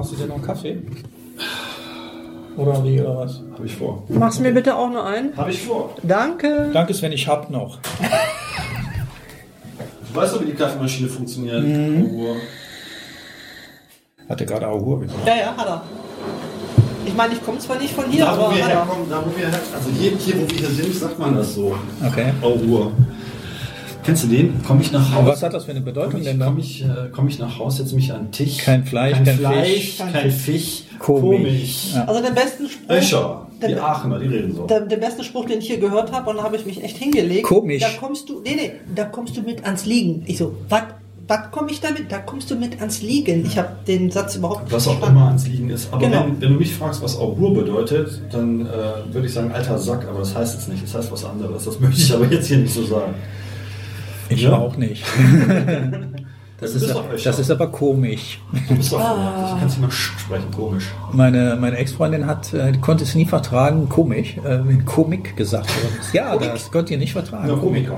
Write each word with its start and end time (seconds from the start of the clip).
Machst 0.00 0.12
du 0.12 0.16
dir 0.16 0.26
noch 0.28 0.36
einen 0.36 0.44
Kaffee? 0.46 0.78
Oder 2.56 2.82
wie, 2.82 2.98
oder 3.02 3.18
was? 3.18 3.42
Habe 3.52 3.66
ich 3.66 3.76
vor. 3.76 4.02
Machst 4.08 4.38
du 4.38 4.42
mir 4.44 4.52
bitte 4.52 4.74
auch 4.74 4.88
nur 4.88 5.04
einen? 5.04 5.36
Habe 5.36 5.50
ich 5.50 5.60
vor. 5.60 5.90
Danke. 6.02 6.70
Danke, 6.72 6.94
Sven, 6.94 7.12
ich 7.12 7.28
hab 7.28 7.50
noch. 7.50 7.76
Du 10.08 10.14
weißt 10.18 10.34
doch, 10.34 10.40
wie 10.40 10.46
die 10.46 10.54
Kaffeemaschine 10.54 11.06
funktioniert. 11.06 11.62
Oh, 12.14 12.34
Hatte 14.26 14.46
gerade 14.46 14.68
Augur 14.68 15.00
gesagt. 15.00 15.26
Ja, 15.26 15.36
ja, 15.36 15.54
hat 15.54 15.66
er. 15.66 15.82
Ich 17.04 17.14
meine, 17.14 17.34
ich 17.34 17.44
komme 17.44 17.58
zwar 17.58 17.76
nicht 17.78 17.92
von 17.92 18.06
hier, 18.10 18.24
Da, 18.24 18.38
wo 18.38 18.44
aber 18.44 18.56
wir 18.56 18.64
hat 18.64 18.70
er. 18.72 18.76
herkommen, 18.86 19.10
da, 19.10 19.22
wo 19.22 19.36
wir 19.38 19.48
her, 19.50 19.60
also 19.74 19.90
hier, 19.90 20.12
hier, 20.12 20.34
wo 20.40 20.48
wir 20.50 20.56
hier 20.60 20.68
sind, 20.70 20.94
sagt 20.94 21.18
man 21.18 21.36
das 21.36 21.54
so. 21.54 21.76
Okay. 22.06 22.32
Augur. 22.40 22.92
Kennst 24.04 24.24
du 24.24 24.28
den? 24.28 24.62
Komme 24.64 24.80
ich 24.82 24.92
nach 24.92 25.00
Und 25.10 25.14
Hause. 25.16 25.26
was 25.28 25.42
hat 25.42 25.52
das 25.54 25.64
für 25.64 25.72
eine 25.72 25.80
Bedeutung 25.82 26.12
Komme 26.12 26.22
ich, 26.22 26.28
denn 26.28 26.38
da? 26.40 26.46
komm 26.46 26.58
ich, 26.58 26.82
äh, 26.84 26.86
komm 27.12 27.28
ich 27.28 27.38
nach 27.38 27.58
Hause, 27.58 27.82
setze 27.82 27.94
mich 27.94 28.12
an 28.12 28.24
den 28.26 28.32
Tisch. 28.32 28.58
Kein 28.58 28.84
Fleisch, 28.84 29.14
kein, 29.16 29.24
kein 29.24 29.36
Fleisch, 29.38 29.68
Fisch. 29.70 29.98
kein 30.12 30.30
Fisch. 30.30 30.82
Komich. 30.98 31.94
Ja. 31.94 32.04
Also 32.06 32.22
den 32.22 32.34
besten 32.34 32.68
Spruch, 32.68 32.90
Öscher, 32.96 33.46
die 33.62 33.66
der, 33.68 33.82
Aachener, 33.84 34.18
die 34.18 34.26
reden 34.26 34.54
so. 34.54 34.66
der, 34.66 34.80
der 34.80 34.96
beste 34.96 35.24
Spruch, 35.24 35.46
den 35.46 35.58
ich 35.60 35.66
hier 35.66 35.78
gehört 35.78 36.12
habe, 36.12 36.28
und 36.30 36.36
da 36.36 36.42
habe 36.42 36.56
ich 36.56 36.66
mich 36.66 36.82
echt 36.82 36.96
hingelegt. 36.98 37.44
Komisch. 37.44 37.82
Da 37.82 37.88
kommst 37.98 38.28
du, 38.28 38.40
nee, 38.42 38.54
nee, 38.56 38.72
da 38.94 39.04
kommst 39.04 39.36
du 39.36 39.42
mit 39.42 39.64
ans 39.64 39.86
Liegen. 39.86 40.22
Ich 40.26 40.36
so, 40.38 40.54
was, 40.68 40.82
was 41.28 41.50
komme 41.52 41.70
ich 41.70 41.80
damit? 41.80 42.10
Da 42.10 42.18
kommst 42.18 42.50
du 42.50 42.56
mit 42.56 42.80
ans 42.80 43.00
Liegen. 43.02 43.46
Ich 43.46 43.56
habe 43.56 43.68
den 43.86 44.10
Satz 44.10 44.36
überhaupt 44.36 44.64
nicht 44.64 44.72
Was 44.72 44.86
auch 44.88 44.92
verstanden. 44.92 45.16
immer 45.18 45.28
ans 45.28 45.46
Liegen 45.46 45.70
ist. 45.70 45.88
Aber 45.92 46.04
Genau. 46.04 46.24
wenn, 46.26 46.40
wenn 46.40 46.52
du 46.54 46.58
mich 46.58 46.74
fragst, 46.74 47.02
was 47.02 47.16
Augur 47.18 47.54
bedeutet, 47.54 48.20
dann 48.32 48.66
äh, 48.66 49.12
würde 49.14 49.26
ich 49.26 49.32
sagen, 49.32 49.52
alter 49.52 49.78
Sack, 49.78 50.06
aber 50.08 50.18
das 50.20 50.34
heißt 50.34 50.54
jetzt 50.54 50.68
nicht. 50.68 50.82
Das 50.82 50.94
heißt 50.94 51.12
was 51.12 51.24
anderes. 51.24 51.64
Das 51.64 51.78
möchte 51.80 52.00
ich 52.00 52.12
aber 52.12 52.26
jetzt 52.26 52.46
hier 52.48 52.58
nicht 52.58 52.74
so 52.74 52.84
sagen. 52.84 53.14
Ich 54.30 54.42
Ja. 54.42 54.52
auch 54.56 54.76
nicht. 54.76 55.04
Das 56.62 56.74
ist, 56.74 56.94
das 57.24 57.38
ist 57.38 57.50
aber 57.50 57.68
komisch. 57.68 58.38
Du 58.68 58.74
bist 58.76 58.92
doch, 58.92 59.00
Ah. 59.00 59.52
du 59.54 59.60
kannst 59.60 59.78
nicht 59.78 59.80
mal 59.80 59.90
sch- 59.90 60.18
sprechen, 60.20 60.50
komisch. 60.54 60.84
Meine, 61.10 61.56
meine 61.58 61.78
Ex-Freundin 61.78 62.26
hat, 62.26 62.52
äh, 62.52 62.72
konnte 62.82 63.04
es 63.04 63.14
nie 63.14 63.24
vertragen, 63.24 63.88
komisch, 63.88 64.36
äh, 64.36 64.58
wenn 64.68 64.84
Komik 64.84 65.38
gesagt 65.38 65.74
worden 65.74 65.96
ist. 65.98 66.12
Ja, 66.12 66.36
das 66.36 66.70
konnte 66.70 66.92
ihr 66.92 66.98
nicht 66.98 67.12
vertragen. 67.14 67.48
Ja, 67.48 67.54
Komiker. 67.56 67.96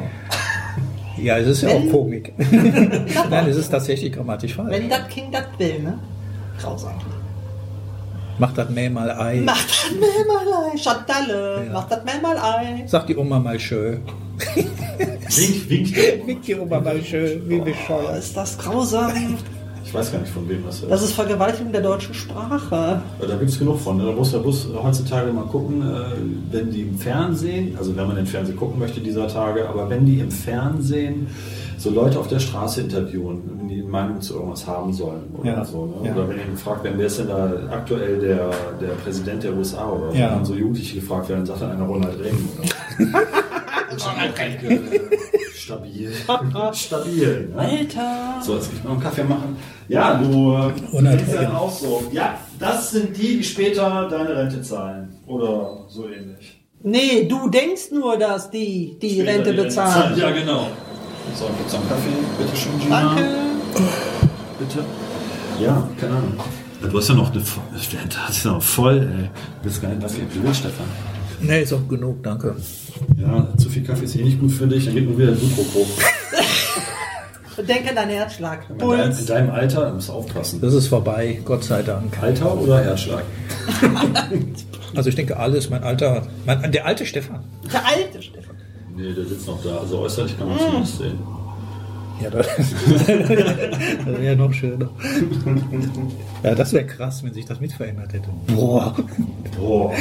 Ja, 1.17 1.39
es 1.39 1.49
ist 1.49 1.63
ja 1.63 1.71
auch 1.71 1.91
Komik. 1.91 2.33
Nein, 3.31 3.49
es 3.49 3.57
ist 3.57 3.69
tatsächlich 3.69 4.13
grammatisch 4.13 4.55
falsch. 4.55 4.71
Wenn 4.71 4.89
das 4.89 5.09
King 5.09 5.33
das 5.33 5.45
will, 5.59 5.81
ne? 5.81 5.99
Grausam. 6.61 6.93
Macht 8.39 8.57
das 8.59 8.71
Mäh 8.71 8.89
mal 8.91 9.11
Ei. 9.11 9.43
Mach 9.45 9.61
das 9.61 9.91
Mehl 9.91 10.25
mal 10.27 10.71
Ei, 10.73 10.79
Chantalle. 10.79 11.65
Ja. 11.67 11.73
Mach 11.73 11.89
das 11.89 12.05
Mehl 12.05 12.21
mal 12.23 12.37
Ei. 12.39 12.85
Sagt 12.87 13.09
die 13.09 13.17
Oma 13.17 13.39
mal 13.41 13.59
schön. 13.59 14.01
Wink, 15.37 15.71
wink. 15.71 16.27
Winkt 16.27 16.47
die 16.47 16.55
Oma 16.55 16.81
mal 16.81 17.01
schön, 17.03 17.43
wie 17.49 17.61
Oh, 17.61 17.65
bescheuert. 17.65 18.19
ist 18.19 18.37
das 18.37 18.59
grausam. 18.59 19.13
Ich 19.85 19.93
weiß 19.93 20.13
gar 20.13 20.21
nicht, 20.21 20.33
von 20.33 20.49
wem 20.49 20.65
das 20.65 20.81
ist. 20.83 20.91
Das 20.91 21.03
ist 21.03 21.13
Vergewaltigung 21.13 21.73
der 21.73 21.81
deutschen 21.83 22.15
Sprache. 22.15 23.03
Da 23.21 23.37
gibt 23.37 23.51
es 23.51 23.59
genug 23.59 23.79
von. 23.81 23.97
ne? 23.99 24.05
Da 24.07 24.13
muss 24.13 24.33
ja 24.33 24.39
bloß 24.39 24.69
heutzutage 24.83 25.33
mal 25.33 25.45
gucken, 25.45 25.83
äh, 25.83 26.55
wenn 26.55 26.71
die 26.71 26.83
im 26.83 26.99
Fernsehen, 26.99 27.77
also 27.77 27.95
wenn 27.97 28.07
man 28.07 28.17
den 28.17 28.27
Fernsehen 28.27 28.57
gucken 28.57 28.79
möchte 28.79 29.01
dieser 29.01 29.27
Tage, 29.29 29.69
aber 29.69 29.89
wenn 29.91 30.07
die 30.07 30.21
im 30.21 30.31
Fernsehen 30.31 31.27
so 31.79 31.91
Leute 31.91 32.19
auf 32.21 32.29
der 32.29 32.39
Straße 32.39 32.81
interviewen, 32.83 33.43
wenn 33.59 33.69
die 33.69 33.81
eine 33.81 33.89
Meinung 33.91 34.21
zu 34.21 34.35
irgendwas 34.35 34.67
haben 34.67 34.93
sollen 34.93 35.25
oder 35.37 35.51
Ja. 35.51 35.65
so. 35.65 35.87
Ne? 35.87 36.09
Ja. 36.09 36.15
Oder 36.15 36.29
wenn 36.29 36.39
ihr 36.39 36.45
gefragt 36.53 36.85
werden, 36.85 36.95
wer 36.99 37.07
ist 37.07 37.19
denn 37.19 37.29
da 37.29 37.53
aktuell 37.71 38.19
der, 38.21 38.51
der 38.81 38.95
Präsident 39.03 39.43
der 39.43 39.53
USA 39.55 39.89
oder 39.91 40.13
so, 40.13 40.17
Ja. 40.19 40.37
wenn 40.37 40.45
so 40.45 40.55
Jugendliche 40.55 41.01
gefragt 41.01 41.29
werden, 41.29 41.45
sagt 41.45 41.61
dann 41.63 41.73
einer 41.73 41.85
Ronald 41.87 42.19
Reagan 42.21 42.39
oder 43.01 43.21
so. 43.99 44.09
Stabil. 45.55 46.13
Stabil. 46.75 47.49
Ne? 47.55 47.61
Alter. 47.61 48.43
So, 48.43 48.57
jetzt 48.57 48.71
will 48.71 48.79
ich 48.79 48.85
noch 48.85 48.93
einen 48.93 49.01
Kaffee 49.01 49.25
machen. 49.25 49.57
Ja, 49.89 50.15
du 50.15 50.73
denkst 51.01 51.25
ja 51.33 51.57
auch 51.57 51.71
so. 51.71 52.03
Ja, 52.11 52.39
das 52.59 52.91
sind 52.91 53.17
die, 53.17 53.39
die 53.39 53.45
später 53.45 54.09
deine 54.09 54.37
Rente 54.37 54.61
zahlen. 54.63 55.17
Oder 55.27 55.85
so 55.89 56.09
ähnlich. 56.09 56.61
Nee, 56.83 57.27
du 57.29 57.49
denkst 57.49 57.93
nur, 57.93 58.19
dass 58.19 58.51
die 58.51 58.99
die 59.01 59.21
Später 59.21 59.31
Rente 59.31 59.51
die 59.53 59.63
bezahlen. 59.63 60.19
Ja, 60.19 60.31
genau. 60.31 60.69
So, 61.35 61.47
gibt's 61.57 61.73
noch 61.73 61.81
einen 61.81 61.89
Kaffee? 61.89 62.11
Bitte 62.39 62.57
schön, 62.57 62.79
Gina. 62.81 63.15
Danke. 63.15 63.29
Bitte. 64.59 64.85
Ja, 65.61 65.89
keine 66.01 66.17
Ahnung. 66.17 66.35
Du 66.91 66.99
hast 66.99 67.09
ja 67.09 67.15
noch 67.15 67.31
eine 67.31 67.41
voll, 67.41 67.63
das 67.73 67.83
ist 68.37 68.45
ja 68.45 68.51
noch 68.51 68.63
voll, 68.63 68.99
ey. 68.99 69.31
Du 69.61 69.65
willst 69.65 69.81
gar 69.81 69.89
nicht, 69.91 70.03
was 70.03 70.15
du 70.15 70.21
willst, 70.43 70.61
Stefan. 70.61 70.87
Nee, 71.43 71.63
ist 71.63 71.73
auch 71.73 71.89
genug, 71.89 72.23
danke. 72.23 72.55
Ja, 73.17 73.49
zu 73.57 73.69
viel 73.69 73.83
Kaffee 73.83 74.05
ist 74.05 74.17
eh 74.17 74.23
nicht 74.23 74.41
gut 74.41 74.53
für 74.53 74.67
dich, 74.67 74.85
dann 74.85 74.95
geht 74.95 75.05
nur 75.09 75.19
wieder 75.19 75.33
der 75.33 75.39
Blutdruck 75.39 75.75
hoch. 75.75 75.89
Denk 77.69 77.89
an 77.89 77.95
deinen 77.95 78.11
Herzschlag. 78.11 78.65
In 78.71 78.79
deinem, 78.79 79.19
in 79.19 79.27
deinem 79.27 79.51
Alter, 79.51 79.93
musst 79.93 80.09
du 80.09 80.13
aufpassen. 80.13 80.61
Das 80.61 80.73
ist 80.73 80.87
vorbei, 80.87 81.39
Gott 81.45 81.65
sei 81.65 81.83
Dank. 81.83 82.21
Alter 82.23 82.59
oder 82.59 82.83
Herzschlag? 82.83 83.25
Also 84.95 85.09
ich 85.09 85.15
denke, 85.15 85.39
alles, 85.39 85.71
mein 85.71 85.83
alter, 85.83 86.27
mein, 86.45 86.71
der 86.71 86.85
alte 86.85 87.07
Stefan. 87.07 87.45
Der 87.73 87.83
alte 87.87 88.21
Stefan. 88.21 88.57
Nee, 88.95 89.15
der 89.15 89.25
sitzt 89.25 89.47
noch 89.47 89.63
da. 89.63 89.79
Also 89.79 90.01
äußerlich 90.01 90.37
kann 90.37 90.49
man 90.49 90.59
zumindest 90.59 90.99
sehen. 90.99 91.19
Ja, 92.23 92.31
das, 92.31 92.47
das 93.07 93.09
wäre 94.21 94.37
noch 94.37 94.53
schöner. 94.53 94.91
Ja, 96.43 96.55
das 96.55 96.73
wäre 96.73 96.87
krass, 96.87 97.25
wenn 97.25 97.33
sich 97.33 97.47
das 97.47 97.59
mit 97.59 97.73
verändert 97.73 98.13
hätte. 98.13 98.29
Boah. 98.49 98.95
Boah. 99.57 99.93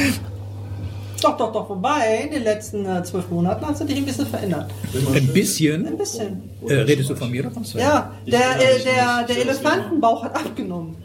Doch, 1.22 1.36
doch, 1.36 1.52
doch, 1.52 1.68
wobei, 1.68 2.24
in 2.24 2.32
den 2.32 2.42
letzten 2.42 2.84
äh, 2.84 3.02
zwölf 3.04 3.30
Monaten 3.30 3.64
hat 3.64 3.78
sich 3.78 3.86
dich 3.86 3.96
ein 3.98 4.04
bisschen 4.04 4.26
verändert. 4.26 4.70
Ein 5.14 5.26
bisschen. 5.28 5.86
Ein 5.86 5.96
bisschen. 5.96 6.50
Äh, 6.66 6.74
redest 6.74 7.10
du 7.10 7.14
von 7.14 7.30
mir 7.30 7.42
oder 7.44 7.52
von 7.52 7.64
Sven? 7.64 7.80
Ja, 7.80 8.12
der, 8.26 8.56
äh, 8.56 8.82
der, 8.82 9.24
der 9.28 9.38
Elefantenbauch 9.42 10.24
hat 10.24 10.34
abgenommen. 10.34 10.96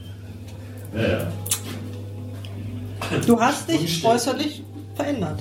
Ja, 0.96 1.08
ja. 1.08 1.28
Du 3.26 3.40
hast 3.40 3.70
dich 3.70 4.04
äußerlich 4.04 4.64
verändert. 4.96 5.40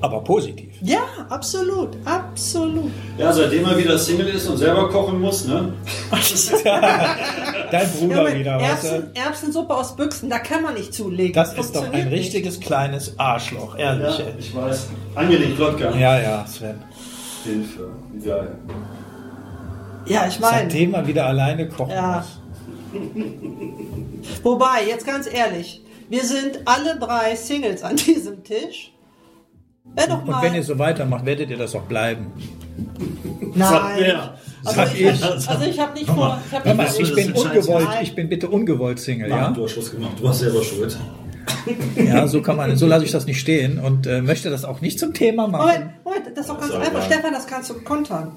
Aber 0.00 0.24
positiv. 0.24 0.65
Ja, 0.82 1.00
absolut, 1.30 1.96
absolut. 2.04 2.90
ja, 3.16 3.32
seitdem 3.32 3.64
er 3.64 3.78
wieder 3.78 3.98
Single 3.98 4.28
ist 4.28 4.46
und 4.46 4.58
selber 4.58 4.88
kochen 4.90 5.20
muss, 5.20 5.46
ne? 5.46 5.72
Dein 7.70 7.90
Bruder 7.92 8.28
Ja, 8.30 8.38
wieder, 8.38 8.60
weißt 8.60 8.84
Erbsen, 8.84 9.10
du? 9.14 9.20
Erbsensuppe 9.20 9.74
aus 9.74 9.96
Büchsen, 9.96 10.28
da 10.30 10.38
kann 10.38 10.62
man 10.62 10.74
nicht 10.74 10.92
zulegen. 10.92 11.32
Das 11.32 11.54
ist 11.54 11.74
doch 11.74 11.90
ein 11.90 12.08
nicht. 12.08 12.10
richtiges 12.12 12.60
kleines 12.60 13.18
Arschloch, 13.18 13.76
ehrlich. 13.78 14.18
Ja, 14.18 14.24
ey. 14.26 14.34
ich 14.38 14.54
weiß. 14.54 14.88
Angelegt, 15.14 15.58
Lotka. 15.58 15.90
Ja, 15.96 16.20
ja, 16.20 16.46
Sven. 16.46 16.82
Hilfe. 17.44 17.88
Wie 18.12 18.26
geil. 18.26 18.48
Ja, 20.06 20.26
ich 20.28 20.38
meine. 20.40 20.58
Seitdem 20.70 20.90
man 20.90 21.06
wieder 21.06 21.26
alleine 21.26 21.68
kochen 21.68 21.90
Ja. 21.92 22.24
muss. 22.92 23.06
Wobei, 24.42 24.84
jetzt 24.86 25.06
ganz 25.06 25.26
ehrlich, 25.32 25.82
wir 26.08 26.22
sind 26.24 26.60
alle 26.66 26.98
drei 26.98 27.34
Singles 27.34 27.82
an 27.82 27.96
diesem 27.96 28.44
Tisch. 28.44 28.92
Wäre 29.94 30.08
doch 30.08 30.18
Und 30.22 30.26
mal. 30.28 30.42
wenn 30.42 30.54
ihr 30.54 30.62
so 30.62 30.78
weitermacht, 30.78 31.24
werdet 31.24 31.48
ihr 31.50 31.56
das 31.56 31.74
auch 31.74 31.82
bleiben. 31.82 32.32
Nein. 33.54 34.14
Also 34.64 34.76
Sag 34.80 34.94
ich, 34.94 35.00
ich. 35.00 35.24
also 35.24 35.64
ich 35.64 35.78
habe 35.80 35.94
nicht 35.94 36.08
Hör 36.08 36.14
vor. 36.14 36.28
mal, 36.28 36.38
Ich, 36.46 36.52
hab 36.54 36.76
mal, 36.76 36.86
vor- 36.86 37.00
ich 37.00 37.14
bin 37.14 37.32
ungewollt, 37.32 37.84
Scheiße. 37.86 38.02
ich 38.02 38.14
bin 38.14 38.28
bitte 38.28 38.48
ungewollt 38.48 38.98
Single, 38.98 39.30
Ja? 39.30 39.36
ja? 39.36 39.50
Du 39.50 39.64
hast 39.64 39.72
Schluss 39.72 39.90
gemacht. 39.92 40.12
Du 40.20 40.28
hast 40.28 40.38
selber 40.40 40.62
Schuld. 40.62 40.96
Ja, 41.96 42.26
so 42.26 42.42
kann 42.42 42.56
man, 42.56 42.76
so 42.76 42.86
lasse 42.86 43.04
ich 43.04 43.12
das 43.12 43.26
nicht 43.26 43.40
stehen 43.40 43.78
und 43.78 44.06
äh, 44.06 44.20
möchte 44.20 44.50
das 44.50 44.64
auch 44.64 44.80
nicht 44.80 44.98
zum 44.98 45.14
Thema 45.14 45.46
machen. 45.48 45.66
Moment, 45.68 46.04
Moment, 46.04 46.26
das 46.34 46.40
ist 46.46 46.48
doch 46.50 46.58
ganz 46.60 46.72
Ist 46.72 46.76
einfach. 46.76 47.02
Stefan, 47.04 47.32
das 47.32 47.46
kannst 47.46 47.70
du 47.70 47.74
kontern. 47.82 48.32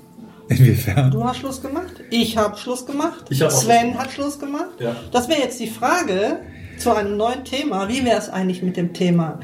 Inwiefern? 0.47 1.11
Du 1.11 1.23
hast 1.23 1.37
Schluss 1.37 1.61
gemacht, 1.61 1.93
ich 2.11 2.37
habe 2.37 2.57
Schluss 2.57 2.85
gemacht, 2.85 3.25
Ich 3.29 3.41
hab 3.41 3.51
Sven 3.51 3.91
Schluss 3.91 3.97
hat 4.03 4.11
Schluss 4.11 4.39
gemacht. 4.39 4.69
Ja. 4.79 4.95
Das 5.11 5.27
wäre 5.27 5.39
jetzt 5.41 5.59
die 5.59 5.67
Frage 5.67 6.37
zu 6.79 6.95
einem 6.95 7.17
neuen 7.17 7.43
Thema. 7.45 7.87
Wie 7.89 8.03
wäre 8.05 8.17
es 8.17 8.29
eigentlich 8.29 8.61
mit 8.63 8.77
dem 8.77 8.93
Thema? 8.93 9.39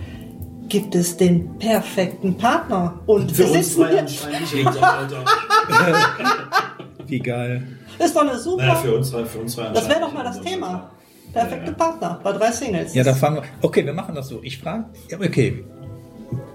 Gibt 0.67 0.95
es 0.95 1.15
den 1.17 1.57
perfekten 1.59 2.37
Partner? 2.37 2.99
Und 3.05 3.31
Für 3.31 3.39
wir 3.43 3.45
uns 3.51 3.55
sitzen 3.57 3.75
zwei 3.81 3.89
hier. 3.91 3.99
anscheinend 4.01 4.53
nicht, 4.53 4.83
Alter. 4.83 5.25
Wie 7.07 7.19
geil. 7.19 7.67
Ist 7.99 8.15
doch 8.15 8.21
eine 8.21 8.37
super. 8.37 8.63
Naja, 8.63 8.75
für 8.75 8.95
uns 8.95 9.09
zwei, 9.09 9.25
für 9.25 9.39
uns 9.39 9.53
zwei 9.53 9.69
das 9.69 9.87
wäre 9.87 9.99
doch 10.01 10.13
mal 10.13 10.23
das. 10.23 10.41
Thema. 10.41 10.89
Perfekte 11.33 11.71
Partner 11.73 12.19
bei 12.23 12.31
drei 12.31 12.51
Singles. 12.51 12.93
Ja, 12.95 13.03
da 13.03 13.13
fangen 13.13 13.37
wir. 13.37 13.43
Okay, 13.61 13.85
wir 13.85 13.93
machen 13.93 14.15
das 14.15 14.29
so. 14.29 14.39
Ich 14.41 14.57
frage. 14.57 14.85
Ja, 15.09 15.17
okay. 15.19 15.63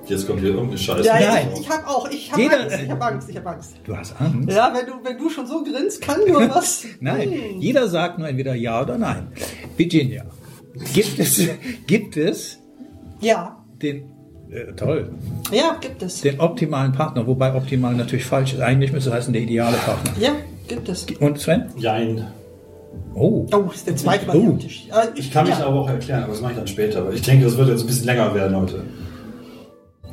Jetzt 0.07 0.27
kommt 0.27 0.41
hier 0.41 0.49
irgendeine 0.51 0.79
Scheiße. 0.79 1.07
ja, 1.07 1.21
Nein. 1.21 1.49
ich, 1.55 1.61
ich 1.61 1.71
habe 1.71 1.87
auch, 1.87 2.11
ich 2.11 2.33
habe 2.33 2.43
Angst, 2.51 2.79
ich 2.83 2.91
habe 2.91 3.05
Angst, 3.05 3.29
ich 3.31 3.37
habe 3.37 3.51
Angst. 3.51 3.75
Du 3.85 3.97
hast 3.97 4.21
Angst. 4.21 4.49
Ja, 4.51 4.73
wenn 4.75 4.87
du, 4.87 4.93
wenn 5.05 5.19
du 5.19 5.31
schon 5.31 5.47
so 5.47 5.63
grinst, 5.63 6.01
kann 6.03 6.21
nur 6.27 6.49
was. 6.55 6.85
Nein, 6.99 7.31
Hm. 7.31 7.61
jeder 7.61 7.87
sagt 7.89 8.19
nur 8.19 8.27
entweder 8.29 8.55
ja 8.55 8.83
oder 8.83 8.99
nein. 8.99 9.29
Virginia, 9.77 10.25
gibt 10.95 11.19
es, 11.21 11.41
gibt 11.87 12.17
es 12.17 12.59
Ja, 13.21 13.60
den, 13.83 14.03
äh, 14.51 14.73
toll, 14.77 15.11
ja, 15.53 15.77
gibt 15.81 16.03
es. 16.03 16.21
den 16.23 16.41
optimalen 16.41 16.93
Partner, 16.93 17.27
wobei 17.27 17.55
optimal 17.55 17.95
natürlich 17.95 18.25
falsch 18.25 18.55
ist. 18.55 18.61
Eigentlich 18.61 18.93
müsste 18.93 19.11
es 19.11 19.17
heißen 19.17 19.33
der 19.33 19.43
ideale 19.43 19.77
Partner. 19.77 20.13
Ja, 20.21 20.31
gibt 20.69 20.89
es. 20.89 21.07
Und 21.21 21.39
Sven? 21.39 21.65
Jein. 21.79 22.27
Oh, 23.15 23.47
Oh, 23.53 23.71
ist 23.73 23.87
der 23.87 23.97
zweite 23.97 24.27
Mal 24.27 24.37
Oh. 24.37 24.53
Tisch. 24.57 24.87
Äh, 24.91 25.07
Ich 25.19 25.31
kann 25.33 25.47
mich 25.47 25.59
ja. 25.59 25.67
aber 25.67 25.81
auch 25.81 25.89
erklären, 25.89 26.25
aber 26.25 26.33
das 26.33 26.41
mache 26.43 26.53
ich 26.53 26.59
dann 26.59 26.67
später, 26.67 27.07
weil 27.07 27.15
ich 27.15 27.23
denke, 27.23 27.45
das 27.45 27.57
wird 27.57 27.69
jetzt 27.69 27.81
ein 27.83 27.87
bisschen 27.87 28.07
länger 28.07 28.35
werden 28.35 28.57
heute. 28.57 28.83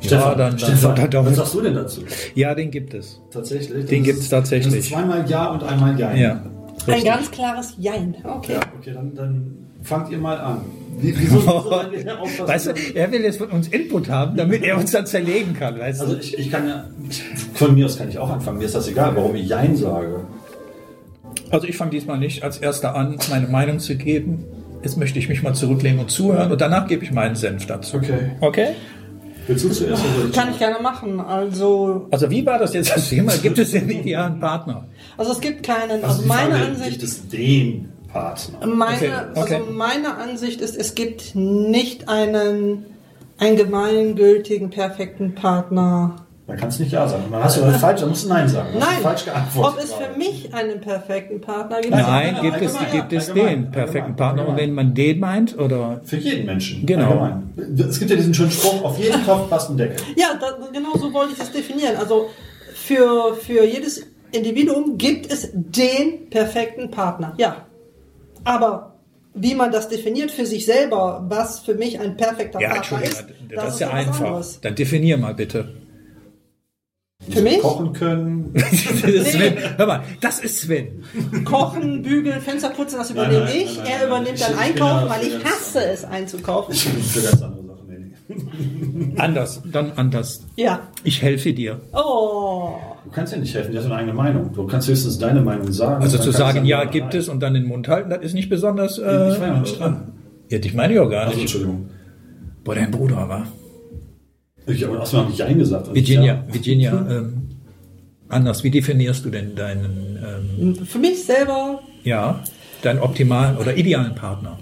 Ja, 0.00 0.28
dann- 0.34 0.38
dann- 0.38 0.58
Stefan, 0.58 0.94
dann- 0.94 1.10
dann- 1.10 1.26
was 1.26 1.36
sagst 1.36 1.54
du 1.54 1.60
denn 1.60 1.74
dazu? 1.74 2.02
ja, 2.36 2.54
den 2.54 2.70
gibt 2.70 2.94
es. 2.94 3.20
Tatsächlich? 3.32 3.86
Den 3.86 4.04
gibt's 4.04 4.22
ist- 4.22 4.28
tatsächlich. 4.28 4.72
Das 4.74 4.84
ist 4.84 4.90
zweimal 4.90 5.28
Ja 5.28 5.46
und 5.50 5.64
einmal 5.64 5.98
Jein. 5.98 6.16
Ja. 6.18 6.40
Ein 6.86 7.02
ganz 7.04 7.30
klares 7.32 7.74
Jein. 7.78 8.14
Okay. 8.22 8.52
Ja, 8.52 8.60
okay, 8.78 8.92
dann, 8.94 9.14
dann 9.16 9.56
fangt 9.82 10.10
ihr 10.12 10.18
mal 10.18 10.38
an. 10.38 10.60
Wie, 11.00 11.14
wieso, 11.18 11.38
wieso? 11.90 12.46
Weißt 12.48 12.66
du, 12.66 12.72
er 12.94 13.10
will 13.12 13.22
jetzt 13.22 13.38
von 13.38 13.48
uns 13.50 13.68
Input 13.68 14.08
haben, 14.08 14.36
damit 14.36 14.62
er 14.62 14.76
uns 14.76 14.90
dann 14.92 15.06
zerlegen 15.06 15.54
kann, 15.54 15.78
weißt 15.78 16.00
Also 16.00 16.14
du? 16.14 16.20
ich, 16.20 16.38
ich 16.38 16.50
kann 16.50 16.68
ja, 16.68 16.84
von 17.54 17.74
mir 17.74 17.86
aus 17.86 17.98
kann 17.98 18.08
ich 18.08 18.18
auch 18.18 18.30
anfangen. 18.30 18.58
Mir 18.58 18.64
ist 18.64 18.74
das 18.74 18.88
egal, 18.88 19.14
warum 19.16 19.34
ich 19.36 19.46
Jein 19.48 19.76
sage. 19.76 20.20
Also 21.50 21.66
ich 21.66 21.76
fange 21.76 21.90
diesmal 21.92 22.18
nicht 22.18 22.42
als 22.42 22.58
erster 22.58 22.94
an, 22.94 23.16
meine 23.30 23.46
Meinung 23.48 23.78
zu 23.78 23.96
geben. 23.96 24.44
Jetzt 24.82 24.96
möchte 24.96 25.18
ich 25.18 25.28
mich 25.28 25.42
mal 25.42 25.54
zurücklehnen 25.54 25.98
und 26.00 26.10
zuhören 26.10 26.52
und 26.52 26.60
danach 26.60 26.86
gebe 26.86 27.04
ich 27.04 27.10
meinen 27.10 27.34
Senf 27.36 27.66
dazu. 27.66 27.96
Okay. 27.96 28.30
Okay? 28.40 28.68
Willst 29.46 29.64
du 29.64 29.70
zuerst? 29.70 30.04
oder? 30.04 30.30
Kann 30.30 30.50
ich 30.52 30.58
gerne 30.58 30.78
machen. 30.80 31.20
Also, 31.20 32.06
Also 32.10 32.30
wie 32.30 32.44
war 32.44 32.58
das 32.58 32.74
jetzt 32.74 32.94
das 32.94 33.08
Thema? 33.08 33.32
Gibt 33.42 33.58
es 33.58 33.70
den 33.70 33.88
idealen 33.88 34.38
Partner? 34.38 34.86
also 35.16 35.32
es 35.32 35.40
gibt 35.40 35.62
keinen, 35.62 35.90
Also 36.04 36.06
also 36.06 36.26
meine 36.26 36.54
Ansicht, 36.54 36.90
Gibt 36.90 37.02
es 37.02 37.28
den 37.28 37.88
Partner? 38.12 38.66
meine, 38.66 38.96
Okay, 38.96 39.10
okay. 39.34 39.54
also 39.54 39.70
meine 39.72 40.16
Ansicht 40.16 40.60
ist, 40.60 40.76
es 40.76 40.94
gibt 40.94 41.34
nicht 41.34 42.08
einen 42.08 42.86
allgemeingültigen, 43.38 44.70
perfekten 44.70 45.34
Partner. 45.34 46.16
Man 46.46 46.56
kann 46.56 46.70
es 46.70 46.78
nicht 46.78 46.92
Ja 46.92 47.06
sagen. 47.06 47.24
Man 47.30 47.44
hast 47.44 47.58
du 47.58 47.70
falsch, 47.72 48.00
dann 48.00 48.08
musst 48.08 48.24
du 48.24 48.28
Nein 48.30 48.48
sagen. 48.48 48.68
Du 48.72 48.80
hast 48.80 48.90
Nein, 48.90 49.02
falsch 49.02 49.24
geantwortet. 49.26 49.74
ob 49.78 49.84
es 49.84 49.92
für 49.92 50.16
mich 50.16 50.54
einen 50.54 50.80
perfekten 50.80 51.42
Partner 51.42 51.82
gibt. 51.82 51.94
Nein, 51.94 52.38
gibt 52.40 52.62
es, 52.62 52.74
gibt 52.90 53.12
es 53.12 53.28
allgemein, 53.28 53.64
den 53.64 53.70
perfekten 53.70 53.98
allgemein, 53.98 54.16
Partner. 54.16 54.42
Und 54.42 54.48
allgemein. 54.52 54.68
wenn 54.68 54.74
man 54.74 54.94
den 54.94 55.20
meint, 55.20 55.58
oder 55.58 56.00
Für 56.04 56.16
jeden 56.16 56.46
Menschen. 56.46 56.86
Genau. 56.86 57.10
Allgemein. 57.20 57.86
Es 57.90 57.98
gibt 57.98 58.10
ja 58.10 58.16
diesen 58.16 58.32
schönen 58.32 58.50
Spruch, 58.50 58.82
auf 58.82 58.98
jeden 58.98 59.22
Topf 59.26 59.50
passt 59.50 59.68
ein 59.68 59.76
Deckel. 59.76 59.96
Ja, 60.16 60.28
da, 60.40 60.56
genau 60.72 60.94
so 60.96 61.12
wollte 61.12 61.34
ich 61.34 61.38
es 61.38 61.52
definieren. 61.52 61.96
Also 61.96 62.30
für, 62.74 63.34
für 63.34 63.64
jedes 63.66 64.06
Individuum 64.32 64.96
gibt 64.96 65.30
es 65.30 65.50
den 65.52 66.30
perfekten 66.30 66.90
Partner. 66.90 67.34
Ja. 67.36 67.67
Aber 68.44 68.94
wie 69.34 69.54
man 69.54 69.70
das 69.72 69.88
definiert 69.88 70.30
für 70.30 70.46
sich 70.46 70.64
selber, 70.66 71.24
was 71.28 71.60
für 71.60 71.74
mich 71.74 72.00
ein 72.00 72.16
perfekter 72.16 72.60
ja, 72.60 72.74
Partner 72.74 73.02
ist, 73.02 73.24
das, 73.54 73.74
ist 73.74 73.80
ja 73.80 73.90
einfach. 73.90 74.20
anderes. 74.24 74.60
Dann 74.60 74.74
definier 74.74 75.16
mal 75.16 75.34
bitte. 75.34 75.74
Für 77.30 77.42
mich? 77.42 77.60
Kochen 77.60 77.92
können. 77.92 78.52
Das 78.54 78.72
ist 78.72 79.32
Sven. 79.32 79.56
Hör 79.76 79.86
mal, 79.86 80.02
das 80.20 80.38
ist 80.40 80.60
Sven. 80.60 81.04
Kochen, 81.44 82.02
bügeln, 82.02 82.40
Fenster 82.40 82.70
putzen, 82.70 82.96
das 82.98 83.10
übernehme 83.10 83.44
nein, 83.44 83.56
ich. 83.56 83.76
nein, 83.76 83.84
nein, 83.84 83.92
er 83.92 83.98
nein. 83.98 84.06
übernimmt 84.08 84.38
Ich- 84.38 84.44
dann 84.44 84.52
ich 84.54 84.58
Einkaufen, 84.60 85.08
weil 85.08 85.26
ich 85.26 85.44
hasse 85.44 85.84
es 85.84 86.04
einzukaufen. 86.04 86.74
Ich 86.74 86.84
bin 86.88 87.02
für 87.02 87.20
ganz 87.22 87.42
andere. 87.42 87.67
Anders, 89.16 89.62
dann 89.72 89.92
anders. 89.96 90.44
Ja. 90.56 90.80
Ich 91.04 91.22
helfe 91.22 91.52
dir. 91.52 91.80
Oh. 91.92 92.74
Du 93.04 93.10
kannst 93.10 93.32
ja 93.32 93.38
nicht 93.38 93.54
helfen, 93.54 93.72
du 93.72 93.78
hast 93.78 93.86
eine 93.86 93.94
eigene 93.96 94.12
Meinung. 94.14 94.52
Du 94.52 94.66
kannst 94.66 94.88
höchstens 94.88 95.18
deine 95.18 95.40
Meinung 95.40 95.72
sagen. 95.72 96.02
Also 96.02 96.18
zu 96.18 96.30
sagen, 96.30 96.64
ja, 96.66 96.84
gibt 96.84 97.08
nein. 97.12 97.16
es 97.20 97.28
und 97.28 97.40
dann 97.40 97.54
den 97.54 97.64
Mund 97.66 97.88
halten, 97.88 98.10
das 98.10 98.20
ist 98.22 98.34
nicht 98.34 98.48
besonders. 98.50 98.98
Ich 98.98 99.04
Äh, 99.04 99.06
war 99.06 99.40
ja 99.40 99.52
noch 99.54 99.60
nicht 99.62 99.80
dran. 99.80 100.12
ja, 100.50 100.58
dich 100.58 100.74
meine 100.74 100.92
ich 100.92 100.98
auch 101.00 101.08
gar 101.08 101.20
Also, 101.22 101.32
nicht. 101.34 101.42
Entschuldigung. 101.42 101.88
Boah, 102.64 102.74
dein 102.74 102.90
Bruder 102.90 103.28
war. 103.28 103.46
Ich 104.66 104.84
habe 104.84 105.00
außerdem 105.00 105.20
habe 105.24 105.32
ich 105.32 105.38
Jein 105.38 105.58
gesagt. 105.58 105.88
und 105.88 105.94
Virginia, 105.94 106.44
ja. 106.46 106.52
Virginia, 106.54 107.06
ähm, 107.10 107.48
anders, 108.28 108.62
wie 108.62 108.70
definierst 108.70 109.24
du 109.24 109.30
denn 109.30 109.54
deinen, 109.54 110.18
ähm, 110.68 110.74
Für 110.84 110.98
mich 110.98 111.24
selber 111.24 111.80
ja, 112.04 112.44
deinen 112.82 112.98
optimalen 112.98 113.56
oder 113.56 113.74
idealen 113.74 114.14
Partner? 114.14 114.58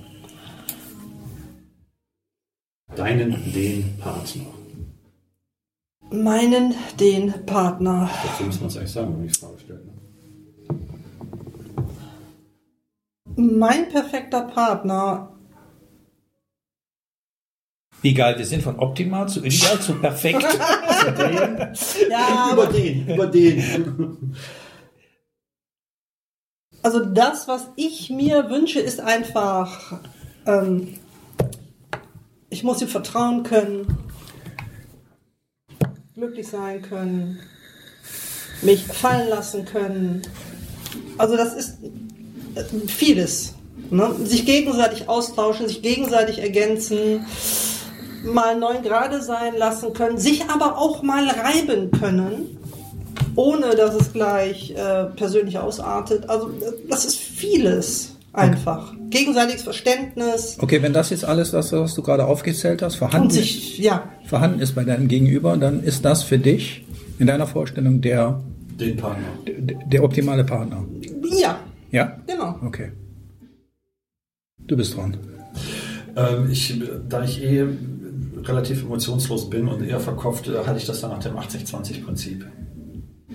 Deinen, 2.96 3.52
den 3.52 3.98
Partner. 3.98 4.46
meinen, 6.10 6.75
den 6.98 7.44
Partner. 7.46 8.08
Dazu 8.25 8.44
muss 8.44 8.60
man 8.60 8.69
es 8.69 8.76
eigentlich 8.76 8.93
sagen, 8.93 9.08
wenn 9.12 9.19
man 9.19 9.28
die 9.28 9.34
Frage 9.34 9.58
stellt. 9.58 9.84
Ne? 9.84 9.93
Mein 13.37 13.88
perfekter 13.90 14.43
Partner. 14.43 15.32
Wie 18.02 18.14
geil, 18.14 18.38
wir 18.38 18.46
sind 18.46 18.62
von 18.62 18.78
optimal 18.78 19.28
zu 19.28 19.44
ideal 19.44 19.81
zu 19.81 19.94
perfekt. 20.00 20.42
Ja, 22.10 22.50
Über 22.52 22.66
den, 22.66 23.08
über 23.08 23.26
den. 23.26 24.34
also 26.82 27.04
das, 27.04 27.46
was 27.49 27.69
ich 27.76 28.10
mir 28.10 28.49
wünsche, 28.50 28.81
ist 28.81 29.00
einfach, 29.00 30.00
ähm, 30.46 30.94
ich 32.56 32.64
muss 32.64 32.80
ihm 32.80 32.88
vertrauen 32.88 33.42
können, 33.42 33.98
glücklich 36.14 36.48
sein 36.48 36.80
können, 36.80 37.38
mich 38.62 38.86
fallen 38.86 39.28
lassen 39.28 39.66
können. 39.66 40.22
Also 41.18 41.36
das 41.36 41.52
ist 41.52 41.76
äh, 42.54 42.64
vieles. 42.86 43.52
Ne? 43.90 44.10
Sich 44.24 44.46
gegenseitig 44.46 45.06
austauschen, 45.06 45.68
sich 45.68 45.82
gegenseitig 45.82 46.38
ergänzen, 46.38 47.26
mal 48.24 48.58
neun 48.58 48.82
Grade 48.82 49.20
sein 49.20 49.54
lassen 49.58 49.92
können, 49.92 50.16
sich 50.16 50.48
aber 50.48 50.78
auch 50.78 51.02
mal 51.02 51.28
reiben 51.28 51.90
können, 51.90 52.58
ohne 53.34 53.76
dass 53.76 53.94
es 53.94 54.14
gleich 54.14 54.70
äh, 54.70 55.04
persönlich 55.14 55.58
ausartet. 55.58 56.30
Also 56.30 56.48
äh, 56.48 56.72
das 56.88 57.04
ist 57.04 57.18
vieles 57.18 58.15
einfach. 58.36 58.94
Gegenseitiges 59.10 59.62
Verständnis 59.62 60.58
Okay, 60.60 60.82
wenn 60.82 60.92
das 60.92 61.10
jetzt 61.10 61.24
alles, 61.24 61.50
das, 61.50 61.72
was 61.72 61.94
du 61.94 62.02
gerade 62.02 62.26
aufgezählt 62.26 62.82
hast, 62.82 62.96
vorhanden, 62.96 63.28
ist, 63.30 63.34
sich, 63.36 63.78
ja, 63.78 64.10
vorhanden 64.26 64.60
ist 64.60 64.74
bei 64.74 64.84
deinem 64.84 65.08
Gegenüber, 65.08 65.56
dann 65.56 65.82
ist 65.82 66.04
das 66.04 66.22
für 66.22 66.38
dich 66.38 66.84
in 67.18 67.26
deiner 67.26 67.46
Vorstellung 67.46 68.00
der, 68.00 68.42
Den 68.78 68.96
Partner. 68.96 69.26
der, 69.46 69.76
der 69.86 70.04
optimale 70.04 70.44
Partner. 70.44 70.84
ja, 71.38 71.58
Ja? 71.90 72.18
genau. 72.26 72.58
Okay. 72.64 72.92
Du 74.58 74.76
bist 74.76 74.96
dran. 74.96 75.16
Ähm, 76.16 76.50
ich, 76.50 76.80
da 77.08 77.22
ich 77.24 77.42
eh 77.42 77.66
relativ 78.42 78.82
emotionslos 78.82 79.48
bin 79.50 79.68
und 79.68 79.82
eher 79.82 80.00
verkopft, 80.00 80.48
äh, 80.48 80.58
halte 80.66 80.78
ich 80.80 80.86
das 80.86 81.00
dann 81.00 81.10
nach 81.10 81.20
dem 81.22 81.36
80-20-Prinzip. 81.36 82.44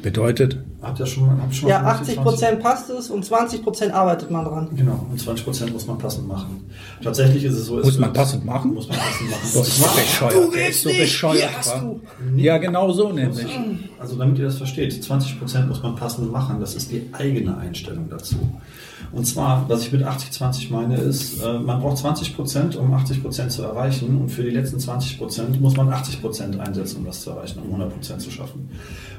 Bedeutet, 0.01 0.57
Habt 0.81 0.99
ihr 0.99 1.05
schon 1.05 1.27
mal, 1.27 1.37
habt 1.39 1.53
schon 1.53 1.69
mal 1.69 1.75
Ja, 1.75 1.79
von 1.81 1.87
80 1.89 2.15
Prozent 2.21 2.59
passt 2.59 2.89
es 2.89 3.11
und 3.11 3.23
20 3.23 3.61
Prozent 3.63 3.93
arbeitet 3.93 4.31
man 4.31 4.43
dran. 4.45 4.69
Genau, 4.75 5.05
und 5.11 5.19
20 5.19 5.45
Prozent 5.45 5.73
muss 5.73 5.85
man 5.85 5.99
passend 5.99 6.27
machen. 6.27 6.63
Tatsächlich 7.03 7.43
ist 7.43 7.53
es 7.53 7.67
so. 7.67 7.77
es 7.79 7.85
Muss 7.85 7.99
man 7.99 8.09
wird- 8.09 8.15
passend 8.17 8.43
machen? 8.45 8.73
Muss 8.73 8.89
man 8.89 8.97
passend 8.97 9.29
machen. 9.29 9.41
das 9.53 9.67
ist 9.67 9.77
so 9.77 9.83
bescheuert. 9.99 10.55
Der 10.55 10.69
ist 10.69 10.81
so 10.81 10.89
bescheuert. 10.89 11.37
Hier 11.37 11.57
hast 11.57 11.75
du. 11.81 12.01
Ja, 12.35 12.57
genau 12.57 12.91
so 12.91 13.11
nämlich. 13.11 13.45
Also 13.99 14.15
damit 14.15 14.39
ihr 14.39 14.45
das 14.45 14.57
versteht, 14.57 14.91
20% 14.93 15.67
muss 15.67 15.83
man 15.83 15.95
passend 15.95 16.31
machen, 16.31 16.59
das 16.59 16.73
ist 16.73 16.91
die 16.91 17.07
eigene 17.11 17.55
Einstellung 17.57 18.09
dazu. 18.09 18.37
Und 19.13 19.25
zwar, 19.25 19.65
was 19.67 19.81
ich 19.81 19.91
mit 19.91 20.03
80-20 20.03 20.71
meine, 20.71 20.95
ist, 20.95 21.43
äh, 21.43 21.59
man 21.59 21.81
braucht 21.81 21.97
20%, 21.97 22.77
um 22.77 22.93
80% 22.93 23.49
zu 23.49 23.63
erreichen 23.63 24.17
und 24.21 24.29
für 24.29 24.43
die 24.43 24.51
letzten 24.51 24.77
20% 24.77 25.59
muss 25.59 25.75
man 25.75 25.89
80% 25.89 26.57
einsetzen, 26.59 26.97
um 26.99 27.05
das 27.05 27.21
zu 27.21 27.31
erreichen, 27.31 27.59
um 27.59 27.75
100% 27.81 28.19
zu 28.19 28.31
schaffen. 28.31 28.69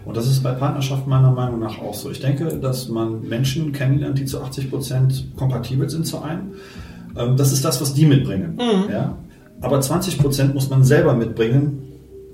Und 0.07 0.16
das 0.16 0.26
ist 0.26 0.43
bei 0.43 0.52
Partnerschaft 0.52 1.07
meiner 1.07 1.31
Meinung 1.31 1.61
nach 1.61 1.78
auch 1.78 1.95
so. 1.95 2.11
Ich 2.11 2.21
denke, 2.21 2.59
dass 2.59 2.88
man 2.88 3.28
Menschen 3.28 3.73
kennenlernt, 3.73 4.19
die 4.19 4.25
zu 4.25 4.40
80% 4.43 5.37
kompatibel 5.37 5.88
sind 5.90 6.07
zu 6.07 6.23
einem. 6.23 6.52
Ähm, 7.16 7.37
Das 7.37 7.52
ist 7.52 7.62
das, 7.64 7.81
was 7.83 7.93
die 7.93 8.07
mitbringen. 8.07 8.59
Ja? 8.90 9.16
Aber 9.61 9.78
20% 9.78 10.55
muss 10.55 10.71
man 10.71 10.85
selber 10.85 11.12
mitbringen 11.14 11.83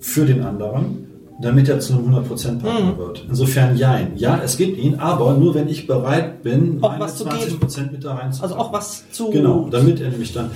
für 0.01 0.25
den 0.25 0.43
anderen, 0.45 1.08
damit 1.41 1.69
er 1.69 1.79
zu 1.79 1.93
einem 1.93 2.07
100% 2.15 2.59
Partner 2.63 2.93
Mhm. 2.95 2.99
wird. 2.99 3.25
Insofern 3.29 3.77
jein. 3.77 4.13
Ja, 4.17 4.41
es 4.45 4.57
gibt 4.57 4.77
ihn, 4.79 4.97
aber 4.97 5.35
nur 5.35 5.55
wenn 5.55 5.69
ich 5.69 5.87
bereit 5.87 6.43
bin, 6.43 6.79
Auch 6.81 6.91
meine 6.91 7.05
was 7.05 7.17
zu 7.17 7.25
20% 7.25 7.93
mit 7.93 8.05
da 8.05 8.15
reinzupacken. 8.15 8.43
Also 8.43 8.57
auch 8.57 8.73
was 8.73 9.05
zu. 9.13 9.31
Genau, 9.31 9.69
damit 9.71 10.01
er 10.01 10.11
nämlich 10.11 10.33
dann, 10.33 10.51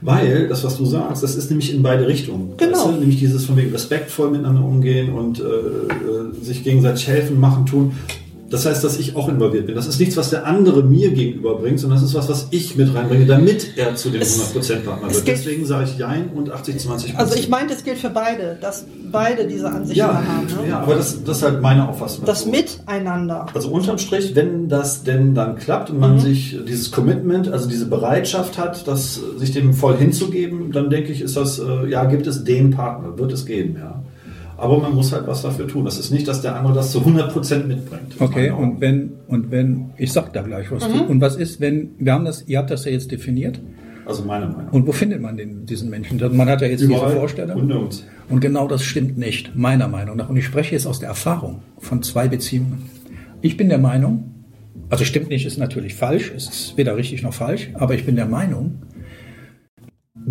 weil 0.00 0.46
das, 0.48 0.62
was 0.62 0.76
du 0.76 0.84
sagst, 0.86 1.22
das 1.24 1.34
ist 1.34 1.50
nämlich 1.50 1.74
in 1.74 1.82
beide 1.82 2.06
Richtungen. 2.06 2.52
Genau. 2.56 2.72
Weißt 2.78 2.86
du? 2.86 2.92
Nämlich 2.92 3.18
dieses 3.18 3.44
von 3.46 3.56
wegen 3.56 3.72
respektvoll 3.72 4.30
miteinander 4.30 4.62
umgehen 4.64 5.12
und 5.12 5.40
äh, 5.40 5.42
äh, 5.42 6.42
sich 6.44 6.62
gegenseitig 6.62 7.08
helfen, 7.08 7.40
machen, 7.40 7.66
tun. 7.66 7.92
Das 8.50 8.64
heißt, 8.64 8.82
dass 8.82 8.98
ich 8.98 9.14
auch 9.14 9.28
involviert 9.28 9.66
bin. 9.66 9.74
Das 9.74 9.86
ist 9.86 10.00
nichts, 10.00 10.16
was 10.16 10.30
der 10.30 10.46
andere 10.46 10.82
mir 10.82 11.10
gegenüber 11.10 11.56
bringt, 11.56 11.80
sondern 11.80 11.98
das 12.00 12.08
ist 12.08 12.14
was, 12.14 12.28
was 12.30 12.46
ich 12.50 12.76
mit 12.76 12.94
reinbringe, 12.94 13.26
damit 13.26 13.76
er 13.76 13.94
zu 13.94 14.08
dem 14.08 14.22
Es- 14.22 14.40
100%-Partner 14.54 15.08
es 15.08 15.16
wird. 15.16 15.28
Deswegen 15.28 15.66
sage 15.66 15.84
ich 15.84 15.98
Jein 15.98 16.30
und 16.34 16.50
80-20%. 16.50 17.16
Also 17.16 17.34
ich 17.34 17.48
meinte, 17.50 17.74
es 17.74 17.84
gilt 17.84 17.98
für 17.98 18.08
beide, 18.08 18.56
dass 18.60 18.86
beide 19.12 19.46
diese 19.46 19.68
Ansicht 19.70 19.98
ja, 19.98 20.06
haben. 20.26 20.46
Ne? 20.46 20.68
ja, 20.70 20.80
aber 20.80 20.94
das, 20.94 21.22
das 21.24 21.38
ist 21.38 21.42
halt 21.42 21.60
meine 21.60 21.86
Auffassung. 21.88 22.24
Das 22.24 22.38
dazu. 22.44 22.50
Miteinander. 22.50 23.46
Also 23.52 23.68
unterm 23.68 23.98
Strich, 23.98 24.34
wenn 24.34 24.68
das 24.68 25.02
denn 25.02 25.34
dann 25.34 25.56
klappt 25.56 25.90
und 25.90 25.98
man 26.00 26.14
Mhm. 26.14 26.20
sich 26.20 26.56
dieses 26.66 26.90
Commitment, 26.90 27.48
also 27.52 27.68
diese 27.68 27.86
Bereitschaft 27.86 28.56
hat, 28.56 28.86
das 28.88 29.20
sich 29.36 29.52
dem 29.52 29.74
voll 29.74 29.96
hinzugeben, 29.98 30.72
dann 30.72 30.88
denke 30.88 31.12
ich, 31.12 31.20
ist 31.20 31.36
das, 31.36 31.58
äh, 31.58 31.86
ja, 31.88 32.04
gibt 32.06 32.26
es 32.26 32.44
den 32.44 32.70
Partner, 32.70 33.18
wird 33.18 33.32
es 33.32 33.44
geben, 33.44 33.76
ja. 33.78 34.02
Aber 34.58 34.78
man 34.80 34.94
muss 34.94 35.12
halt 35.12 35.26
was 35.26 35.42
dafür 35.42 35.68
tun. 35.68 35.84
Das 35.84 35.98
ist 35.98 36.10
nicht, 36.10 36.26
dass 36.28 36.42
der 36.42 36.56
andere 36.56 36.74
das 36.74 36.90
zu 36.90 36.98
100% 37.00 37.64
mitbringt. 37.66 38.16
Okay, 38.18 38.50
und 38.50 38.80
wenn, 38.80 39.12
und 39.28 39.50
wenn, 39.52 39.90
ich 39.96 40.12
sag 40.12 40.32
da 40.32 40.42
gleich 40.42 40.70
was 40.72 40.86
Mhm. 40.88 40.92
zu. 40.94 41.04
Und 41.04 41.20
was 41.20 41.36
ist, 41.36 41.60
wenn, 41.60 41.90
wir 41.98 42.12
haben 42.12 42.24
das, 42.24 42.46
ihr 42.48 42.58
habt 42.58 42.70
das 42.70 42.84
ja 42.84 42.90
jetzt 42.90 43.10
definiert. 43.12 43.60
Also 44.04 44.24
meine 44.24 44.46
Meinung. 44.46 44.68
Und 44.72 44.86
wo 44.86 44.92
findet 44.92 45.20
man 45.22 45.36
den, 45.36 45.64
diesen 45.64 45.90
Menschen? 45.90 46.18
Man 46.36 46.48
hat 46.48 46.60
ja 46.60 46.66
jetzt 46.66 46.80
diese 46.80 46.92
und 46.92 47.12
Vorstellung. 47.12 47.66
nirgends. 47.66 48.04
Und 48.28 48.40
genau 48.40 48.66
das 48.66 48.82
stimmt 48.82 49.16
nicht, 49.16 49.54
meiner 49.54 49.86
Meinung 49.86 50.16
nach. 50.16 50.28
Und 50.28 50.36
ich 50.36 50.44
spreche 50.44 50.74
jetzt 50.74 50.86
aus 50.86 50.98
der 50.98 51.08
Erfahrung 51.10 51.62
von 51.78 52.02
zwei 52.02 52.26
Beziehungen. 52.26 52.90
Ich 53.42 53.56
bin 53.56 53.68
der 53.68 53.78
Meinung, 53.78 54.24
also 54.90 55.04
stimmt 55.04 55.28
nicht, 55.28 55.46
ist 55.46 55.58
natürlich 55.58 55.94
falsch, 55.94 56.32
ist 56.34 56.76
weder 56.76 56.96
richtig 56.96 57.22
noch 57.22 57.34
falsch, 57.34 57.70
aber 57.74 57.94
ich 57.94 58.04
bin 58.06 58.16
der 58.16 58.26
Meinung, 58.26 58.78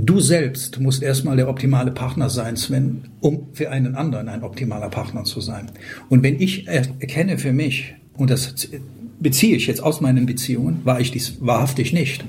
du 0.05 0.19
selbst 0.19 0.79
musst 0.79 1.01
erstmal 1.01 1.37
der 1.37 1.49
optimale 1.49 1.91
Partner 1.91 2.29
sein, 2.29 2.55
Sven, 2.55 3.05
um 3.19 3.47
für 3.53 3.71
einen 3.71 3.95
anderen 3.95 4.29
ein 4.29 4.43
optimaler 4.43 4.89
Partner 4.89 5.23
zu 5.23 5.41
sein. 5.41 5.71
Und 6.09 6.23
wenn 6.23 6.39
ich 6.39 6.67
erkenne 6.67 7.37
für 7.37 7.51
mich, 7.51 7.95
und 8.15 8.29
das 8.29 8.69
beziehe 9.19 9.55
ich 9.55 9.67
jetzt 9.67 9.81
aus 9.81 9.99
meinen 10.01 10.25
Beziehungen, 10.25 10.81
war 10.83 10.99
ich 10.99 11.11
dies 11.11 11.37
wahrhaftig 11.39 11.93
nicht. 11.93 12.25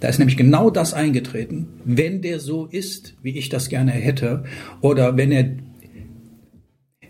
Da 0.00 0.08
ist 0.08 0.18
nämlich 0.18 0.36
genau 0.36 0.70
das 0.70 0.92
eingetreten. 0.92 1.68
Wenn 1.84 2.20
der 2.20 2.40
so 2.40 2.66
ist, 2.66 3.14
wie 3.22 3.38
ich 3.38 3.48
das 3.48 3.68
gerne 3.68 3.92
hätte, 3.92 4.44
oder 4.80 5.16
wenn 5.16 5.32
er 5.32 5.50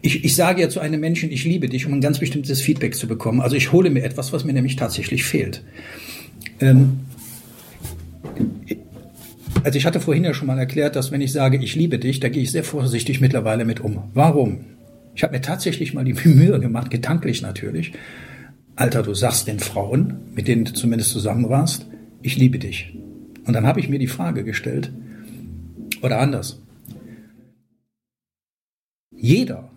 ich, 0.02 0.22
ich 0.22 0.36
sage 0.36 0.60
ja 0.60 0.68
zu 0.68 0.80
einem 0.80 1.00
Menschen, 1.00 1.32
ich 1.32 1.44
liebe 1.44 1.66
dich, 1.66 1.86
um 1.86 1.94
ein 1.94 2.02
ganz 2.02 2.18
bestimmtes 2.18 2.60
Feedback 2.60 2.94
zu 2.94 3.08
bekommen. 3.08 3.40
Also 3.40 3.56
ich 3.56 3.72
hole 3.72 3.88
mir 3.88 4.04
etwas, 4.04 4.34
was 4.34 4.44
mir 4.44 4.52
nämlich 4.52 4.76
tatsächlich 4.76 5.24
fehlt. 5.24 5.64
Ähm, 6.60 6.98
also 9.64 9.78
ich 9.78 9.86
hatte 9.86 9.98
vorhin 9.98 10.24
ja 10.24 10.34
schon 10.34 10.46
mal 10.46 10.58
erklärt, 10.58 10.94
dass 10.94 11.10
wenn 11.10 11.22
ich 11.22 11.32
sage, 11.32 11.56
ich 11.56 11.74
liebe 11.74 11.98
dich, 11.98 12.20
da 12.20 12.28
gehe 12.28 12.42
ich 12.42 12.52
sehr 12.52 12.64
vorsichtig 12.64 13.22
mittlerweile 13.22 13.64
mit 13.64 13.80
um. 13.80 14.10
Warum? 14.12 14.60
Ich 15.14 15.22
habe 15.22 15.32
mir 15.32 15.40
tatsächlich 15.40 15.94
mal 15.94 16.04
die 16.04 16.12
Mühe 16.28 16.60
gemacht, 16.60 16.90
gedanklich 16.90 17.40
natürlich. 17.40 17.92
Alter, 18.76 19.02
du 19.02 19.14
sagst 19.14 19.48
den 19.48 19.60
Frauen, 19.60 20.16
mit 20.34 20.48
denen 20.48 20.66
du 20.66 20.74
zumindest 20.74 21.10
zusammen 21.10 21.48
warst, 21.48 21.86
ich 22.20 22.36
liebe 22.36 22.58
dich. 22.58 22.94
Und 23.46 23.54
dann 23.54 23.66
habe 23.66 23.80
ich 23.80 23.88
mir 23.88 23.98
die 23.98 24.06
Frage 24.06 24.44
gestellt, 24.44 24.92
oder 26.02 26.20
anders. 26.20 26.60
Jeder, 29.10 29.70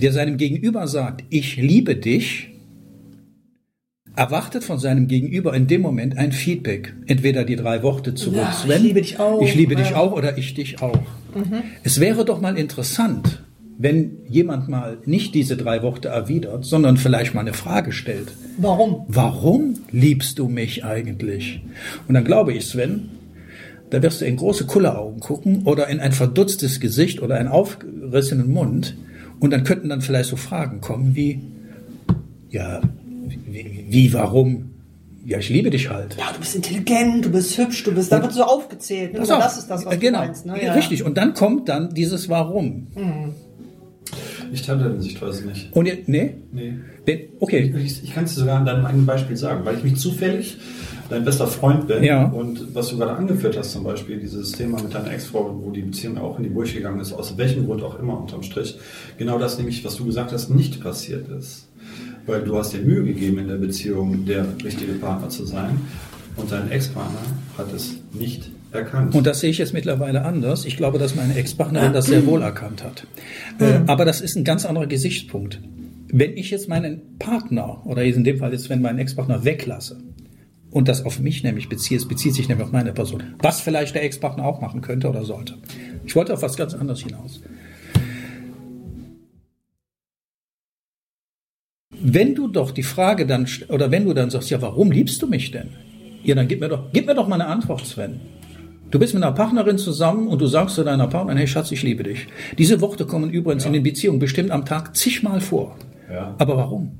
der 0.00 0.12
seinem 0.12 0.38
Gegenüber 0.38 0.88
sagt, 0.88 1.24
ich 1.28 1.56
liebe 1.56 1.96
dich, 1.96 2.53
erwartet 4.16 4.64
von 4.64 4.78
seinem 4.78 5.08
Gegenüber 5.08 5.54
in 5.54 5.66
dem 5.66 5.82
Moment 5.82 6.16
ein 6.16 6.32
Feedback. 6.32 6.94
Entweder 7.06 7.44
die 7.44 7.56
drei 7.56 7.82
Worte 7.82 8.14
zurück, 8.14 8.36
ja, 8.38 8.52
Sven, 8.52 8.76
ich 8.76 8.82
liebe 8.82 9.02
dich 9.02 9.18
auch. 9.18 9.42
Ich 9.42 9.54
liebe 9.54 9.74
ja. 9.74 9.80
dich 9.80 9.94
auch 9.94 10.12
oder 10.12 10.38
ich 10.38 10.54
dich 10.54 10.80
auch. 10.82 11.00
Mhm. 11.34 11.62
Es 11.82 12.00
wäre 12.00 12.24
doch 12.24 12.40
mal 12.40 12.56
interessant, 12.56 13.42
wenn 13.76 14.18
jemand 14.28 14.68
mal 14.68 14.98
nicht 15.04 15.34
diese 15.34 15.56
drei 15.56 15.82
Worte 15.82 16.08
erwidert, 16.08 16.64
sondern 16.64 16.96
vielleicht 16.96 17.34
mal 17.34 17.40
eine 17.40 17.54
Frage 17.54 17.92
stellt. 17.92 18.32
Warum? 18.56 19.04
Warum 19.08 19.74
liebst 19.90 20.38
du 20.38 20.48
mich 20.48 20.84
eigentlich? 20.84 21.60
Und 22.06 22.14
dann 22.14 22.24
glaube 22.24 22.52
ich, 22.52 22.66
Sven, 22.66 23.10
da 23.90 24.02
wirst 24.02 24.20
du 24.20 24.26
in 24.26 24.36
große 24.36 24.66
Kulleraugen 24.66 25.20
gucken 25.20 25.62
oder 25.64 25.88
in 25.88 26.00
ein 26.00 26.12
verdutztes 26.12 26.78
Gesicht 26.78 27.20
oder 27.20 27.36
einen 27.36 27.48
aufgerissenen 27.48 28.52
Mund 28.52 28.96
und 29.40 29.52
dann 29.52 29.64
könnten 29.64 29.88
dann 29.88 30.00
vielleicht 30.00 30.30
so 30.30 30.36
Fragen 30.36 30.80
kommen 30.80 31.16
wie, 31.16 31.40
ja, 32.50 32.80
wie, 33.54 33.86
wie 33.88 34.12
warum? 34.12 34.70
Ja, 35.24 35.38
ich 35.38 35.48
liebe 35.48 35.70
dich 35.70 35.88
halt. 35.88 36.16
Ja, 36.18 36.32
du 36.32 36.40
bist 36.40 36.54
intelligent, 36.54 37.24
du 37.24 37.30
bist 37.30 37.56
hübsch, 37.56 37.82
du 37.84 37.92
bist, 37.94 38.12
da 38.12 38.20
wird 38.20 38.32
so 38.32 38.42
aufgezählt. 38.42 39.14
Ne? 39.14 39.20
Auf, 39.20 39.28
das 39.28 39.58
ist 39.58 39.70
das, 39.70 39.86
was 39.86 39.98
genau, 39.98 40.20
du 40.20 40.26
meinst. 40.26 40.44
Ne? 40.44 40.62
Ja. 40.62 40.74
Richtig, 40.74 41.02
und 41.02 41.16
dann 41.16 41.32
kommt 41.32 41.68
dann 41.68 41.94
dieses 41.94 42.28
Warum. 42.28 42.88
Mhm. 42.94 43.32
Ich 44.52 44.62
teile 44.62 44.84
deine 44.84 45.00
Sichtweise 45.00 45.46
nicht. 45.46 45.74
Und 45.74 45.86
ihr, 45.86 45.98
nee? 46.06 46.34
Nee. 46.52 46.74
Okay. 47.40 47.74
Ich, 47.82 48.04
ich 48.04 48.14
kann 48.14 48.24
es 48.24 48.34
dir 48.34 48.40
sogar 48.40 48.58
an 48.58 48.66
deinem 48.66 48.84
eigenen 48.84 49.06
Beispiel 49.06 49.36
sagen, 49.36 49.64
weil 49.64 49.78
ich 49.78 49.84
mich 49.84 49.96
zufällig 49.96 50.58
dein 51.08 51.24
bester 51.24 51.46
Freund 51.46 51.86
bin 51.86 52.02
ja. 52.02 52.24
und 52.26 52.74
was 52.74 52.88
du 52.88 52.98
gerade 52.98 53.12
angeführt 53.12 53.56
hast, 53.58 53.72
zum 53.72 53.84
Beispiel 53.84 54.18
dieses 54.18 54.52
Thema 54.52 54.80
mit 54.82 54.94
deiner 54.94 55.12
Ex-Frau, 55.12 55.58
wo 55.62 55.70
die 55.70 55.82
Beziehung 55.82 56.18
auch 56.18 56.38
in 56.38 56.44
die 56.44 56.50
Brüche 56.50 56.76
gegangen 56.76 57.00
ist, 57.00 57.12
aus 57.12 57.36
welchem 57.36 57.66
Grund 57.66 57.82
auch 57.82 57.98
immer 57.98 58.18
unterm 58.18 58.42
Strich, 58.42 58.78
genau 59.18 59.38
das 59.38 59.58
nämlich, 59.58 59.84
was 59.84 59.96
du 59.96 60.04
gesagt 60.04 60.32
hast, 60.32 60.50
nicht 60.50 60.82
passiert 60.82 61.28
ist. 61.28 61.68
Weil 62.26 62.42
du 62.42 62.56
hast 62.56 62.72
dir 62.72 62.80
Mühe 62.80 63.04
gegeben, 63.04 63.38
in 63.38 63.48
der 63.48 63.56
Beziehung 63.56 64.24
der 64.24 64.46
richtige 64.64 64.92
Partner 64.94 65.28
zu 65.28 65.44
sein 65.44 65.78
und 66.36 66.50
dein 66.50 66.70
Ex-Partner 66.70 67.20
hat 67.56 67.72
es 67.72 67.96
nicht 68.12 68.50
erkannt. 68.72 69.14
Und 69.14 69.26
das 69.26 69.40
sehe 69.40 69.50
ich 69.50 69.58
jetzt 69.58 69.72
mittlerweile 69.72 70.24
anders. 70.24 70.64
Ich 70.64 70.76
glaube, 70.76 70.98
dass 70.98 71.14
meine 71.14 71.34
Ex-Partnerin 71.36 71.92
das 71.92 72.06
sehr 72.06 72.26
wohl 72.26 72.42
erkannt 72.42 72.82
hat. 72.82 73.06
Äh, 73.58 73.80
aber 73.86 74.04
das 74.04 74.20
ist 74.20 74.36
ein 74.36 74.44
ganz 74.44 74.64
anderer 74.64 74.86
Gesichtspunkt. 74.86 75.60
Wenn 76.08 76.36
ich 76.36 76.50
jetzt 76.50 76.68
meinen 76.68 77.18
Partner, 77.18 77.84
oder 77.86 78.02
in 78.02 78.24
dem 78.24 78.38
Fall 78.38 78.52
jetzt, 78.52 78.68
wenn 78.70 78.82
meinen 78.82 78.98
Ex-Partner 78.98 79.44
weglasse, 79.44 79.98
und 80.70 80.88
das 80.88 81.04
auf 81.04 81.20
mich 81.20 81.44
nämlich 81.44 81.68
bezieht, 81.68 81.98
es 81.98 82.08
bezieht 82.08 82.34
sich 82.34 82.48
nämlich 82.48 82.66
auf 82.66 82.72
meine 82.72 82.92
Person, 82.92 83.22
was 83.40 83.60
vielleicht 83.60 83.94
der 83.94 84.02
Ex-Partner 84.02 84.44
auch 84.44 84.60
machen 84.60 84.80
könnte 84.80 85.08
oder 85.08 85.24
sollte. 85.24 85.54
Ich 86.04 86.16
wollte 86.16 86.34
auf 86.34 86.42
was 86.42 86.56
ganz 86.56 86.74
anderes 86.74 87.00
hinaus. 87.00 87.40
Wenn 92.06 92.34
du 92.34 92.48
doch 92.48 92.70
die 92.70 92.82
Frage 92.82 93.26
dann, 93.26 93.46
oder 93.68 93.90
wenn 93.90 94.04
du 94.04 94.12
dann 94.12 94.28
sagst, 94.28 94.50
ja, 94.50 94.60
warum 94.60 94.92
liebst 94.92 95.22
du 95.22 95.26
mich 95.26 95.50
denn? 95.52 95.70
Ja, 96.22 96.34
dann 96.34 96.46
gib 96.48 96.60
mir 96.60 96.68
doch, 96.68 96.92
gib 96.92 97.06
mir 97.06 97.14
doch 97.14 97.26
mal 97.26 97.40
eine 97.40 97.46
Antwort, 97.46 97.86
Sven. 97.86 98.20
Du 98.90 98.98
bist 98.98 99.14
mit 99.14 99.22
einer 99.22 99.32
Partnerin 99.32 99.78
zusammen 99.78 100.28
und 100.28 100.38
du 100.38 100.46
sagst 100.46 100.74
zu 100.74 100.84
deiner 100.84 101.06
Partnerin, 101.06 101.38
hey 101.38 101.46
Schatz, 101.46 101.72
ich 101.72 101.82
liebe 101.82 102.02
dich. 102.02 102.26
Diese 102.58 102.82
Worte 102.82 103.06
kommen 103.06 103.30
übrigens 103.30 103.64
ja. 103.64 103.68
in 103.68 103.72
den 103.72 103.82
Beziehungen 103.82 104.18
bestimmt 104.18 104.50
am 104.50 104.66
Tag 104.66 104.94
zigmal 104.94 105.40
vor. 105.40 105.78
Ja. 106.12 106.34
Aber 106.36 106.58
warum? 106.58 106.92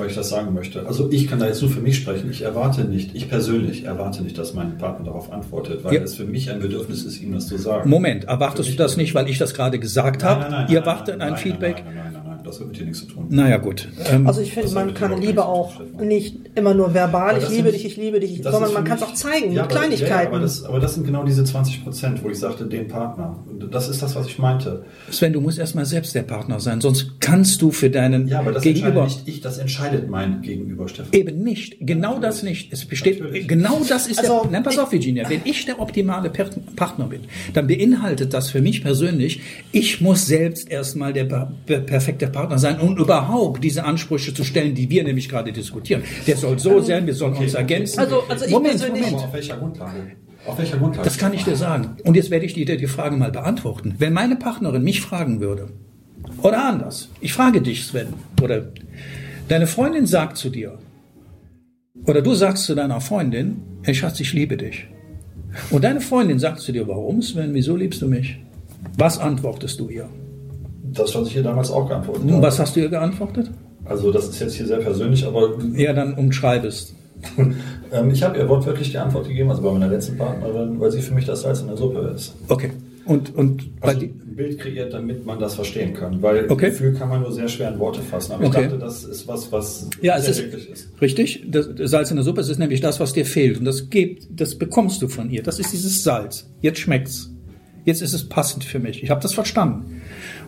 weil 0.00 0.08
ich 0.08 0.16
das 0.16 0.30
sagen 0.30 0.52
möchte. 0.54 0.86
Also 0.86 1.10
ich 1.12 1.28
kann 1.28 1.38
da 1.38 1.46
jetzt 1.46 1.60
nur 1.60 1.70
für 1.70 1.80
mich 1.80 1.96
sprechen. 1.96 2.30
Ich 2.30 2.42
erwarte 2.42 2.84
nicht, 2.84 3.14
ich 3.14 3.28
persönlich 3.28 3.84
erwarte 3.84 4.22
nicht, 4.22 4.36
dass 4.38 4.54
mein 4.54 4.78
Partner 4.78 5.06
darauf 5.06 5.30
antwortet, 5.30 5.84
weil 5.84 5.94
ja. 5.94 6.00
es 6.00 6.14
für 6.14 6.24
mich 6.24 6.50
ein 6.50 6.58
Bedürfnis 6.58 7.04
ist, 7.04 7.20
ihm 7.20 7.32
das 7.32 7.46
zu 7.46 7.58
sagen. 7.58 7.88
Moment, 7.88 8.24
erwartest 8.24 8.70
du 8.70 8.76
das 8.76 8.96
nicht, 8.96 9.14
weil 9.14 9.28
ich 9.28 9.38
das 9.38 9.54
gerade 9.54 9.78
gesagt 9.78 10.24
habe? 10.24 10.72
Ihr 10.72 10.80
erwartet 10.80 11.20
ein 11.20 11.36
Feedback? 11.36 11.82
Nein, 11.84 11.84
nein, 11.84 11.94
nein, 11.94 12.04
nein, 12.04 12.09
das 12.50 12.60
hat 12.60 12.66
mit 12.66 12.78
dir 12.78 12.84
nichts 12.84 13.00
zu 13.00 13.06
tun. 13.06 13.26
Naja, 13.30 13.56
gut. 13.58 13.88
Ähm, 14.10 14.26
also 14.26 14.40
ich 14.40 14.52
finde, 14.52 14.70
man 14.72 14.92
kann 14.94 15.20
Liebe 15.20 15.44
auch 15.44 15.80
nicht 16.00 16.36
immer 16.54 16.74
nur 16.74 16.92
verbal, 16.92 17.38
ich 17.38 17.48
liebe 17.48 17.70
dich, 17.72 17.84
ich 17.84 17.96
liebe 17.96 18.20
dich, 18.20 18.42
sondern 18.42 18.72
man 18.72 18.84
kann 18.84 18.98
es 18.98 19.02
auch 19.02 19.14
zeigen 19.14 19.52
ja, 19.52 19.62
mit 19.62 19.70
Kleinigkeiten. 19.70 20.10
Ja, 20.24 20.28
aber, 20.28 20.40
das, 20.40 20.64
aber 20.64 20.80
das 20.80 20.94
sind 20.94 21.06
genau 21.06 21.24
diese 21.24 21.44
20 21.44 21.84
Prozent, 21.84 22.22
wo 22.24 22.30
ich 22.30 22.38
sagte, 22.38 22.66
den 22.66 22.88
Partner. 22.88 23.38
Und 23.48 23.72
das 23.72 23.88
ist 23.88 24.02
das, 24.02 24.14
was 24.16 24.26
ich 24.26 24.38
meinte. 24.38 24.84
Sven, 25.10 25.32
du 25.32 25.40
musst 25.40 25.58
erstmal 25.58 25.84
selbst 25.84 26.14
der 26.14 26.22
Partner 26.22 26.60
sein, 26.60 26.80
sonst 26.80 27.20
kannst 27.20 27.62
du 27.62 27.70
für 27.70 27.90
deinen 27.90 28.26
ja, 28.26 28.40
aber 28.40 28.52
das 28.52 28.62
Gegenüber... 28.62 29.04
nicht 29.04 29.22
ich, 29.26 29.40
das 29.40 29.58
entscheidet 29.58 30.10
mein 30.10 30.42
Gegenüber, 30.42 30.88
Stefan. 30.88 31.12
Eben 31.12 31.42
nicht. 31.42 31.76
Genau 31.80 32.14
ja, 32.14 32.20
das 32.20 32.42
nicht. 32.42 32.72
Es 32.72 32.84
besteht, 32.84 33.20
natürlich. 33.20 33.46
genau 33.46 33.80
das 33.88 34.08
ist 34.08 34.18
also, 34.18 34.42
der, 34.42 34.50
nein, 34.50 34.62
pass 34.62 34.78
auf, 34.78 34.90
Virginia, 34.92 35.28
wenn 35.28 35.42
ich 35.44 35.64
der 35.64 35.80
optimale 35.80 36.30
Partner 36.30 37.06
bin, 37.06 37.20
dann 37.54 37.66
beinhaltet 37.66 38.34
das 38.34 38.50
für 38.50 38.60
mich 38.60 38.82
persönlich, 38.82 39.40
ich 39.72 40.00
muss 40.00 40.26
selbst 40.26 40.70
erstmal 40.70 41.12
der 41.12 41.24
perfekte 41.24 42.26
Partner 42.26 42.39
sein 42.56 42.80
und 42.80 42.98
überhaupt 42.98 43.62
diese 43.62 43.84
Ansprüche 43.84 44.34
zu 44.34 44.44
stellen, 44.44 44.74
die 44.74 44.90
wir 44.90 45.04
nämlich 45.04 45.28
gerade 45.28 45.52
diskutieren. 45.52 46.02
Der 46.26 46.36
soll 46.36 46.58
so 46.58 46.70
also, 46.70 46.86
sein, 46.86 47.06
wir 47.06 47.14
sollen 47.14 47.34
okay, 47.34 47.44
uns 47.44 47.54
ergänzen. 47.54 47.98
Also, 48.00 48.22
also 48.28 48.44
ich 48.44 48.50
Moment, 48.50 48.88
Moment. 48.88 49.14
Auf 49.14 49.32
welcher 49.32 49.56
Grundlage? 49.56 50.12
Auf 50.46 50.58
welcher 50.58 50.78
Grundlage? 50.78 51.04
Das 51.04 51.18
kann 51.18 51.34
ich 51.34 51.44
dir 51.44 51.56
sagen. 51.56 51.96
Und 52.04 52.16
jetzt 52.16 52.30
werde 52.30 52.46
ich 52.46 52.54
dir 52.54 52.64
die 52.64 52.86
Frage 52.86 53.16
mal 53.16 53.30
beantworten. 53.30 53.94
Wenn 53.98 54.12
meine 54.12 54.36
Partnerin 54.36 54.82
mich 54.82 55.00
fragen 55.00 55.40
würde, 55.40 55.68
oder 56.42 56.64
anders, 56.64 57.08
ich 57.20 57.32
frage 57.32 57.60
dich, 57.60 57.86
Sven, 57.86 58.08
oder 58.42 58.72
deine 59.48 59.66
Freundin 59.66 60.06
sagt 60.06 60.36
zu 60.36 60.50
dir, 60.50 60.78
oder 62.06 62.22
du 62.22 62.34
sagst 62.34 62.64
zu 62.64 62.74
deiner 62.74 63.00
Freundin, 63.00 63.62
hey 63.82 63.94
Schatz, 63.94 64.20
ich 64.20 64.32
liebe 64.32 64.56
dich. 64.56 64.86
Und 65.70 65.84
deine 65.84 66.00
Freundin 66.00 66.38
sagt 66.38 66.60
zu 66.60 66.72
dir, 66.72 66.86
warum, 66.88 67.22
Sven, 67.22 67.52
wieso 67.54 67.76
liebst 67.76 68.00
du 68.02 68.08
mich? 68.08 68.38
Was 68.96 69.18
antwortest 69.18 69.80
du 69.80 69.88
ihr? 69.88 70.08
Das, 70.92 71.14
was 71.14 71.28
ich 71.28 71.36
ihr 71.36 71.42
damals 71.42 71.70
auch 71.70 71.88
geantwortet 71.88 72.30
habe. 72.30 72.42
Was 72.42 72.58
hast 72.58 72.76
du 72.76 72.80
ihr 72.80 72.88
geantwortet? 72.88 73.50
Also 73.84 74.12
das 74.12 74.28
ist 74.28 74.40
jetzt 74.40 74.54
hier 74.54 74.66
sehr 74.66 74.78
persönlich, 74.78 75.26
aber... 75.26 75.58
Ja, 75.74 75.92
dann 75.92 76.14
umschreib 76.14 76.64
es. 76.64 76.94
ähm, 77.92 78.10
ich 78.10 78.22
habe 78.22 78.38
ihr 78.38 78.48
wortwörtlich 78.48 78.90
die 78.90 78.98
Antwort 78.98 79.28
gegeben, 79.28 79.50
also 79.50 79.62
bei 79.62 79.72
meiner 79.72 79.88
letzten 79.88 80.16
Partnerin, 80.16 80.80
weil 80.80 80.90
sie 80.90 81.02
für 81.02 81.14
mich 81.14 81.26
das 81.26 81.42
Salz 81.42 81.60
in 81.60 81.68
der 81.68 81.76
Suppe 81.76 82.12
ist. 82.14 82.34
Okay. 82.48 82.70
Und, 83.04 83.34
und 83.34 83.70
also 83.80 84.00
ein 84.00 84.36
Bild 84.36 84.58
kreiert, 84.58 84.92
damit 84.92 85.26
man 85.26 85.40
das 85.40 85.54
verstehen 85.54 85.94
kann. 85.94 86.22
Weil 86.22 86.50
okay. 86.50 86.70
Gefühl 86.70 86.94
kann 86.94 87.08
man 87.08 87.22
nur 87.22 87.32
sehr 87.32 87.48
schwer 87.48 87.72
in 87.72 87.78
Worte 87.78 88.00
fassen. 88.02 88.32
Aber 88.32 88.46
okay. 88.46 88.60
ich 88.60 88.66
dachte, 88.68 88.78
das 88.78 89.04
ist 89.04 89.26
was, 89.26 89.50
was 89.50 89.88
ja, 90.00 90.16
es 90.16 90.28
ist, 90.28 90.40
ist. 90.40 90.88
Richtig. 91.00 91.46
Das 91.50 91.66
Salz 91.76 92.10
in 92.10 92.16
der 92.16 92.24
Suppe, 92.24 92.40
es 92.40 92.48
ist 92.48 92.58
nämlich 92.58 92.80
das, 92.80 93.00
was 93.00 93.12
dir 93.12 93.26
fehlt. 93.26 93.58
Und 93.58 93.64
das 93.64 93.90
gibt, 93.90 94.28
das 94.30 94.56
bekommst 94.56 95.02
du 95.02 95.08
von 95.08 95.30
ihr. 95.30 95.42
Das 95.42 95.58
ist 95.58 95.72
dieses 95.72 96.02
Salz. 96.02 96.48
Jetzt 96.60 96.78
schmeckt's. 96.78 97.30
Jetzt 97.84 98.02
ist 98.02 98.12
es 98.12 98.28
passend 98.28 98.64
für 98.64 98.78
mich. 98.78 99.02
Ich 99.02 99.10
habe 99.10 99.20
das 99.20 99.34
verstanden. 99.34 100.02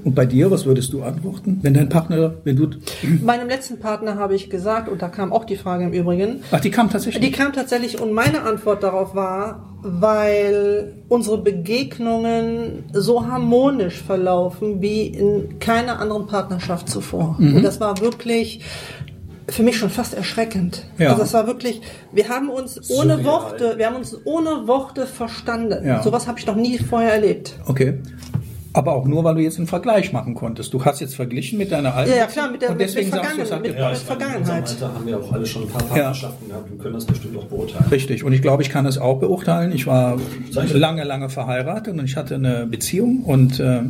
Und 0.05 0.15
bei 0.15 0.27
dir, 0.27 0.51
was 0.51 0.65
würdest 0.65 0.93
du 0.93 1.03
antworten, 1.03 1.61
wenn 1.63 1.75
dein 1.75 1.89
Partner, 1.89 2.35
wenn 2.45 2.57
du... 2.57 2.71
Meinem 3.23 3.49
letzten 3.49 3.79
Partner 3.79 4.17
habe 4.17 4.35
ich 4.35 4.51
gesagt, 4.51 4.89
und 4.89 5.01
da 5.01 5.09
kam 5.09 5.33
auch 5.33 5.45
die 5.45 5.57
Frage 5.57 5.85
im 5.85 5.93
Übrigen. 5.93 6.43
Ach, 6.51 6.61
die 6.61 6.71
kam 6.71 6.91
tatsächlich? 6.91 7.25
Die 7.25 7.31
kam 7.31 7.53
tatsächlich 7.53 8.01
und 8.01 8.13
meine 8.13 8.43
Antwort 8.43 8.83
darauf 8.83 9.15
war, 9.15 9.73
weil 9.83 10.95
unsere 11.09 11.39
Begegnungen 11.39 12.85
so 12.93 13.27
harmonisch 13.27 14.03
verlaufen 14.03 14.83
wie 14.83 15.07
in 15.07 15.59
keiner 15.61 16.01
anderen 16.01 16.27
Partnerschaft 16.27 16.89
zuvor. 16.89 17.37
Mhm. 17.39 17.57
Und 17.57 17.63
das 17.63 17.81
war 17.81 18.01
wirklich 18.01 18.61
für 19.53 19.63
mich 19.63 19.77
schon 19.77 19.91
fast 19.91 20.15
erschreckend. 20.15 20.85
Ja. 20.99 21.11
Also 21.11 21.23
das 21.23 21.35
war 21.35 21.47
wirklich, 21.47 21.81
wir 22.13 22.29
haben 22.29 22.49
uns 22.49 22.79
ohne 22.91 23.17
Surreal. 23.17 23.25
Worte, 23.25 23.75
wir 23.79 23.87
haben 23.87 23.97
uns 23.97 24.17
ohne 24.25 24.67
Worte 24.67 25.07
verstanden. 25.07 25.87
Ja. 25.87 26.03
Sowas 26.03 26.27
habe 26.27 26.39
ich 26.39 26.47
noch 26.47 26.57
nie 26.57 26.79
vorher 26.79 27.13
erlebt. 27.13 27.55
Okay. 27.67 27.99
Aber 28.75 28.95
auch 28.95 29.05
nur, 29.05 29.23
weil 29.23 29.35
du 29.35 29.43
jetzt 29.43 29.59
einen 29.59 29.67
Vergleich 29.67 30.15
machen 30.15 30.35
konntest. 30.35 30.73
Du 30.73 30.83
hast 30.83 30.99
jetzt 31.01 31.15
verglichen 31.15 31.59
mit 31.59 31.71
deiner 31.73 31.95
alten 31.95 32.11
Ja, 32.11 32.17
ja, 32.17 32.27
klar, 32.27 32.51
mit 32.51 32.63
der- 32.63 32.71
und 32.71 32.81
deswegen 32.81 33.11
mit 33.11 33.15
sagst 33.23 33.37
du, 33.37 33.43
es 33.43 33.53
hat 33.53 33.61
mit- 33.61 33.79
meine, 33.79 33.91
in 33.91 33.97
Vergangenheit. 33.97 34.63
unserem 34.63 34.63
Alter 34.87 34.95
haben 34.95 35.07
wir 35.07 35.19
auch 35.21 35.33
alle 35.33 35.45
schon 35.47 35.63
ein 35.65 35.69
paar 35.69 35.83
Partnerschaften 35.83 36.49
gehabt 36.49 36.71
und 36.71 36.79
können 36.81 36.95
das 36.95 37.05
bestimmt 37.05 37.37
auch 37.37 37.45
beurteilen. 37.45 37.85
Richtig. 37.91 38.25
Und 38.25 38.33
ich 38.33 38.41
glaube, 38.41 38.63
ich 38.63 38.71
kann 38.71 38.87
es 38.87 38.97
auch 38.97 39.19
beurteilen. 39.21 39.73
Ich 39.73 39.87
war 39.87 40.19
lange, 40.73 41.05
lange 41.05 41.29
verheiratet 41.29 41.93
und 41.99 42.05
ich 42.07 42.17
hatte 42.17 42.37
eine 42.37 42.67
Beziehung 42.67 43.25
und 43.25 43.61
äh, 43.61 43.83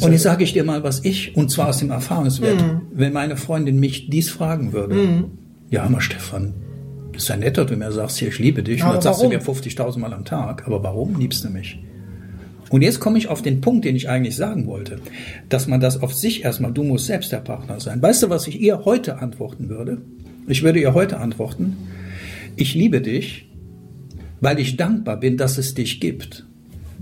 und 0.00 0.12
jetzt 0.12 0.22
sage 0.22 0.44
ich 0.44 0.52
dir 0.52 0.64
mal, 0.64 0.82
was 0.82 1.04
ich, 1.04 1.36
und 1.36 1.50
zwar 1.50 1.68
aus 1.68 1.78
dem 1.78 1.90
Erfahrungswert, 1.90 2.60
Mhm. 2.60 2.80
wenn 2.92 3.12
meine 3.12 3.36
Freundin 3.36 3.80
mich 3.80 4.08
dies 4.10 4.30
fragen 4.30 4.72
würde, 4.72 5.24
ja, 5.70 5.82
hör 5.82 5.90
mal, 5.90 6.00
Stefan, 6.00 6.54
das 7.12 7.22
ist 7.24 7.28
ja 7.28 7.36
nett, 7.36 7.56
dass 7.58 7.66
du 7.66 7.76
mir 7.76 7.90
sagst, 7.92 8.18
hier, 8.18 8.28
ich 8.28 8.38
liebe 8.38 8.62
dich, 8.62 8.80
und 8.82 8.86
Aber 8.88 8.94
das 8.96 9.04
sagst 9.04 9.20
du 9.20 9.24
warum? 9.24 9.36
mir 9.36 9.42
50.000 9.42 9.98
Mal 9.98 10.12
am 10.12 10.24
Tag, 10.24 10.66
aber 10.66 10.82
warum 10.82 11.18
liebst 11.18 11.44
du 11.44 11.50
mich? 11.50 11.78
Und 12.70 12.82
jetzt 12.82 13.00
komme 13.00 13.16
ich 13.16 13.28
auf 13.28 13.40
den 13.40 13.62
Punkt, 13.62 13.86
den 13.86 13.96
ich 13.96 14.10
eigentlich 14.10 14.36
sagen 14.36 14.66
wollte, 14.66 15.00
dass 15.48 15.66
man 15.68 15.80
das 15.80 16.02
auf 16.02 16.12
sich 16.14 16.44
erstmal, 16.44 16.70
du 16.72 16.84
musst 16.84 17.06
selbst 17.06 17.32
der 17.32 17.38
Partner 17.38 17.80
sein. 17.80 18.02
Weißt 18.02 18.22
du, 18.22 18.28
was 18.30 18.46
ich 18.46 18.60
ihr 18.60 18.84
heute 18.84 19.20
antworten 19.20 19.70
würde? 19.70 20.02
Ich 20.48 20.62
würde 20.62 20.78
ihr 20.78 20.92
heute 20.92 21.18
antworten, 21.18 21.76
ich 22.56 22.74
liebe 22.74 23.00
dich, 23.00 23.48
weil 24.40 24.58
ich 24.58 24.76
dankbar 24.76 25.18
bin, 25.18 25.36
dass 25.38 25.56
es 25.56 25.72
dich 25.74 25.98
gibt. 26.00 26.46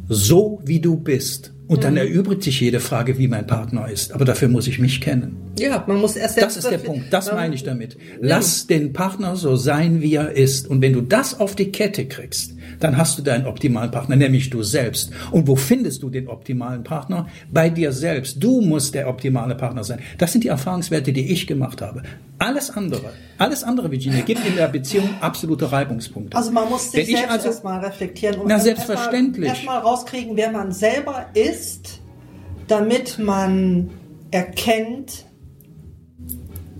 So 0.08 0.60
wie 0.64 0.78
du 0.80 0.96
bist. 0.96 1.52
Und 1.68 1.82
dann 1.82 1.96
erübrigt 1.96 2.44
sich 2.44 2.60
jede 2.60 2.78
Frage, 2.78 3.18
wie 3.18 3.26
mein 3.26 3.46
Partner 3.46 3.88
ist. 3.88 4.12
Aber 4.12 4.24
dafür 4.24 4.48
muss 4.48 4.68
ich 4.68 4.78
mich 4.78 5.00
kennen. 5.00 5.36
Ja, 5.58 5.82
man 5.86 5.98
muss 5.98 6.14
erst 6.14 6.40
Das 6.40 6.56
ist 6.56 6.70
der 6.70 6.78
Punkt. 6.78 7.12
Das 7.12 7.32
meine 7.32 7.54
ich 7.54 7.64
damit. 7.64 7.96
Lass 8.20 8.66
den 8.66 8.92
Partner 8.92 9.36
so 9.36 9.56
sein, 9.56 10.00
wie 10.00 10.14
er 10.14 10.32
ist. 10.32 10.68
Und 10.68 10.80
wenn 10.80 10.92
du 10.92 11.00
das 11.00 11.40
auf 11.40 11.56
die 11.56 11.72
Kette 11.72 12.06
kriegst, 12.06 12.54
dann 12.78 12.96
hast 12.96 13.18
du 13.18 13.22
deinen 13.22 13.46
optimalen 13.46 13.90
Partner, 13.90 14.16
nämlich 14.16 14.50
du 14.50 14.62
selbst. 14.62 15.10
Und 15.32 15.48
wo 15.48 15.56
findest 15.56 16.02
du 16.02 16.10
den 16.10 16.28
optimalen 16.28 16.84
Partner? 16.84 17.26
Bei 17.50 17.68
dir 17.68 17.92
selbst. 17.92 18.42
Du 18.42 18.60
musst 18.60 18.94
der 18.94 19.08
optimale 19.08 19.54
Partner 19.54 19.82
sein. 19.82 20.00
Das 20.18 20.32
sind 20.32 20.44
die 20.44 20.48
Erfahrungswerte, 20.48 21.12
die 21.12 21.32
ich 21.32 21.46
gemacht 21.46 21.82
habe. 21.82 22.02
Alles 22.38 22.70
andere, 22.70 23.12
alles 23.38 23.62
andere, 23.64 23.90
Virginia, 23.90 24.20
gibt 24.22 24.44
in 24.46 24.56
der 24.56 24.68
Beziehung 24.68 25.08
absolute 25.20 25.70
Reibungspunkte. 25.70 26.36
Also 26.36 26.50
man 26.52 26.68
muss 26.68 26.90
sich 26.92 27.06
Wenn 27.08 27.16
selbst 27.16 27.30
also- 27.30 27.46
erstmal 27.48 27.84
reflektieren 27.84 28.40
und 28.40 28.46
Na, 28.48 28.54
erst- 28.54 28.64
selbstverständlich. 28.64 29.48
Erstmal 29.48 29.76
erstmal 29.76 29.92
rauskriegen, 29.92 30.36
wer 30.36 30.50
man 30.52 30.72
selber 30.72 31.26
ist, 31.34 32.00
damit 32.68 33.18
man 33.18 33.90
erkennt 34.30 35.26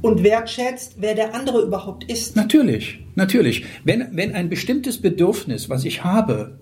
und 0.02 0.22
wertschätzt, 0.22 0.96
wer 0.98 1.14
der 1.14 1.34
andere 1.34 1.62
überhaupt 1.62 2.04
ist. 2.10 2.36
Natürlich, 2.36 3.00
natürlich. 3.14 3.64
Wenn, 3.84 4.08
wenn 4.12 4.34
ein 4.34 4.48
bestimmtes 4.48 5.00
Bedürfnis, 5.00 5.68
was 5.70 5.84
ich 5.84 6.04
habe, 6.04 6.60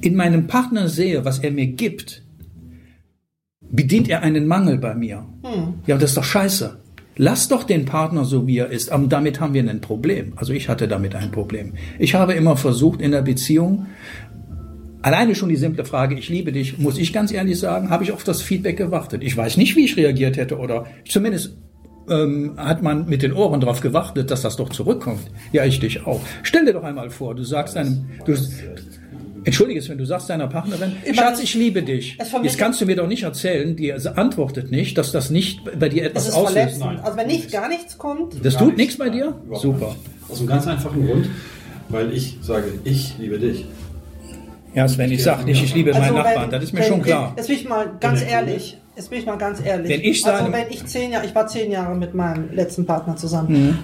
in 0.00 0.14
meinem 0.14 0.46
Partner 0.46 0.88
sehe, 0.88 1.24
was 1.24 1.38
er 1.40 1.50
mir 1.50 1.66
gibt, 1.66 2.22
bedient 3.60 4.08
er 4.08 4.22
einen 4.22 4.46
Mangel 4.46 4.78
bei 4.78 4.94
mir. 4.94 5.24
Ja, 5.86 5.96
das 5.96 6.10
ist 6.10 6.16
doch 6.16 6.24
scheiße. 6.24 6.78
Lass 7.16 7.48
doch 7.48 7.64
den 7.64 7.84
Partner 7.84 8.24
so, 8.24 8.46
wie 8.46 8.58
er 8.58 8.70
ist. 8.70 8.90
Aber 8.90 9.06
damit 9.06 9.40
haben 9.40 9.54
wir 9.54 9.68
ein 9.68 9.80
Problem. 9.80 10.32
Also 10.36 10.52
ich 10.52 10.68
hatte 10.68 10.88
damit 10.88 11.14
ein 11.14 11.30
Problem. 11.30 11.74
Ich 11.98 12.14
habe 12.14 12.32
immer 12.32 12.56
versucht, 12.56 13.00
in 13.00 13.10
der 13.10 13.22
Beziehung, 13.22 13.86
alleine 15.02 15.34
schon 15.34 15.48
die 15.48 15.56
simple 15.56 15.84
Frage, 15.84 16.14
ich 16.14 16.28
liebe 16.28 16.52
dich, 16.52 16.78
muss 16.78 16.98
ich 16.98 17.12
ganz 17.12 17.32
ehrlich 17.32 17.58
sagen, 17.58 17.90
habe 17.90 18.04
ich 18.04 18.12
auf 18.12 18.24
das 18.24 18.40
Feedback 18.40 18.78
gewartet. 18.78 19.22
Ich 19.22 19.36
weiß 19.36 19.56
nicht, 19.56 19.76
wie 19.76 19.84
ich 19.84 19.96
reagiert 19.96 20.36
hätte 20.36 20.58
oder 20.58 20.86
zumindest 21.06 21.56
ähm, 22.08 22.54
hat 22.56 22.82
man 22.82 23.08
mit 23.08 23.22
den 23.22 23.32
Ohren 23.32 23.60
darauf 23.60 23.80
gewartet, 23.80 24.30
dass 24.30 24.42
das 24.42 24.56
doch 24.56 24.70
zurückkommt. 24.70 25.30
Ja, 25.52 25.64
ich 25.64 25.80
dich 25.80 26.06
auch. 26.06 26.20
Stell 26.42 26.64
dir 26.64 26.72
doch 26.72 26.84
einmal 26.84 27.10
vor, 27.10 27.34
du 27.34 27.44
sagst 27.44 27.76
deinem, 27.76 28.06
du, 28.24 28.34
entschuldige 29.44 29.78
es, 29.80 29.88
wenn 29.88 29.98
du 29.98 30.04
sagst 30.04 30.28
deiner 30.30 30.46
Partnerin, 30.48 30.96
Ich 31.04 31.16
Schatz, 31.16 31.32
meine, 31.32 31.42
ich 31.42 31.54
liebe 31.54 31.82
dich. 31.82 32.16
es 32.18 32.30
Jetzt 32.42 32.58
kannst 32.58 32.80
du 32.80 32.86
mir 32.86 32.96
doch 32.96 33.06
nicht 33.06 33.22
erzählen, 33.22 33.74
die 33.76 33.92
antwortet 33.92 34.70
nicht, 34.70 34.96
dass 34.98 35.12
das 35.12 35.30
nicht 35.30 35.60
bei 35.78 35.88
dir 35.88 36.02
Es 36.02 36.08
etwas 36.10 36.28
ist 36.28 36.34
auslöst. 36.34 36.82
Also 36.82 37.16
wenn 37.16 37.26
nicht 37.26 37.50
gar 37.52 37.68
nichts 37.68 37.98
kommt, 37.98 38.44
Das 38.44 38.56
tut 38.56 38.76
nichts 38.76 38.96
bei 38.96 39.08
dir? 39.10 39.34
Super. 39.52 39.94
Aus 40.28 40.38
einem 40.38 40.48
ganz 40.48 40.66
einfachen 40.66 41.06
Grund, 41.06 41.28
weil 41.88 42.12
ich 42.12 42.38
sage, 42.42 42.64
ich 42.84 43.14
liebe 43.18 43.38
dich. 43.38 43.66
Ja, 44.74 44.88
Sven, 44.88 45.12
ich 45.12 45.22
sag 45.22 45.44
nicht, 45.44 45.62
ich 45.62 45.74
liebe 45.74 45.92
meinen 45.92 46.02
Also 46.04 46.14
Nachbarn, 46.14 46.50
das 46.50 46.64
ist 46.64 46.72
mir 46.72 46.80
wenn, 46.80 46.88
schon 46.88 47.02
klar. 47.02 47.34
Jetzt 47.36 47.46
bin 47.48 47.56
ich 47.56 47.68
mal 47.68 47.90
ganz 48.00 48.22
ehrlich. 48.22 48.78
Jetzt 48.96 49.10
bin 49.10 49.18
ich 49.18 49.26
mal 49.26 49.36
ganz 49.36 49.60
ehrlich. 49.64 49.90
Wenn 49.90 50.00
ich 50.00 50.24
also 50.26 50.44
seinem- 50.44 50.52
wenn 50.52 50.70
ich 50.70 50.86
zehn 50.86 51.12
Jahre, 51.12 51.26
ich 51.26 51.34
war 51.34 51.46
zehn 51.46 51.70
Jahre 51.70 51.94
mit 51.94 52.14
meinem 52.14 52.50
letzten 52.52 52.86
Partner 52.86 53.16
zusammen. 53.16 53.52
Mhm. 53.52 53.78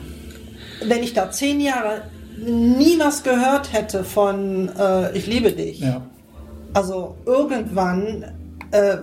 Wenn 0.89 1.03
ich 1.03 1.13
da 1.13 1.31
zehn 1.31 1.61
Jahre 1.61 2.03
nie 2.45 2.99
was 2.99 3.23
gehört 3.23 3.73
hätte 3.73 4.05
von 4.05 4.69
äh, 4.79 5.17
ich 5.17 5.27
liebe 5.27 5.53
dich, 5.53 5.81
Ja. 5.81 6.03
also 6.75 7.17
irgendwann 7.27 8.25
äh, 8.71 8.97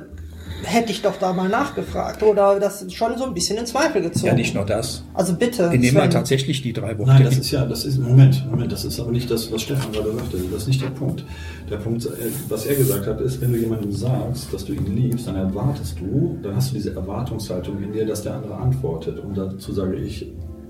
hätte 0.64 0.92
ich 0.92 1.02
doch 1.02 1.18
da 1.18 1.34
mal 1.34 1.50
nachgefragt 1.50 2.24
oder 2.24 2.60
das 2.60 2.86
schon 2.94 3.18
so 3.18 3.26
ein 3.26 3.34
bisschen 3.34 3.58
in 3.58 3.66
Zweifel 3.66 4.02
gezogen. 4.02 4.28
Ja, 4.28 4.34
nicht 4.34 4.56
nur 4.56 4.66
das. 4.66 5.04
Also 5.14 5.34
bitte. 5.36 5.70
Wir 5.72 5.78
nehmen 5.78 5.98
mal 5.98 6.10
tatsächlich 6.10 6.62
die 6.62 6.72
drei 6.74 6.98
Worte. 6.98 7.12
Nein, 7.12 7.24
das 7.24 7.38
ist 7.38 7.52
ja, 7.52 7.66
das 7.66 7.86
ist, 7.86 8.00
Moment, 8.00 8.50
Moment, 8.50 8.72
das 8.72 8.86
ist 8.86 9.00
aber 9.00 9.12
nicht 9.12 9.30
das, 9.30 9.52
was 9.52 9.62
Stefan 9.64 9.92
gerade 9.92 10.14
sagte. 10.14 10.38
Das 10.52 10.62
ist 10.64 10.68
nicht 10.68 10.82
der 10.82 10.90
Punkt. 10.90 11.24
Der 11.70 11.78
Punkt, 11.78 12.06
äh, 12.06 12.10
was 12.48 12.66
er 12.66 12.76
gesagt 12.76 13.06
hat, 13.06 13.20
ist, 13.22 13.42
wenn 13.42 13.52
du 13.54 13.60
jemandem 13.60 13.92
sagst, 13.92 14.52
dass 14.54 14.66
du 14.66 14.74
ihn 14.74 14.96
liebst, 14.96 15.28
dann 15.28 15.36
erwartest 15.36 16.00
du, 16.00 16.40
dann 16.42 16.56
hast 16.56 16.72
du 16.72 16.76
diese 16.76 16.96
Erwartungshaltung 16.96 17.84
in 17.84 17.92
dir, 17.92 18.06
dass 18.06 18.24
der 18.24 18.36
andere 18.36 18.56
antwortet. 18.56 19.20
Und 19.20 19.38
dazu 19.38 19.72
sage 19.74 19.96
ich, 19.98 20.26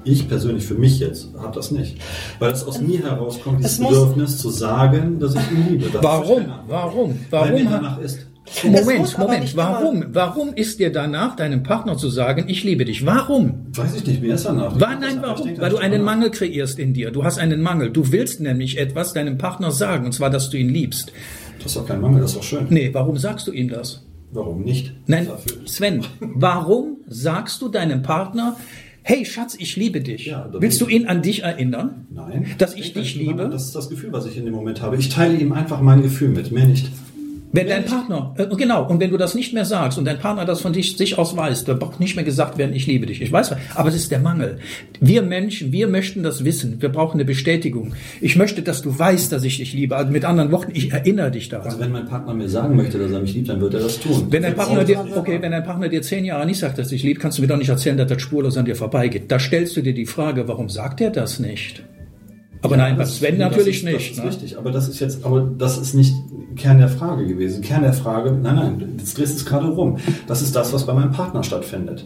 ich 0.05 0.27
persönlich 0.27 0.65
für 0.65 0.75
mich 0.75 0.99
jetzt 0.99 1.27
habe 1.37 1.53
das 1.55 1.71
nicht. 1.71 1.97
Weil 2.39 2.51
es 2.51 2.63
aus 2.63 2.79
mir 2.79 2.99
herauskommt, 3.03 3.59
dieses 3.59 3.79
Bedürfnis 3.79 4.37
zu 4.37 4.49
sagen, 4.49 5.19
dass 5.19 5.35
ich 5.35 5.51
ihn 5.51 5.67
liebe. 5.69 5.89
Das 5.91 6.03
Warum? 6.03 6.41
keiner. 6.41 6.63
Warum? 6.67 7.19
Weil 7.29 7.51
mir 7.53 7.65
Warum? 7.65 7.71
danach 7.71 7.99
ist. 7.99 8.19
Moment, 8.63 9.17
Moment. 9.17 9.57
Warum? 9.57 10.03
immer- 10.03 10.13
Warum 10.15 10.53
ist 10.53 10.79
dir 10.79 10.91
danach, 10.91 11.35
deinem 11.35 11.63
Partner 11.63 11.97
zu 11.97 12.09
sagen, 12.09 12.45
ich 12.47 12.63
liebe 12.63 12.85
dich? 12.85 13.03
Warum? 13.03 13.65
Weiß 13.75 13.95
ich 13.95 14.05
nicht, 14.05 14.21
mir 14.21 14.35
ist 14.35 14.45
danach. 14.45 14.79
War, 14.79 14.91
nein, 14.91 15.01
denke 15.13 15.21
warum? 15.27 15.55
da 15.55 15.61
Weil 15.63 15.69
du 15.71 15.77
einen. 15.77 16.03
Mangel 16.03 16.29
kreierst 16.29 16.77
in 16.77 16.93
dir. 16.93 17.09
Du 17.09 17.23
hast 17.23 17.39
einen 17.39 17.61
Mangel. 17.61 17.89
Du 17.89 18.11
willst 18.11 18.41
nämlich 18.41 18.77
etwas 18.77 19.13
deinem 19.13 19.39
Partner 19.39 19.71
sagen, 19.71 20.05
und 20.05 20.11
zwar, 20.11 20.29
dass 20.29 20.51
du 20.51 20.57
ihn 20.57 20.69
liebst. 20.69 21.11
Das 21.57 21.67
ist 21.67 21.75
doch 21.77 21.87
kein 21.87 21.99
Mangel, 22.01 22.21
das 22.21 22.31
ist 22.31 22.37
doch 22.37 22.43
schön. 22.43 22.67
Nee, 22.69 22.91
warum 22.93 23.17
sagst 23.17 23.47
du 23.47 23.51
ihm 23.51 23.67
das? 23.69 24.03
Warum 24.31 24.61
nicht? 24.63 24.93
Nein, 25.07 25.27
Sven, 25.65 26.01
warum 26.19 26.97
sagst 27.07 27.61
du 27.63 27.69
deinem 27.69 28.03
Partner, 28.03 28.57
hey 29.07 29.23
Schatz, 29.23 29.55
ich 29.57 29.75
liebe 29.75 30.01
dich? 30.01 30.25
Ja, 30.25 30.49
Willst 30.51 30.81
du 30.81 30.87
ihn 30.87 31.05
an 31.05 31.21
dich 31.21 31.43
erinnern? 31.43 32.07
Nein. 32.09 32.47
Dass 32.57 32.73
ich 32.73 32.93
denke 32.93 33.01
dich 33.01 33.15
liebe? 33.15 33.49
Das 33.49 33.65
ist 33.65 33.75
das 33.75 33.87
Gefühl, 33.87 34.11
was 34.11 34.25
ich 34.25 34.35
in 34.35 34.45
dem 34.45 34.53
Moment 34.55 34.81
habe. 34.81 34.97
Ich 34.97 35.09
teile 35.09 35.37
ihm 35.37 35.53
einfach 35.53 35.79
mein 35.79 36.01
Gefühl 36.01 36.29
mit, 36.29 36.51
mehr 36.51 36.65
nicht. 36.65 36.89
Wenn 37.55 37.67
dein 37.67 37.85
Partner, 37.85 38.33
äh, 38.37 38.47
genau, 38.55 38.87
und 38.87 38.99
wenn 38.99 39.11
du 39.11 39.17
das 39.17 39.33
nicht 39.33 39.53
mehr 39.53 39.65
sagst 39.65 39.97
und 39.97 40.05
dein 40.05 40.19
Partner 40.19 40.43
das 40.45 40.61
von 40.61 40.73
dich, 40.73 40.97
sich 40.97 41.17
aus 41.17 41.37
weiß, 41.37 41.63
da 41.63 41.73
braucht 41.73 41.99
nicht 41.99 42.15
mehr 42.15 42.25
gesagt 42.25 42.57
werden, 42.57 42.75
ich 42.75 42.85
liebe 42.85 43.05
dich. 43.05 43.21
Ich 43.21 43.31
weiß, 43.31 43.55
aber 43.75 43.89
es 43.89 43.95
ist 43.95 44.11
der 44.11 44.19
Mangel. 44.19 44.59
Wir 44.99 45.21
Menschen, 45.21 45.71
wir 45.71 45.87
möchten 45.87 46.21
das 46.21 46.43
wissen. 46.43 46.81
Wir 46.81 46.89
brauchen 46.89 47.13
eine 47.13 47.25
Bestätigung. 47.25 47.93
Ich 48.19 48.35
möchte, 48.35 48.61
dass 48.61 48.81
du 48.81 48.97
weißt, 48.97 49.31
dass 49.31 49.43
ich 49.43 49.57
dich 49.57 49.73
liebe. 49.73 49.95
Also 49.95 50.11
mit 50.11 50.25
anderen 50.25 50.51
Worten, 50.51 50.71
ich 50.73 50.91
erinnere 50.91 51.31
dich 51.31 51.49
daran. 51.49 51.67
Also 51.67 51.79
wenn 51.79 51.91
mein 51.91 52.05
Partner 52.05 52.33
mir 52.33 52.49
sagen 52.49 52.75
möchte, 52.75 52.99
dass 52.99 53.11
er 53.11 53.21
mich 53.21 53.33
liebt, 53.33 53.47
dann 53.47 53.61
wird 53.61 53.73
er 53.73 53.79
das 53.79 53.99
tun. 53.99 54.27
Wenn 54.29 54.43
dein 54.43 54.55
Partner 54.55 54.83
dir, 54.83 55.05
okay, 55.15 55.41
wenn 55.41 55.51
dein 55.51 55.63
Partner 55.63 55.87
dir 55.87 56.01
zehn 56.01 56.25
Jahre 56.25 56.45
nicht 56.45 56.59
sagt, 56.59 56.77
dass 56.77 56.89
dich 56.89 57.03
liebt, 57.03 57.21
kannst 57.21 57.37
du 57.37 57.41
mir 57.41 57.47
doch 57.47 57.57
nicht 57.57 57.69
erzählen, 57.69 57.97
dass 57.97 58.07
das 58.07 58.21
spurlos 58.21 58.57
an 58.57 58.65
dir 58.65 58.75
vorbeigeht. 58.75 59.31
Da 59.31 59.39
stellst 59.39 59.77
du 59.77 59.81
dir 59.81 59.93
die 59.93 60.05
Frage, 60.05 60.47
warum 60.47 60.69
sagt 60.69 60.99
er 60.99 61.09
das 61.09 61.39
nicht? 61.39 61.83
Aber 62.65 62.77
nein, 62.77 62.97
bei 62.97 63.03
das- 63.03 63.17
Sven 63.17 63.39
das 63.39 63.49
natürlich 63.51 63.77
ist, 63.77 63.83
nicht. 63.85 63.95
Das 64.11 64.17
ist 64.17 64.23
ne? 64.23 64.29
richtig, 64.29 64.57
aber 64.57 64.71
das 64.71 64.87
ist 64.89 64.99
jetzt, 64.99 65.23
aber 65.25 65.41
das 65.57 65.77
ist 65.77 65.93
nicht 65.93 66.13
Kern 66.55 66.77
der 66.79 66.89
Frage 66.89 67.25
gewesen. 67.27 67.61
Kern 67.61 67.83
der 67.83 67.93
Frage, 67.93 68.31
nein, 68.31 68.55
nein, 68.55 68.95
jetzt 68.97 69.17
drehst 69.17 69.33
du 69.33 69.37
es 69.37 69.45
gerade 69.45 69.67
rum. 69.67 69.97
Das 70.27 70.41
ist 70.41 70.55
das, 70.55 70.73
was 70.73 70.85
bei 70.85 70.93
meinem 70.93 71.11
Partner 71.11 71.43
stattfindet. 71.43 72.05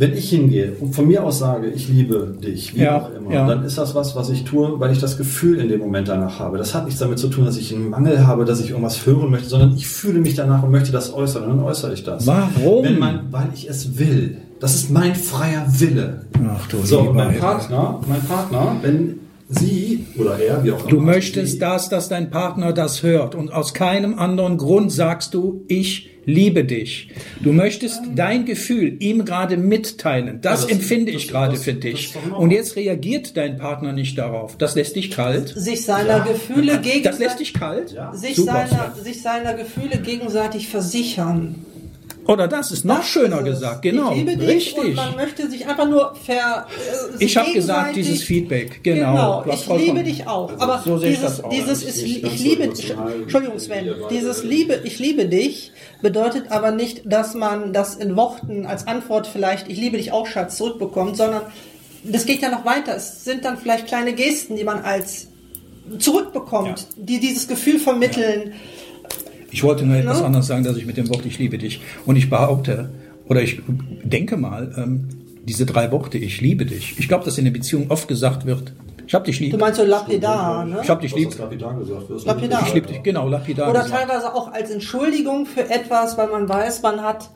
Wenn 0.00 0.12
ich 0.16 0.30
hingehe 0.30 0.74
und 0.78 0.94
von 0.94 1.08
mir 1.08 1.24
aus 1.24 1.40
sage, 1.40 1.66
ich 1.70 1.88
liebe 1.88 2.36
dich, 2.40 2.76
wie 2.76 2.82
Ja, 2.82 2.98
auch 3.02 3.10
immer, 3.12 3.32
ja. 3.32 3.48
dann 3.48 3.64
ist 3.64 3.78
das 3.78 3.96
was, 3.96 4.14
was 4.14 4.30
ich 4.30 4.44
tue, 4.44 4.78
weil 4.78 4.92
ich 4.92 5.00
das 5.00 5.16
Gefühl 5.18 5.58
in 5.58 5.68
dem 5.68 5.80
Moment 5.80 6.06
danach 6.06 6.38
habe. 6.38 6.56
Das 6.56 6.72
hat 6.72 6.84
nichts 6.84 7.00
damit 7.00 7.18
zu 7.18 7.26
tun, 7.26 7.44
dass 7.46 7.56
ich 7.56 7.74
einen 7.74 7.90
Mangel 7.90 8.24
habe, 8.24 8.44
dass 8.44 8.60
ich 8.60 8.70
irgendwas 8.70 9.04
hören 9.06 9.28
möchte, 9.28 9.48
sondern 9.48 9.74
ich 9.74 9.88
fühle 9.88 10.20
mich 10.20 10.36
danach 10.36 10.62
und 10.62 10.70
möchte 10.70 10.92
das 10.92 11.12
äußern 11.12 11.42
und 11.42 11.48
dann 11.48 11.60
äußere 11.64 11.94
ich 11.94 12.04
das. 12.04 12.28
Warum? 12.28 12.84
Wenn 12.84 12.98
mein, 13.00 13.20
weil 13.32 13.48
ich 13.52 13.68
es 13.68 13.98
will. 13.98 14.36
Das 14.60 14.76
ist 14.76 14.88
mein 14.92 15.16
freier 15.16 15.66
Wille. 15.68 16.26
Ach 16.48 16.68
du 16.68 16.76
So, 16.84 17.12
mein. 17.12 17.36
Partner, 17.36 18.00
mein 18.08 18.20
Partner, 18.22 18.76
wenn 18.82 19.18
sie 19.48 20.06
oder 20.18 20.38
er, 20.38 20.62
wie 20.64 20.72
auch 20.72 20.80
immer. 20.80 20.88
Du 20.90 21.00
möchtest 21.00 21.52
sie, 21.54 21.58
das, 21.58 21.88
dass 21.88 22.08
dein 22.08 22.30
Partner 22.30 22.72
das 22.72 23.02
hört 23.02 23.34
und 23.34 23.52
aus 23.52 23.74
keinem 23.74 24.18
anderen 24.18 24.58
Grund 24.58 24.92
sagst 24.92 25.34
du, 25.34 25.64
ich 25.68 26.10
liebe 26.26 26.64
dich. 26.64 27.08
Du 27.40 27.52
möchtest 27.52 28.02
dein 28.14 28.44
Gefühl 28.44 28.96
ihm 29.02 29.24
gerade 29.24 29.56
mitteilen. 29.56 30.40
Das, 30.42 30.62
Ja, 30.62 30.66
das- 30.68 30.76
empfinde 30.76 31.12
das- 31.12 31.22
ich 31.22 31.28
gerade 31.28 31.56
für 31.56 31.72
dich. 31.72 32.14
Und 32.36 32.50
jetzt 32.50 32.76
reagiert 32.76 33.36
dein 33.38 33.56
Partner 33.56 33.94
nicht 33.94 34.18
darauf. 34.18 34.58
Das 34.58 34.74
lässt 34.74 34.94
dich 34.96 35.10
kalt. 35.10 35.48
sich 35.48 35.84
seiner 35.86 36.20
Gefühle 36.20 36.80
gegen 36.82 37.04
Das 37.04 37.18
lässt 37.18 37.40
dich 37.40 37.54
kalt. 37.54 37.92
Ja. 37.92 38.12
sich, 38.14 38.36
Super, 38.36 38.66
seiner, 38.68 38.94
sich 39.02 39.22
seiner 39.22 39.54
Gefühle 39.54 39.96
gegenseitig 40.04 40.68
versichern. 40.68 41.54
Oder 42.28 42.46
das 42.46 42.70
ist 42.72 42.84
noch 42.84 42.98
Das 42.98 43.08
schöner 43.08 43.38
ist 43.40 43.44
es. 43.46 43.48
gesagt, 43.54 43.82
genau. 43.82 44.10
Ich 44.12 44.18
liebe 44.18 44.36
dich 44.36 44.48
Richtig. 44.48 44.78
und 44.84 44.94
man 44.96 45.16
möchte 45.16 45.50
sich 45.50 45.66
einfach 45.66 45.88
nur 45.88 46.14
ver. 46.14 46.66
äh, 47.18 47.24
Ich 47.24 47.36
habe 47.38 47.50
gesagt, 47.52 47.96
dieses 47.96 48.22
Feedback, 48.22 48.84
genau. 48.84 49.42
Genau, 49.42 49.54
ich 49.54 49.66
liebe 49.86 50.02
dich 50.04 50.26
auch. 50.26 50.52
Aber 50.58 50.82
so 50.84 50.98
sehe 50.98 51.10
ich 51.12 51.16
dieses, 51.18 51.36
das 51.36 51.44
auch. 51.44 51.48
dieses 51.50 51.82
ist, 51.82 52.02
ich 52.02 52.20
so 52.22 52.44
liebe, 52.44 52.64
Entschuldigung 52.64 53.58
Sven, 53.58 53.94
dieses 54.10 54.44
Liebe, 54.44 54.80
ich 54.84 54.98
liebe 54.98 55.24
dich 55.26 55.72
bedeutet 56.02 56.50
aber 56.52 56.70
nicht, 56.70 57.02
dass 57.06 57.34
man 57.34 57.72
das 57.72 57.94
in 57.94 58.14
Worten 58.14 58.66
als 58.66 58.86
Antwort 58.86 59.26
vielleicht, 59.26 59.68
ich 59.68 59.78
liebe 59.78 59.96
dich 59.96 60.12
auch, 60.12 60.26
Schatz, 60.26 60.58
zurückbekommt, 60.58 61.16
sondern 61.16 61.42
das 62.04 62.26
geht 62.26 62.42
ja 62.42 62.50
noch 62.50 62.64
weiter. 62.66 62.94
Es 62.94 63.24
sind 63.24 63.44
dann 63.46 63.56
vielleicht 63.56 63.86
kleine 63.86 64.12
Gesten, 64.12 64.54
die 64.54 64.64
man 64.64 64.80
als 64.82 65.28
zurückbekommt, 65.98 66.68
Ja. 66.80 66.84
die 66.96 67.20
dieses 67.20 67.48
Gefühl 67.48 67.78
vermitteln. 67.78 68.52
Ich 69.50 69.62
wollte 69.62 69.84
nur 69.86 69.96
etwas 69.96 70.20
Ne? 70.20 70.26
anderes 70.26 70.46
sagen, 70.46 70.64
dass 70.64 70.76
ich 70.76 70.86
mit 70.86 70.96
dem 70.96 71.08
Wort 71.08 71.24
Ich 71.26 71.38
liebe 71.38 71.58
dich. 71.58 71.80
Und 72.06 72.16
ich 72.16 72.28
behaupte, 72.28 72.90
oder 73.28 73.42
ich 73.42 73.60
denke 74.04 74.36
mal, 74.36 74.74
ähm, 74.76 75.08
diese 75.44 75.64
drei 75.64 75.90
Worte, 75.90 76.18
ich 76.18 76.40
liebe 76.40 76.66
dich. 76.66 76.98
Ich 76.98 77.08
glaube, 77.08 77.24
dass 77.24 77.38
in 77.38 77.44
der 77.44 77.52
Beziehung 77.52 77.90
oft 77.90 78.06
gesagt 78.08 78.44
wird, 78.46 78.72
ich 79.06 79.14
hab 79.14 79.24
dich 79.24 79.40
lieb. 79.40 79.52
Du 79.52 79.58
meinst 79.58 79.80
so 79.80 79.86
lapidar, 79.86 80.66
ne? 80.66 80.80
Ich 80.82 80.90
hab 80.90 81.00
dich 81.00 81.14
lieb. 81.14 81.36
lapidar 81.38 81.74
gesagt? 81.78 82.10
wirst 82.10 82.26
Lapidar. 82.26 82.62
Ich 82.66 82.74
liebe 82.74 82.86
dich, 82.88 83.02
genau, 83.02 83.26
lapidar. 83.26 83.70
Oder 83.70 83.84
gesagt. 83.84 84.02
teilweise 84.06 84.34
auch 84.34 84.52
als 84.52 84.70
Entschuldigung 84.70 85.46
für 85.46 85.70
etwas, 85.70 86.18
weil 86.18 86.28
man 86.28 86.46
weiß, 86.46 86.82
man 86.82 87.00
hat 87.02 87.30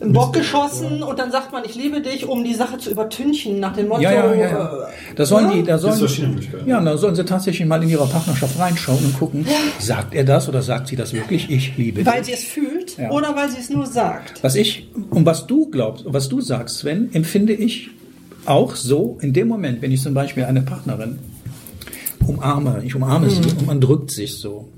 einen 0.00 0.12
Bock 0.12 0.32
geschossen 0.32 1.02
und 1.02 1.18
dann 1.18 1.30
sagt 1.30 1.52
man, 1.52 1.64
ich 1.64 1.74
liebe 1.74 2.00
dich, 2.00 2.26
um 2.26 2.42
die 2.44 2.54
Sache 2.54 2.78
zu 2.78 2.90
übertünchen, 2.90 3.60
nach 3.60 3.74
dem 3.74 3.88
Motto. 3.88 4.00
Ja, 4.02 4.12
ja, 4.12 4.34
ja, 4.34 4.50
ja. 4.50 4.72
äh, 4.88 5.14
Da 5.14 5.26
sollen 5.26 5.48
ne? 5.48 5.52
die, 5.56 5.62
da 5.64 5.76
sollen, 5.78 6.38
ja, 6.66 6.80
da 6.80 6.96
sollen 6.96 7.14
sie 7.14 7.24
tatsächlich 7.24 7.66
mal 7.68 7.82
in 7.82 7.88
ihrer 7.90 8.06
Partnerschaft 8.06 8.58
reinschauen 8.58 9.04
und 9.04 9.18
gucken, 9.18 9.46
sagt 9.78 10.14
er 10.14 10.24
das 10.24 10.48
oder 10.48 10.62
sagt 10.62 10.88
sie 10.88 10.96
das 10.96 11.12
wirklich? 11.12 11.50
Ich 11.50 11.76
liebe 11.76 12.04
Weil 12.06 12.18
dich. 12.22 12.26
sie 12.26 12.32
es 12.32 12.44
fühlt 12.44 12.96
Ja. 12.98 13.10
oder 13.10 13.36
weil 13.36 13.50
sie 13.50 13.58
es 13.58 13.68
nur 13.70 13.86
sagt. 13.86 14.42
Was 14.42 14.54
ich, 14.56 14.88
und 15.10 15.26
was 15.26 15.46
du 15.46 15.66
glaubst, 15.70 16.04
was 16.06 16.28
du 16.28 16.40
sagst, 16.40 16.78
Sven, 16.78 17.10
empfinde 17.12 17.52
ich 17.52 17.90
auch 18.46 18.74
so 18.76 19.18
in 19.20 19.32
dem 19.34 19.48
Moment, 19.48 19.82
wenn 19.82 19.92
ich 19.92 20.00
zum 20.02 20.14
Beispiel 20.14 20.44
eine 20.44 20.62
Partnerin 20.62 21.18
umarme, 22.26 22.82
ich 22.84 22.94
umarme 22.94 23.26
Mhm. 23.26 23.30
sie 23.30 23.40
und 23.50 23.66
man 23.66 23.80
drückt 23.80 24.10
sich 24.10 24.38
so. 24.38 24.68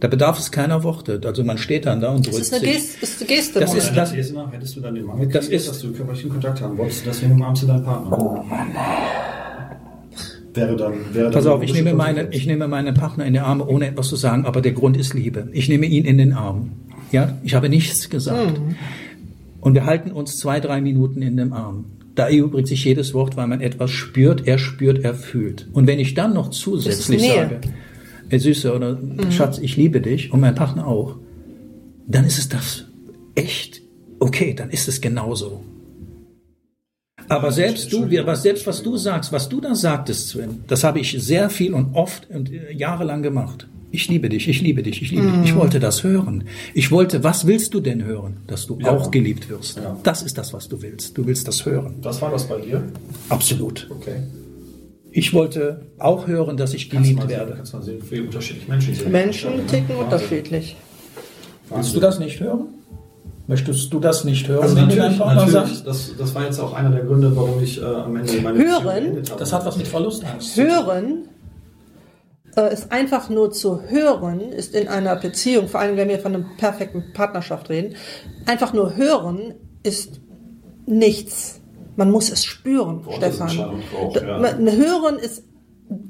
Da 0.00 0.08
bedarf 0.08 0.38
es 0.38 0.50
keiner 0.50 0.82
Worte. 0.82 1.20
Also 1.24 1.44
man 1.44 1.56
steht 1.56 1.86
dann 1.86 2.00
da 2.00 2.10
und 2.10 2.26
Das 2.26 2.34
drückt 2.34 2.46
ist 2.46 2.52
eine 2.54 2.60
sich. 2.64 2.72
Geste. 2.74 3.02
Ist 3.04 3.20
eine 3.20 3.28
Geste 3.28 3.60
Das 3.60 3.74
ist- 3.74 3.92
das- 3.96 4.12
These 4.12 4.34
nach 4.34 4.52
hättest 4.52 4.76
du 4.76 4.80
dann 4.80 4.94
den 4.94 5.04
Mangel 5.06 5.28
Das 5.28 5.48
ist- 5.48 5.68
dass 5.68 5.80
du 5.80 5.92
körperlichen 5.92 6.30
Kontakt 6.30 6.60
haben 6.60 6.76
wolltest, 6.76 7.06
deswegen 7.06 7.32
umarmst 7.32 7.62
du 7.62 7.66
deinen 7.68 7.84
Partner. 7.84 8.18
Oh 8.18 8.42
Mann. 8.42 8.68
Wäre 10.52 10.76
dann, 10.76 10.92
wäre 11.12 11.30
Pass 11.30 11.44
dann 11.44 11.52
auf, 11.54 11.62
ich 11.64 11.72
nehme, 11.72 11.94
meine, 11.94 12.28
ich 12.30 12.46
nehme 12.46 12.68
meinen 12.68 12.94
Partner 12.94 13.24
in 13.26 13.32
die 13.32 13.40
Arme, 13.40 13.66
ohne 13.66 13.88
etwas 13.88 14.08
zu 14.08 14.14
sagen, 14.16 14.46
aber 14.46 14.60
der 14.62 14.70
Grund 14.72 14.96
ist 14.96 15.12
Liebe. 15.14 15.48
Ich 15.52 15.68
nehme 15.68 15.86
ihn 15.86 16.04
in 16.04 16.16
den 16.18 16.32
Arm. 16.32 16.70
Ja, 17.10 17.36
ich 17.42 17.54
habe 17.54 17.68
nichts 17.68 18.08
gesagt. 18.08 18.60
Und 19.60 19.74
wir 19.74 19.84
halten 19.86 20.12
uns 20.12 20.36
zwei, 20.36 20.60
drei 20.60 20.80
Minuten 20.80 21.22
in 21.22 21.36
dem 21.36 21.52
Arm. 21.52 21.86
Da 22.14 22.28
erübrigt 22.28 22.68
sich 22.68 22.84
jedes 22.84 23.14
Wort, 23.14 23.36
weil 23.36 23.48
man 23.48 23.60
etwas 23.60 23.90
spürt, 23.90 24.46
er 24.46 24.58
spürt, 24.58 25.02
er 25.04 25.14
fühlt. 25.14 25.66
Und 25.72 25.88
wenn 25.88 25.98
ich 25.98 26.14
dann 26.14 26.34
noch 26.34 26.50
zusätzlich 26.50 27.22
sage, 27.22 27.60
ey 28.34 28.38
Süße 28.40 28.74
oder 28.74 28.98
Schatz, 29.30 29.58
ich 29.58 29.76
liebe 29.76 30.00
dich 30.00 30.32
und 30.32 30.40
mein 30.40 30.54
Partner 30.54 30.86
auch, 30.86 31.16
dann 32.06 32.24
ist 32.24 32.38
es 32.38 32.48
das 32.48 32.84
echt 33.34 33.80
okay, 34.20 34.54
dann 34.54 34.70
ist 34.70 34.88
es 34.88 35.00
genauso. 35.00 35.62
Aber 37.28 37.52
selbst 37.52 37.92
du, 37.92 38.04
aber 38.18 38.36
selbst 38.36 38.66
was 38.66 38.82
du 38.82 38.96
sagst, 38.96 39.32
was 39.32 39.48
du 39.48 39.60
da 39.60 39.74
sagtest, 39.74 40.28
Sven, 40.28 40.60
das 40.66 40.84
habe 40.84 40.98
ich 41.00 41.12
sehr 41.18 41.48
viel 41.48 41.72
und 41.72 41.94
oft 41.94 42.28
und 42.30 42.50
äh, 42.52 42.72
jahrelang 42.72 43.22
gemacht. 43.22 43.66
Ich 43.92 44.08
liebe 44.08 44.28
dich, 44.28 44.48
ich 44.48 44.60
liebe 44.60 44.82
dich, 44.82 45.00
ich 45.02 45.10
liebe 45.12 45.30
dich. 45.30 45.50
Ich 45.50 45.54
wollte 45.54 45.78
das 45.78 46.02
hören. 46.02 46.44
Ich 46.74 46.90
wollte, 46.90 47.22
was 47.22 47.46
willst 47.46 47.72
du 47.74 47.80
denn 47.80 48.04
hören? 48.04 48.38
Dass 48.48 48.66
du 48.66 48.76
Ja. 48.80 48.90
auch 48.90 49.10
geliebt 49.12 49.48
wirst. 49.48 49.76
Ja. 49.76 49.96
Das 50.02 50.22
ist 50.22 50.36
das, 50.36 50.52
was 50.52 50.68
du 50.68 50.82
willst. 50.82 51.16
Du 51.16 51.24
willst 51.26 51.46
das 51.46 51.64
hören. 51.64 51.94
Was 52.02 52.20
war 52.20 52.30
das 52.32 52.48
bei 52.48 52.60
dir? 52.60 52.82
Absolut. 53.28 53.86
Okay. 53.90 54.16
Ich 55.16 55.32
wollte 55.32 55.86
auch 56.00 56.26
hören, 56.26 56.56
dass 56.56 56.74
ich 56.74 56.90
Kannst 56.90 57.04
geliebt 57.04 57.22
sehen, 57.22 57.30
werde. 57.30 57.52
kannst 57.54 57.72
du 57.72 57.76
mal 57.76 57.82
sehen, 57.84 58.02
wie 58.10 58.20
unterschiedlich 58.20 58.66
Menschen 58.66 58.94
sind. 58.94 59.12
Menschen 59.12 59.66
ticken 59.68 59.94
unterschiedlich. 59.94 60.76
Willst 61.70 61.94
du 61.94 62.00
das 62.00 62.18
nicht 62.18 62.40
hören? 62.40 62.66
Möchtest 63.46 63.92
du 63.92 64.00
das 64.00 64.24
nicht 64.24 64.48
hören, 64.48 64.62
Also 64.62 64.74
natürlich, 64.74 65.18
natürlich 65.18 65.84
das, 65.84 66.16
das 66.18 66.34
war 66.34 66.44
jetzt 66.44 66.58
auch 66.58 66.72
einer 66.72 66.90
der 66.90 67.04
Gründe, 67.04 67.36
warum 67.36 67.62
ich 67.62 67.80
äh, 67.80 67.84
am 67.84 68.16
Ende 68.16 68.40
meine 68.40 68.58
Hören? 68.58 69.22
Das 69.38 69.52
hat 69.52 69.64
was 69.64 69.76
mit 69.76 69.86
Verlustangst 69.86 70.56
tun. 70.56 70.64
Hören 70.64 71.28
äh, 72.56 72.72
ist 72.72 72.90
einfach 72.90 73.28
nur 73.30 73.52
zu 73.52 73.82
hören, 73.82 74.40
ist 74.40 74.74
in 74.74 74.88
einer 74.88 75.14
Beziehung, 75.14 75.68
vor 75.68 75.78
allem 75.78 75.96
wenn 75.96 76.08
wir 76.08 76.18
von 76.18 76.34
einer 76.34 76.44
perfekten 76.58 77.12
Partnerschaft 77.14 77.70
reden, 77.70 77.94
einfach 78.46 78.72
nur 78.72 78.96
hören 78.96 79.54
ist 79.84 80.20
nichts. 80.86 81.60
Man 81.96 82.10
muss 82.10 82.30
es 82.30 82.44
spüren, 82.44 83.00
ist 83.08 83.16
Stefan. 83.16 83.82
Da- 84.14 84.20
ja. 84.26 84.38
man- 84.38 84.70
Hören 84.72 85.18
ist, 85.18 85.44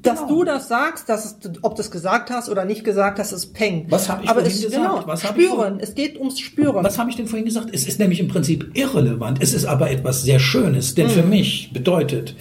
dass 0.02 0.20
Genau. 0.20 0.28
du 0.38 0.44
das 0.44 0.68
sagst, 0.68 1.08
dass 1.08 1.24
es, 1.24 1.50
ob 1.62 1.74
du 1.74 1.82
es 1.82 1.90
gesagt 1.90 2.30
hast 2.30 2.48
oder 2.48 2.64
nicht 2.64 2.84
gesagt 2.84 3.18
hast, 3.18 3.32
ist 3.32 3.52
Peng. 3.54 3.86
Was 3.90 4.08
hab 4.08 4.22
ich 4.22 4.30
Aber 4.30 4.40
vorhin 4.40 4.56
es, 4.56 4.64
gesagt? 4.64 4.82
Genau, 4.82 5.02
Was 5.06 5.24
hab 5.24 5.36
ich 5.38 5.44
spüren. 5.46 5.78
Es 5.80 5.94
geht 5.94 6.16
ums 6.18 6.38
Spüren. 6.40 6.84
Was 6.84 6.98
habe 6.98 7.10
ich 7.10 7.16
denn 7.16 7.26
vorhin 7.26 7.44
gesagt? 7.44 7.68
Es 7.72 7.86
ist 7.86 7.98
nämlich 7.98 8.20
im 8.20 8.28
Prinzip 8.28 8.70
irrelevant. 8.74 9.38
Es 9.42 9.52
ist 9.52 9.64
aber 9.66 9.90
etwas 9.90 10.22
sehr 10.22 10.38
Schönes, 10.38 10.94
denn 10.94 11.08
für 11.10 11.22
mich 11.24 11.70
bedeutet, 11.72 12.34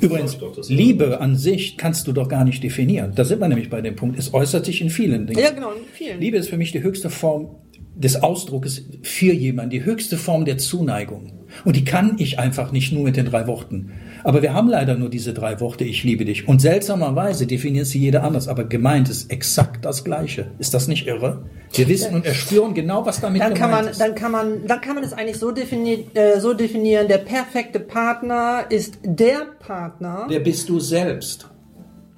übrigens. 0.00 0.36
Liebe 0.68 1.20
an 1.20 1.36
sich 1.36 1.76
kannst 1.78 2.06
du 2.08 2.12
doch 2.12 2.28
gar 2.28 2.44
nicht 2.44 2.62
definieren. 2.62 3.12
Da 3.14 3.24
sind 3.24 3.40
wir 3.40 3.48
nämlich 3.48 3.70
bei 3.70 3.80
dem 3.80 3.94
Punkt. 3.96 4.18
Es 4.18 4.34
äußert 4.34 4.66
sich 4.66 4.80
in 4.82 4.90
vielen 4.90 5.26
Dingen. 5.26 5.38
ja, 5.40 5.50
genau, 5.52 5.70
in 5.70 5.84
vielen. 5.92 6.20
Liebe 6.20 6.36
ist 6.38 6.48
für 6.50 6.56
mich 6.58 6.72
die 6.72 6.82
höchste 6.82 7.08
Form 7.08 7.54
des 7.96 8.20
Ausdrucks 8.22 8.82
für 9.02 9.32
jemanden, 9.32 9.70
die 9.70 9.84
höchste 9.84 10.16
Form 10.16 10.44
der 10.44 10.58
Zuneigung. 10.58 11.32
Und 11.64 11.76
die 11.76 11.84
kann 11.84 12.16
ich 12.18 12.38
einfach 12.38 12.72
nicht 12.72 12.92
nur 12.92 13.04
mit 13.04 13.16
den 13.16 13.26
drei 13.26 13.46
Worten. 13.46 13.92
Aber 14.22 14.42
wir 14.42 14.54
haben 14.54 14.68
leider 14.68 14.96
nur 14.96 15.10
diese 15.10 15.34
drei 15.34 15.60
Worte, 15.60 15.84
ich 15.84 16.02
liebe 16.02 16.24
dich. 16.24 16.48
Und 16.48 16.60
seltsamerweise 16.60 17.46
definiert 17.46 17.86
sie 17.86 17.98
jeder 17.98 18.24
anders, 18.24 18.48
aber 18.48 18.64
gemeint 18.64 19.08
ist 19.08 19.30
exakt 19.30 19.84
das 19.84 20.04
Gleiche. 20.04 20.50
Ist 20.58 20.74
das 20.74 20.88
nicht 20.88 21.06
irre? 21.06 21.44
Wir 21.72 21.88
wissen 21.88 22.14
und 22.14 22.24
erspüren 22.24 22.74
genau, 22.74 23.04
was 23.04 23.20
damit 23.20 23.42
dann 23.42 23.54
kann 23.54 23.70
gemeint 23.70 23.84
man, 23.84 23.92
ist. 23.92 24.00
dann 24.00 24.14
kann 24.14 24.32
man, 24.32 24.66
dann 24.66 24.80
kann 24.80 24.94
man 24.94 25.04
es 25.04 25.12
eigentlich 25.12 25.38
so 25.38 25.50
definieren, 25.50 26.04
äh, 26.14 26.40
so 26.40 26.54
definieren. 26.54 27.08
Der 27.08 27.18
perfekte 27.18 27.80
Partner 27.80 28.64
ist 28.70 28.98
der 29.04 29.46
Partner. 29.58 30.26
Der 30.30 30.40
bist 30.40 30.68
du 30.68 30.80
selbst. 30.80 31.48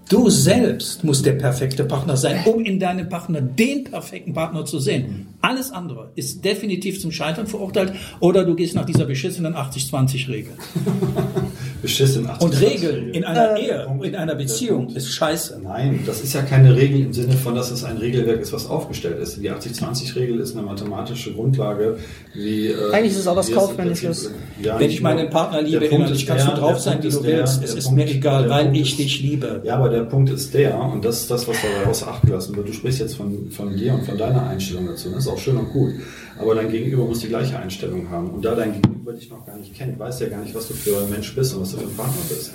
Du 0.09 0.31
selbst 0.31 1.03
musst 1.03 1.27
der 1.27 1.33
perfekte 1.33 1.83
Partner 1.83 2.16
sein, 2.16 2.45
um 2.45 2.64
in 2.64 2.79
deinem 2.79 3.09
Partner 3.09 3.40
den 3.40 3.83
perfekten 3.83 4.33
Partner 4.33 4.64
zu 4.64 4.79
sehen. 4.79 5.27
Alles 5.40 5.73
andere 5.73 6.12
ist 6.14 6.45
definitiv 6.45 7.01
zum 7.01 7.11
Scheitern 7.11 7.49
verurteilt 7.49 7.92
oder 8.21 8.45
du 8.45 8.55
gehst 8.55 8.77
nach 8.77 8.85
dieser 8.87 9.05
beschissenen 9.05 9.55
80-20-Regel. 9.55 10.53
Beschissen. 11.83 12.27
Ach, 12.29 12.40
Und 12.40 12.55
das 12.55 12.62
Regeln 12.62 13.11
in 13.11 13.25
einer 13.25 13.57
Ehe, 13.57 13.87
in 14.03 14.16
einer 14.16 14.35
Beziehung 14.35 14.88
ist 14.95 15.09
scheiße. 15.12 15.61
Nein, 15.62 16.01
das 16.07 16.21
ist 16.21 16.33
ja 16.33 16.42
keine 16.42 16.75
Regel 16.75 17.01
im 17.03 17.12
Sinne 17.12 17.35
von, 17.35 17.55
dass 17.55 17.71
es 17.71 17.85
ein 17.85 17.99
Regelwerk 17.99 18.40
ist, 18.40 18.53
was 18.53 18.69
aufgestellt 18.69 19.19
ist. 19.19 19.37
Die 19.40 19.51
80-20-Regel 19.51 20.40
ist 20.40 20.57
eine 20.57 20.66
mathematische 20.66 21.33
Grundlage, 21.35 21.99
wie. 22.35 22.69
Äh, 22.69 22.92
Eigentlich 22.92 23.12
ist 23.12 23.19
es 23.19 23.27
auch 23.27 23.37
was 23.37 23.53
Kaufmännisches. 23.53 24.33
Ja, 24.61 24.79
Wenn 24.81 24.90
ich 24.90 25.01
meinen. 25.01 25.31
Partner 25.31 25.62
liebe, 25.62 25.85
innerlich 25.85 26.27
kannst 26.27 26.47
du 26.47 26.53
drauf 26.53 26.79
sein, 26.79 26.99
wie 27.03 27.09
du 27.09 27.23
willst. 27.23 27.62
Es 27.62 27.75
ist 27.75 27.90
mir 27.90 28.07
egal, 28.07 28.49
weil 28.49 28.75
ich 28.77 28.97
dich 28.97 29.21
liebe. 29.21 29.61
Ja, 29.64 29.77
aber 29.77 29.90
der 29.97 30.05
Punkt 30.05 30.31
ist 30.31 30.55
der, 30.55 30.79
und 30.79 31.05
das 31.05 31.23
ist 31.23 31.31
das, 31.31 31.47
was 31.49 31.57
dabei 31.61 31.91
außer 31.91 32.09
Acht 32.09 32.23
gelassen 32.23 32.55
wird. 32.57 32.69
Du 32.69 32.73
sprichst 32.73 33.01
jetzt 33.01 33.17
von, 33.17 33.51
von 33.51 33.77
dir 33.77 33.95
und 33.95 34.05
von 34.05 34.17
deiner 34.17 34.47
Einstellung 34.49 34.87
dazu. 34.87 35.09
Das 35.11 35.21
ist 35.25 35.29
auch 35.29 35.39
schön 35.39 35.57
und 35.57 35.71
gut. 35.73 35.93
Aber 36.39 36.55
dein 36.55 36.71
Gegenüber 36.71 37.05
muss 37.05 37.21
die 37.21 37.29
gleiche 37.29 37.59
Einstellung 37.59 38.09
haben. 38.11 38.31
Und 38.31 38.45
da 38.45 38.55
dein 38.55 38.73
Gegenüber 38.81 39.13
dich 39.13 39.31
noch 39.31 39.45
gar 39.47 39.57
nicht 39.57 39.75
kennt, 39.75 39.99
weiß 39.99 40.21
ja 40.21 40.29
gar 40.29 40.41
nicht, 40.43 40.55
was 40.55 40.69
du 40.69 40.75
für 40.75 40.99
ein 40.99 41.11
Mensch 41.11 41.35
bist 41.35 41.55
und 41.55 41.63
was 41.63 41.73
du 41.73 41.79
für 41.79 41.85
ein 41.87 41.97
Partner 41.97 42.23
bist. 42.29 42.53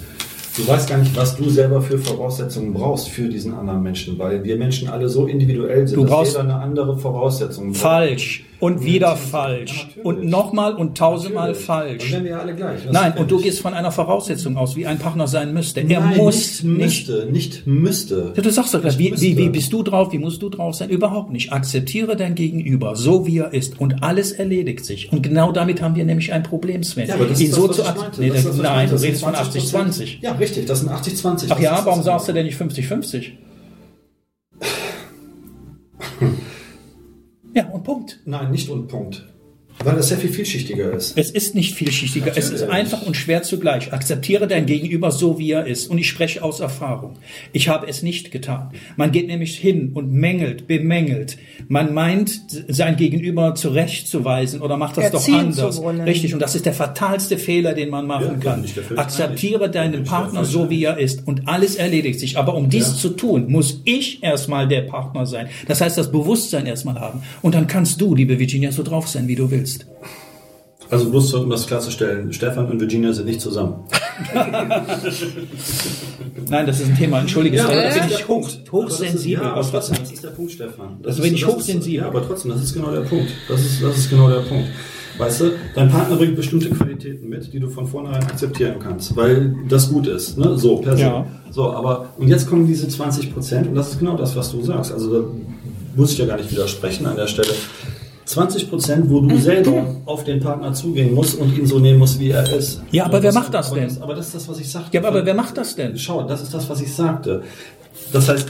Du 0.57 0.67
weißt 0.67 0.89
gar 0.89 0.97
nicht, 0.97 1.15
was 1.15 1.37
du 1.37 1.49
selber 1.49 1.81
für 1.81 1.97
Voraussetzungen 1.97 2.73
brauchst 2.73 3.07
für 3.09 3.29
diesen 3.29 3.53
anderen 3.53 3.81
Menschen, 3.81 4.19
weil 4.19 4.43
wir 4.43 4.57
Menschen 4.57 4.89
alle 4.89 5.07
so 5.09 5.25
individuell 5.25 5.87
sind, 5.87 5.97
Du 5.97 6.01
dass 6.03 6.11
brauchst- 6.11 6.31
jeder 6.33 6.43
eine 6.43 6.55
andere 6.55 6.97
Voraussetzung 6.97 7.71
braucht. 7.71 7.81
Falsch 7.81 8.45
und 8.61 8.85
wieder 8.85 9.17
falsch 9.17 9.89
und 10.03 10.23
nochmal 10.23 10.75
und 10.75 10.97
tausendmal 10.97 11.55
falsch. 11.55 12.11
Dann 12.11 12.23
wir 12.23 12.31
ja 12.31 12.39
alle 12.39 12.55
gleich. 12.55 12.83
Das 12.83 12.93
Nein, 12.93 13.13
und 13.17 13.29
du 13.29 13.41
gehst 13.41 13.59
von 13.59 13.73
einer 13.73 13.91
Voraussetzung 13.91 14.55
aus, 14.55 14.75
wie 14.75 14.85
ein 14.85 14.99
Partner 14.99 15.27
sein 15.27 15.53
müsste. 15.53 15.81
Er 15.81 15.99
Nein, 15.99 16.17
muss 16.17 16.63
nicht 16.63 16.63
nicht. 16.63 17.07
müsste, 17.07 17.27
nicht 17.31 17.67
müsste. 17.67 18.33
Ja, 18.35 18.41
du 18.41 18.49
sagst 18.51 18.73
doch 18.73 18.81
gleich, 18.81 18.97
wie, 18.97 19.13
wie, 19.19 19.37
wie 19.37 19.49
bist 19.49 19.73
du 19.73 19.83
drauf, 19.83 20.13
wie 20.13 20.17
musst 20.17 20.41
du 20.41 20.49
drauf 20.49 20.75
sein? 20.75 20.89
Überhaupt 20.89 21.31
nicht. 21.31 21.51
Akzeptiere 21.51 22.15
dein 22.15 22.35
Gegenüber, 22.35 22.95
so 22.95 23.25
wie 23.27 23.39
er 23.39 23.53
ist. 23.53 23.79
Und 23.79 24.03
alles 24.03 24.31
erledigt 24.31 24.85
sich. 24.85 25.11
Und 25.11 25.23
genau 25.23 25.51
damit 25.51 25.81
haben 25.81 25.95
wir 25.95 26.05
nämlich 26.05 26.31
ein 26.31 26.43
Problem, 26.43 26.83
Sven. 26.83 27.07
Ja, 27.07 27.15
aber 27.15 27.25
das 27.25 27.39
Ihn 27.39 27.49
ist 27.49 27.55
so 27.55 27.67
das, 27.67 27.77
zu 27.77 27.83
nee, 28.19 28.29
Das 28.29 28.43
das, 28.43 28.57
Nein, 28.57 28.89
du 28.89 28.95
redest 29.01 29.23
von 29.23 29.33
80-20. 29.33 30.17
Ja, 30.21 30.33
richtig, 30.33 30.65
das 30.65 30.81
sind 30.81 30.91
80-20. 30.91 31.47
Ach 31.49 31.59
ja, 31.59 31.81
warum 31.83 32.03
sagst 32.03 32.27
du 32.27 32.33
denn 32.33 32.45
nicht 32.45 32.59
50-50? 32.59 33.31
Ja, 37.53 37.67
und 37.69 37.83
Punkt. 37.83 38.19
Nein, 38.25 38.51
nicht 38.51 38.69
und 38.69 38.87
Punkt. 38.87 39.30
Weil 39.83 39.95
das 39.95 40.09
sehr 40.09 40.17
viel 40.17 40.29
vielschichtiger 40.31 40.91
ist. 40.93 41.17
Es 41.17 41.31
ist 41.31 41.55
nicht 41.55 41.75
vielschichtiger, 41.75 42.31
es 42.35 42.45
ist 42.45 42.61
Natürlich. 42.61 42.73
einfach 42.73 43.01
und 43.05 43.15
schwer 43.15 43.43
zugleich. 43.43 43.93
Akzeptiere 43.93 44.47
dein 44.47 44.65
Gegenüber 44.65 45.11
so, 45.11 45.39
wie 45.39 45.51
er 45.51 45.65
ist. 45.65 45.89
Und 45.89 45.97
ich 45.97 46.07
spreche 46.09 46.43
aus 46.43 46.59
Erfahrung. 46.59 47.17
Ich 47.53 47.69
habe 47.69 47.87
es 47.87 48.03
nicht 48.03 48.31
getan. 48.31 48.71
Man 48.97 49.11
geht 49.11 49.27
nämlich 49.27 49.57
hin 49.57 49.91
und 49.93 50.11
mängelt, 50.11 50.67
bemängelt. 50.67 51.37
Man 51.67 51.93
meint, 51.93 52.41
sein 52.67 52.95
Gegenüber 52.97 53.55
zurechtzuweisen 53.55 54.61
oder 54.61 54.77
macht 54.77 54.97
das 54.97 55.05
Erziehen 55.05 55.55
doch 55.55 55.85
anders. 55.85 56.05
Richtig. 56.07 56.33
Und 56.33 56.41
das 56.41 56.55
ist 56.55 56.65
der 56.65 56.73
fatalste 56.73 57.37
Fehler, 57.37 57.73
den 57.73 57.89
man 57.89 58.05
machen 58.07 58.39
Ja, 58.43 58.51
kann. 58.51 58.65
Akzeptiere 58.97 59.69
deinen. 59.69 60.03
Partner 60.03 60.45
so, 60.45 60.69
wie 60.69 60.83
er 60.83 60.97
ist. 60.97 61.27
Und 61.27 61.47
alles 61.47 61.75
erledigt 61.75 62.19
sich. 62.19 62.37
Aber 62.37 62.55
um 62.55 62.69
dies 62.69 62.87
Ja. 62.89 62.95
zu 62.95 63.09
tun, 63.09 63.49
muss 63.49 63.81
ich 63.85 64.21
erstmal 64.23 64.67
der 64.67 64.81
Partner 64.81 65.25
sein. 65.25 65.47
Das 65.67 65.81
heißt, 65.81 65.97
das 65.97 66.11
Bewusstsein 66.11 66.65
erstmal 66.65 66.99
haben. 66.99 67.21
Und 67.41 67.55
dann 67.55 67.67
kannst 67.67 68.01
du, 68.01 68.13
liebe 68.15 68.37
Virginia, 68.39 68.71
so 68.71 68.83
drauf 68.83 69.07
sein, 69.07 69.27
wie 69.27 69.35
du 69.35 69.49
willst. 69.51 69.70
Also 70.89 71.09
bloß 71.09 71.33
um 71.35 71.49
das 71.49 71.67
klarzustellen, 71.67 72.33
Stefan 72.33 72.69
und 72.69 72.79
Virginia 72.81 73.13
sind 73.13 73.25
nicht 73.25 73.39
zusammen. 73.39 73.75
Nein, 76.49 76.65
das 76.67 76.79
ist 76.81 76.89
ein 76.89 76.97
Thema, 76.97 77.19
entschuldige, 77.19 77.57
Ja, 77.57 77.65
aber 77.65 77.75
da 77.75 77.83
das 77.83 77.93
bin 77.93 78.03
ist 78.09 78.19
ich 78.19 78.27
hoch, 78.27 78.49
hochsensibel. 78.71 79.45
Aber 79.45 79.55
das 79.61 79.67
ist, 79.67 79.73
was 79.73 79.87
ja, 79.87 79.87
aber 79.87 79.87
das 79.87 79.87
trotzdem, 79.87 79.97
das 80.03 80.11
ist 80.11 80.23
der 80.23 80.29
Punkt, 80.29 80.51
Stefan. 80.51 80.97
Das 81.01 81.09
Also 81.11 81.23
bin 81.23 81.33
ich 81.35 81.41
das 81.41 81.49
hochsensibel. 81.55 81.99
ja, 82.01 82.07
aber 82.07 82.27
trotzdem, 82.27 82.51
das 82.51 82.61
ist 82.63 82.73
genau 82.73 82.91
der 82.91 83.01
Punkt. 83.01 83.29
Das 83.47 83.61
ist, 83.61 83.81
das 83.81 83.97
ist 83.97 84.09
genau 84.09 84.29
der 84.29 84.41
Punkt. 84.41 84.67
Weißt 85.17 85.41
du, 85.41 85.51
dein 85.75 85.89
Partner 85.89 86.15
bringt 86.15 86.35
bestimmte 86.35 86.69
Qualitäten 86.69 87.29
mit, 87.29 87.51
die 87.53 87.59
du 87.59 87.69
von 87.69 87.85
vornherein 87.87 88.23
akzeptieren 88.23 88.75
kannst, 88.79 89.15
weil 89.15 89.55
das 89.69 89.89
gut 89.89 90.07
ist, 90.07 90.37
ne? 90.37 90.57
So, 90.57 90.77
per 90.77 90.95
se. 90.95 91.03
Ja. 91.03 91.25
So, 91.51 91.71
aber, 91.73 92.09
und 92.17 92.27
jetzt 92.29 92.49
kommen 92.49 92.65
diese 92.65 92.87
20 92.87 93.33
Prozent, 93.33 93.67
und 93.67 93.75
das 93.75 93.89
ist 93.91 93.99
genau 93.99 94.15
das, 94.17 94.35
was 94.35 94.51
du 94.51 94.61
sagst. 94.63 94.91
Also, 94.91 95.21
da 95.21 95.27
muss 95.95 96.13
ich 96.13 96.17
ja 96.17 96.25
gar 96.25 96.37
nicht 96.37 96.51
widersprechen 96.51 97.05
an 97.05 97.17
der 97.17 97.27
Stelle. 97.27 97.49
20 98.31 98.69
Prozent, 98.69 99.09
wo 99.09 99.21
du 99.21 99.37
selber 99.37 99.95
auf 100.05 100.23
den 100.23 100.39
Partner 100.39 100.73
zugehen 100.73 101.13
musst 101.13 101.37
und 101.37 101.57
ihn 101.57 101.65
so 101.65 101.79
nehmen 101.79 101.99
musst, 101.99 102.19
wie 102.19 102.31
er 102.31 102.49
ist. 102.51 102.81
Ja, 102.91 103.05
aber 103.05 103.17
Und 103.17 103.23
wer 103.23 103.33
macht 103.33 103.53
das 103.53 103.71
aber 103.71 103.81
denn? 103.81 104.01
Aber 104.01 104.15
das 104.15 104.27
ist 104.27 104.35
das, 104.35 104.47
was 104.47 104.59
ich 104.59 104.71
sagte. 104.71 104.97
Ja, 104.97 105.03
aber 105.03 105.25
wer 105.25 105.33
macht 105.33 105.57
das 105.57 105.75
denn? 105.75 105.97
Schau, 105.97 106.23
das 106.23 106.41
ist 106.41 106.53
das, 106.53 106.69
was 106.69 106.81
ich 106.81 106.93
sagte. 106.93 107.43
Das 108.13 108.29
heißt, 108.29 108.47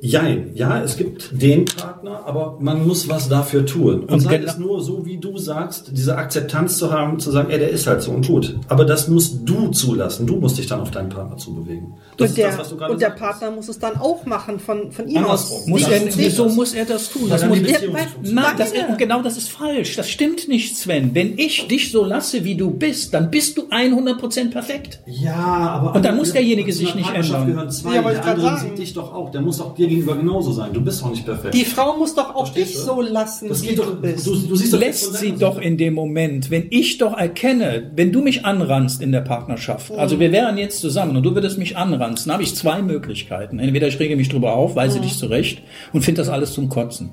jein, 0.00 0.50
ja, 0.54 0.82
es 0.82 0.96
gibt 0.96 1.30
den 1.32 1.64
Partner, 1.64 2.22
aber 2.26 2.56
man 2.60 2.86
muss 2.86 3.08
was 3.08 3.28
dafür 3.28 3.66
tun. 3.66 4.00
Und, 4.00 4.10
Und 4.10 4.20
sei 4.20 4.36
es 4.36 4.58
nur 4.58 4.80
so, 4.82 5.04
wie 5.06 5.18
du 5.18 5.38
sagst, 5.38 5.90
diese 5.92 6.16
Akzeptanz 6.16 6.76
zu 6.78 6.92
haben, 6.92 7.18
zu 7.18 7.30
sagen, 7.30 7.50
ey, 7.50 7.58
der 7.58 7.70
ist 7.70 7.86
halt 7.86 8.02
so 8.02 8.12
und 8.12 8.24
tut. 8.24 8.56
Aber 8.68 8.84
das 8.84 9.08
musst 9.08 9.40
du 9.44 9.68
zulassen. 9.68 10.26
Du 10.26 10.36
musst 10.36 10.58
dich 10.58 10.66
dann 10.66 10.80
auf 10.80 10.90
deinen 10.90 11.08
Partner 11.08 11.36
zubewegen. 11.36 11.94
Das 12.16 12.30
Und 12.30 12.36
der, 12.38 12.48
ist 12.48 12.52
das, 12.54 12.60
was 12.60 12.68
du 12.70 12.76
gerade 12.76 12.92
und 12.92 13.00
der. 13.00 13.10
Partner 13.10 13.50
muss 13.50 13.68
es 13.68 13.78
dann 13.78 13.96
auch 13.96 14.24
machen 14.26 14.60
von, 14.60 14.92
von 14.92 15.08
ihm 15.08 15.24
aus. 15.24 15.66
Muss 15.66 15.88
er, 15.88 16.00
wieso 16.14 16.44
das? 16.44 16.54
muss 16.54 16.74
er 16.74 16.84
das 16.84 17.10
tun? 17.10 17.28
Das 17.28 17.44
muss, 17.46 17.58
Ja. 17.58 17.78
Nein, 18.22 18.44
das, 18.56 18.72
genau 18.96 19.22
das 19.22 19.36
ist 19.36 19.48
falsch. 19.50 19.96
Das 19.96 20.08
stimmt 20.08 20.46
nicht, 20.48 20.76
Sven. 20.76 21.14
Wenn 21.14 21.38
ich 21.38 21.66
dich 21.68 21.90
so 21.90 22.04
lasse, 22.04 22.44
wie 22.44 22.54
du 22.54 22.70
bist, 22.70 23.14
dann 23.14 23.30
bist 23.30 23.56
du 23.56 23.62
100% 23.68 24.50
perfekt. 24.50 25.00
Ja, 25.06 25.34
aber 25.34 25.94
Und 25.96 26.04
dann 26.04 26.16
muss 26.16 26.32
derjenige 26.32 26.72
sich 26.72 26.94
nicht 26.94 27.12
ändern. 27.12 27.46
gehören 27.46 27.70
zwei, 27.70 27.94
Ja, 27.96 28.02
der 28.02 28.12
ich 28.12 28.22
andere 28.22 28.58
sieht 28.58 28.78
dich 28.78 28.94
doch 28.94 29.12
auch. 29.12 29.30
Der 29.30 29.40
muss 29.40 29.60
auch 29.60 29.74
dir 29.74 29.87
gegenüber 29.88 30.16
genauso 30.16 30.52
sein. 30.52 30.72
Du 30.72 30.80
bist 30.80 31.02
doch 31.02 31.10
nicht 31.10 31.24
perfekt. 31.24 31.54
Die 31.54 31.64
Frau 31.64 31.96
muss 31.96 32.14
doch 32.14 32.34
auch 32.34 32.46
Verstehst 32.46 32.70
dich 32.70 32.76
du? 32.76 32.86
so 32.86 33.00
lassen, 33.00 33.48
das 33.48 33.62
wie 33.62 33.68
geht 33.68 33.78
du 33.78 33.82
doch, 33.82 33.96
bist. 33.96 34.26
Du, 34.26 34.34
du 34.34 34.56
siehst 34.56 34.72
doch 34.72 34.78
Lässt 34.78 35.14
sie 35.14 35.32
doch 35.32 35.58
in 35.58 35.76
dem 35.76 35.94
Moment, 35.94 36.50
wenn 36.50 36.66
ich 36.70 36.98
doch 36.98 37.16
erkenne, 37.16 37.90
wenn 37.94 38.12
du 38.12 38.22
mich 38.22 38.44
anranst 38.44 39.02
in 39.02 39.12
der 39.12 39.20
Partnerschaft, 39.20 39.90
also 39.92 40.20
wir 40.20 40.32
wären 40.32 40.58
jetzt 40.58 40.80
zusammen 40.80 41.16
und 41.16 41.22
du 41.22 41.34
würdest 41.34 41.58
mich 41.58 41.76
anranzen, 41.76 42.32
habe 42.32 42.42
ich 42.42 42.54
zwei 42.54 42.82
Möglichkeiten. 42.82 43.58
Entweder 43.58 43.88
ich 43.88 43.98
rege 43.98 44.16
mich 44.16 44.28
drüber 44.28 44.54
auf, 44.54 44.76
weise 44.76 45.00
dich 45.00 45.16
zurecht 45.16 45.62
und 45.92 46.02
finde 46.02 46.20
das 46.20 46.28
alles 46.28 46.52
zum 46.52 46.68
Kotzen. 46.68 47.10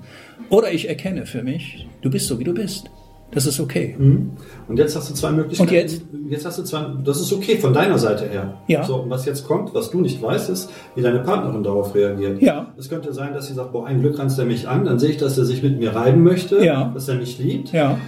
Oder 0.50 0.72
ich 0.72 0.88
erkenne 0.88 1.26
für 1.26 1.44
mich, 1.44 1.88
du 2.02 2.10
bist 2.10 2.28
so, 2.28 2.40
wie 2.40 2.44
du 2.44 2.54
bist. 2.54 2.90
Das 3.36 3.46
ist 3.46 3.60
okay. 3.60 3.96
Und 4.00 4.78
jetzt 4.80 4.96
hast 4.96 5.10
du 5.10 5.14
zwei 5.14 5.32
Möglichkeiten. 5.32 5.70
Und 5.70 5.76
jetzt? 5.76 6.02
Jetzt 6.30 6.46
hast 6.46 6.58
du 6.58 6.64
zwei, 6.64 6.86
das 7.04 7.20
ist 7.22 7.32
okay 7.34 7.58
von 7.58 7.74
deiner 7.74 8.00
Seite 8.00 8.28
her. 8.28 8.56
Ja. 8.68 8.84
So, 8.84 8.96
und 8.96 9.10
was 9.12 9.26
jetzt 9.26 9.46
kommt, 9.48 9.74
was 9.76 9.92
du 9.92 10.02
nicht 10.02 10.22
weißt, 10.22 10.50
ist, 10.50 10.72
wie 10.96 11.02
deine 11.02 11.20
Partnerin 11.20 11.62
darauf 11.62 11.94
reagiert. 11.94 12.42
Ja. 12.42 12.74
Es 12.78 12.90
könnte 12.90 13.14
sein, 13.14 13.34
dass 13.34 13.48
sie 13.48 13.54
sagt, 13.54 13.72
boah, 13.74 13.86
ein 13.86 14.02
Glück 14.02 14.18
ranzt 14.18 14.40
er 14.40 14.46
mich 14.46 14.68
an, 14.68 14.86
dann 14.86 14.98
sehe 14.98 15.12
ich, 15.12 15.18
dass 15.18 15.38
er 15.38 15.46
sich 15.46 15.62
mit 15.62 15.78
mir 15.80 15.94
reiben 15.96 16.24
möchte, 16.24 16.66
Ja. 16.66 16.90
dass 16.94 17.08
er 17.10 17.16
mich 17.16 17.38
liebt. 17.38 17.72
Ja. 17.74 18.00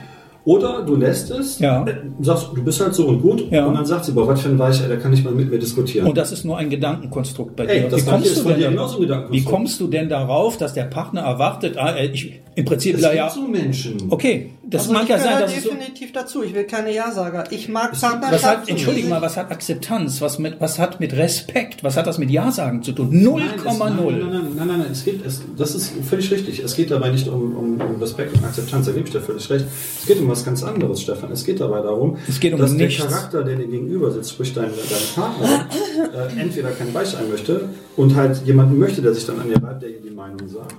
Oder 0.45 0.83
du 0.85 0.95
lässt 0.95 1.29
es, 1.29 1.59
Ja. 1.59 1.83
äh, 1.85 1.93
sagst, 2.21 2.51
du 2.55 2.63
bist 2.63 2.79
halt 2.79 2.95
so 2.95 3.05
und 3.07 3.21
gut, 3.21 3.51
Ja. 3.51 3.65
und 3.65 3.73
dann 3.73 3.85
sagt 3.85 4.05
sie, 4.05 4.13
boah, 4.13 4.25
was 4.29 4.39
für 4.39 4.47
ein 4.47 4.57
Weicher, 4.57 4.87
der 4.87 4.97
kann 4.97 5.11
nicht 5.11 5.25
mal 5.25 5.33
mit 5.33 5.51
mir 5.51 5.59
diskutieren. 5.59 6.07
Und 6.07 6.17
das 6.17 6.31
ist 6.31 6.45
nur 6.45 6.57
ein 6.57 6.69
Gedankenkonstrukt 6.69 7.57
bei 7.57 7.65
Ey, 7.65 7.81
dir. 7.81 7.89
das 7.89 8.05
Wie 8.05 8.09
kommst, 8.09 8.37
du 8.37 8.41
von 8.43 8.51
denn 8.51 8.59
dir 8.59 8.63
da- 8.67 8.69
genauso 8.71 8.95
ein 8.95 9.01
Gedankenkonstrukt. 9.01 9.45
wie 9.47 9.51
kommst 9.51 9.79
du 9.81 9.87
denn 9.87 10.07
darauf, 10.07 10.55
dass 10.55 10.73
der 10.73 10.85
Partner 10.85 11.19
erwartet, 11.21 11.75
ah, 11.77 11.95
ich, 12.01 12.39
im 12.55 12.63
Prinzip, 12.63 12.95
es 12.95 13.01
ja, 13.01 13.09
gibt 13.09 13.17
ja, 13.19 13.29
so 13.29 13.41
Menschen. 13.41 13.97
okay, 14.09 14.51
das 14.69 14.81
Also 14.81 14.93
mag 14.93 15.03
ich 15.03 15.09
ja 15.09 15.19
sein, 15.19 15.39
dass 15.39 15.55
es 15.55 15.63
so, 15.63 15.69
definitiv 15.69 16.11
dazu. 16.11 16.43
Ich 16.43 16.53
will 16.53 16.65
keine 16.65 16.93
Ja-Sager. 16.93 17.45
Ich 17.51 17.69
mag 17.69 17.91
was 17.93 18.43
hat, 18.43 18.67
entschuldige 18.67 19.07
die 19.07 19.09
mal, 19.13 19.21
was 19.21 19.37
hat 19.37 19.49
Akzeptanz, 19.49 20.19
was 20.19 20.39
mit, 20.39 20.59
was 20.59 20.77
hat 20.77 20.99
mit 20.99 21.13
Respekt, 21.13 21.85
was 21.85 21.95
hat 21.95 22.05
das 22.05 22.17
mit 22.17 22.29
Ja-Sagen 22.29 22.83
zu 22.83 22.91
tun? 22.91 23.11
0,0. 23.11 23.39
Nein, 23.39 23.49
Nein, 23.57 23.63
nein, 23.63 24.29
nein, 24.29 24.29
nein, 24.29 24.67
nein, 24.67 24.79
nein, 24.79 24.87
es 24.91 25.05
geht, 25.05 25.25
es, 25.25 25.41
das 25.57 25.73
ist 25.73 25.93
völlig 26.09 26.29
richtig. 26.31 26.59
Es 26.59 26.75
geht 26.75 26.91
dabei 26.91 27.09
nicht 27.11 27.29
um, 27.29 27.55
um, 27.55 27.81
um 27.81 28.01
Respekt 28.01 28.35
und 28.35 28.43
Akzeptanz, 28.43 28.85
da 28.87 28.91
gebe 28.91 29.05
ich 29.05 29.11
dir 29.13 29.21
völlig 29.21 29.49
recht. 29.49 29.65
Es 30.01 30.05
geht 30.05 30.19
um 30.19 30.27
was 30.27 30.43
ganz 30.43 30.63
anderes, 30.63 31.01
Stefan. 31.01 31.31
Es 31.31 31.45
geht 31.45 31.61
dabei 31.61 31.81
darum, 31.81 32.17
Es 32.27 32.39
geht 32.39 32.53
um 32.53 32.59
dass 32.59 32.71
nichts. 32.71 32.97
der 32.97 33.07
Charakter, 33.07 33.43
der 33.45 33.55
dir 33.55 33.67
gegenüber 33.67 34.11
sitzt, 34.11 34.31
sprich 34.31 34.53
dein, 34.53 34.65
dein 34.69 35.15
Partner, 35.23 35.67
äh, 36.13 36.41
entweder 36.41 36.71
kein 36.71 36.93
Weich 36.93 37.07
sein 37.07 37.29
möchte 37.29 37.69
und 37.95 38.15
halt 38.15 38.45
jemanden 38.45 38.77
möchte, 38.77 39.01
der 39.01 39.13
sich 39.13 39.25
dann 39.25 39.39
an 39.39 39.49
ihr 39.49 39.63
reibt, 39.63 39.81
der 39.81 39.89
ihr 39.91 40.01
die 40.01 40.09
Meinung 40.11 40.45
sagt. 40.47 40.75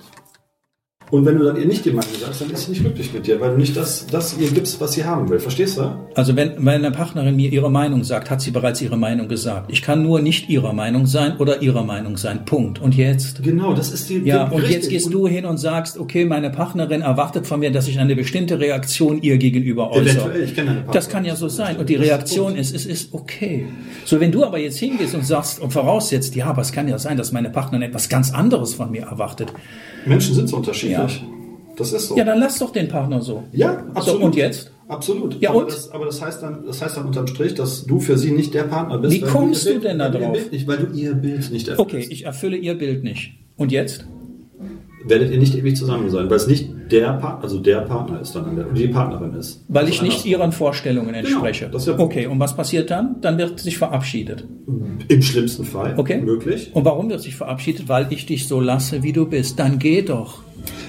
Und 1.10 1.24
wenn 1.24 1.38
du 1.38 1.44
dann 1.44 1.56
ihr 1.56 1.66
nicht 1.66 1.86
die 1.86 1.90
Meinung 1.90 2.12
sagst, 2.28 2.40
dann 2.40 2.50
ist 2.50 2.64
sie 2.64 2.70
nicht 2.72 2.82
glücklich 2.82 3.12
mit 3.12 3.26
dir, 3.26 3.40
weil 3.40 3.50
du 3.52 3.56
nicht 3.56 3.76
das, 3.76 4.06
das 4.06 4.38
ihr 4.38 4.50
gibst, 4.50 4.80
was 4.80 4.92
sie 4.92 5.04
haben 5.04 5.28
will. 5.28 5.38
Verstehst 5.38 5.78
du? 5.78 5.96
Also 6.14 6.36
wenn 6.36 6.62
meine 6.62 6.90
Partnerin 6.90 7.36
mir 7.36 7.52
ihre 7.52 7.70
Meinung 7.70 8.04
sagt, 8.04 8.30
hat 8.30 8.40
sie 8.40 8.50
bereits 8.50 8.80
ihre 8.80 8.96
Meinung 8.96 9.28
gesagt. 9.28 9.70
Ich 9.72 9.82
kann 9.82 10.02
nur 10.02 10.20
nicht 10.20 10.48
ihrer 10.48 10.72
Meinung 10.72 11.06
sein 11.06 11.36
oder 11.38 11.62
ihrer 11.62 11.84
Meinung 11.84 12.16
sein. 12.16 12.44
Punkt. 12.44 12.80
Und 12.80 12.96
jetzt? 12.96 13.42
Genau, 13.42 13.74
das 13.74 13.92
ist 13.92 14.08
die. 14.08 14.18
Ja, 14.18 14.44
und 14.48 14.68
jetzt 14.68 14.88
gehst 14.90 15.12
du 15.12 15.26
hin 15.26 15.44
und 15.44 15.58
sagst, 15.58 15.98
okay, 15.98 16.24
meine 16.24 16.50
Partnerin 16.50 17.02
erwartet 17.02 17.46
von 17.46 17.60
mir, 17.60 17.70
dass 17.70 17.88
ich 17.88 17.98
eine 17.98 18.14
bestimmte 18.16 18.58
Reaktion 18.58 19.22
ihr 19.22 19.38
gegenüber 19.38 19.90
äußere. 19.90 20.22
Eventuell, 20.22 20.44
ich 20.44 20.54
kenne 20.54 20.66
deine 20.66 20.80
Partnerin. 20.80 20.94
Das 20.94 21.08
kann 21.08 21.24
ja 21.24 21.36
so 21.36 21.48
sein. 21.48 21.76
Und 21.76 21.88
die 21.88 21.94
ist 21.94 22.02
Reaktion 22.02 22.56
ist, 22.56 22.74
es 22.74 22.86
ist 22.86 23.14
okay. 23.14 23.66
So, 24.04 24.20
wenn 24.20 24.32
du 24.32 24.44
aber 24.44 24.58
jetzt 24.58 24.78
hingehst 24.78 25.14
und 25.14 25.24
sagst 25.26 25.60
und 25.60 25.72
voraussetzt, 25.72 26.34
ja, 26.34 26.46
aber 26.46 26.62
es 26.62 26.72
kann 26.72 26.88
ja 26.88 26.98
sein, 26.98 27.16
dass 27.16 27.32
meine 27.32 27.50
Partnerin 27.50 27.82
etwas 27.82 28.08
ganz 28.08 28.32
anderes 28.32 28.74
von 28.74 28.90
mir 28.90 29.02
erwartet. 29.02 29.52
Menschen 30.06 30.34
sind 30.34 30.48
so 30.48 30.56
unterschiedlich. 30.56 31.22
Ja. 31.22 31.37
Das 31.78 31.92
ist 31.92 32.08
so. 32.08 32.16
Ja, 32.16 32.24
dann 32.24 32.38
lass 32.38 32.58
doch 32.58 32.70
den 32.70 32.88
Partner 32.88 33.20
so. 33.22 33.44
Ja, 33.52 33.84
absolut. 33.94 34.20
So, 34.20 34.26
und 34.26 34.36
jetzt? 34.36 34.70
Absolut. 34.88 35.40
Ja, 35.40 35.50
aber 35.50 35.60
und? 35.60 35.68
Das, 35.68 35.90
aber 35.90 36.06
das 36.06 36.20
heißt 36.20 36.42
dann, 36.42 36.64
das 36.66 36.82
heißt 36.82 36.96
dann 36.96 37.06
unterm 37.06 37.26
Strich, 37.26 37.54
dass 37.54 37.84
du 37.84 38.00
für 38.00 38.18
sie 38.18 38.32
nicht 38.32 38.54
der 38.54 38.64
Partner 38.64 38.98
bist. 38.98 39.14
Wie 39.14 39.20
kommst 39.20 39.66
ihr 39.66 39.74
du 39.74 39.80
denn 39.80 39.98
da 39.98 40.08
drauf? 40.08 40.36
Nicht, 40.50 40.66
weil 40.66 40.78
du 40.78 40.92
ihr 40.94 41.14
Bild 41.14 41.50
nicht 41.50 41.68
erfüllst. 41.68 41.94
Okay, 41.94 42.06
ich 42.10 42.24
erfülle 42.24 42.56
ihr 42.56 42.76
Bild 42.76 43.04
nicht. 43.04 43.34
Und 43.56 43.70
jetzt? 43.70 44.06
Werdet 45.04 45.30
ihr 45.30 45.38
nicht 45.38 45.54
ewig 45.54 45.76
zusammen 45.76 46.10
sein, 46.10 46.28
weil 46.28 46.36
es 46.36 46.46
nicht 46.48 46.70
der 46.90 47.12
Partner, 47.14 47.42
also 47.42 47.58
der 47.60 47.82
Partner 47.82 48.20
ist 48.20 48.34
dann, 48.34 48.44
an 48.46 48.56
der, 48.56 48.64
die 48.66 48.88
Partnerin 48.88 49.32
ist. 49.34 49.64
Weil 49.68 49.84
Also 49.84 49.92
ich 49.94 50.02
nicht 50.02 50.24
ihren 50.26 50.52
Vorstellungen 50.52 51.14
entspreche. 51.14 51.68
das 51.70 51.82
ist 51.82 51.88
der 51.88 51.92
Punkt. 51.94 52.12
okay, 52.16 52.26
und 52.26 52.40
was 52.40 52.56
passiert 52.56 52.90
dann? 52.90 53.20
Dann 53.20 53.38
wird 53.38 53.60
sich 53.60 53.78
verabschiedet. 53.78 54.44
Im 55.08 55.22
schlimmsten 55.22 55.64
Fall. 55.64 55.94
Okay. 55.96 56.20
Möglich. 56.20 56.70
Und 56.74 56.84
warum 56.84 57.08
wird 57.10 57.20
sich 57.22 57.36
verabschiedet? 57.36 57.88
Weil 57.88 58.06
ich 58.10 58.26
dich 58.26 58.48
so 58.48 58.60
lasse, 58.60 59.02
wie 59.02 59.12
du 59.12 59.26
bist. 59.26 59.58
Dann 59.58 59.78
geh 59.78 60.02
doch. 60.02 60.42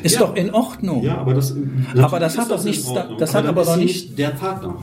Ist 0.04 0.16
Ja. 0.16 0.22
doch 0.22 0.36
in 0.36 0.52
Ordnung. 0.54 1.04
Ja, 1.04 1.18
aber 1.20 1.34
das. 1.34 1.56
Aber 1.98 2.20
das 2.20 2.38
hat 2.38 2.50
doch 2.52 2.64
nichts 2.64 2.92
das 3.20 3.36
hat 3.36 3.46
aber 3.46 3.64
doch 3.64 3.78
nicht- 3.78 4.18
der 4.18 4.30
Partner. 4.30 4.78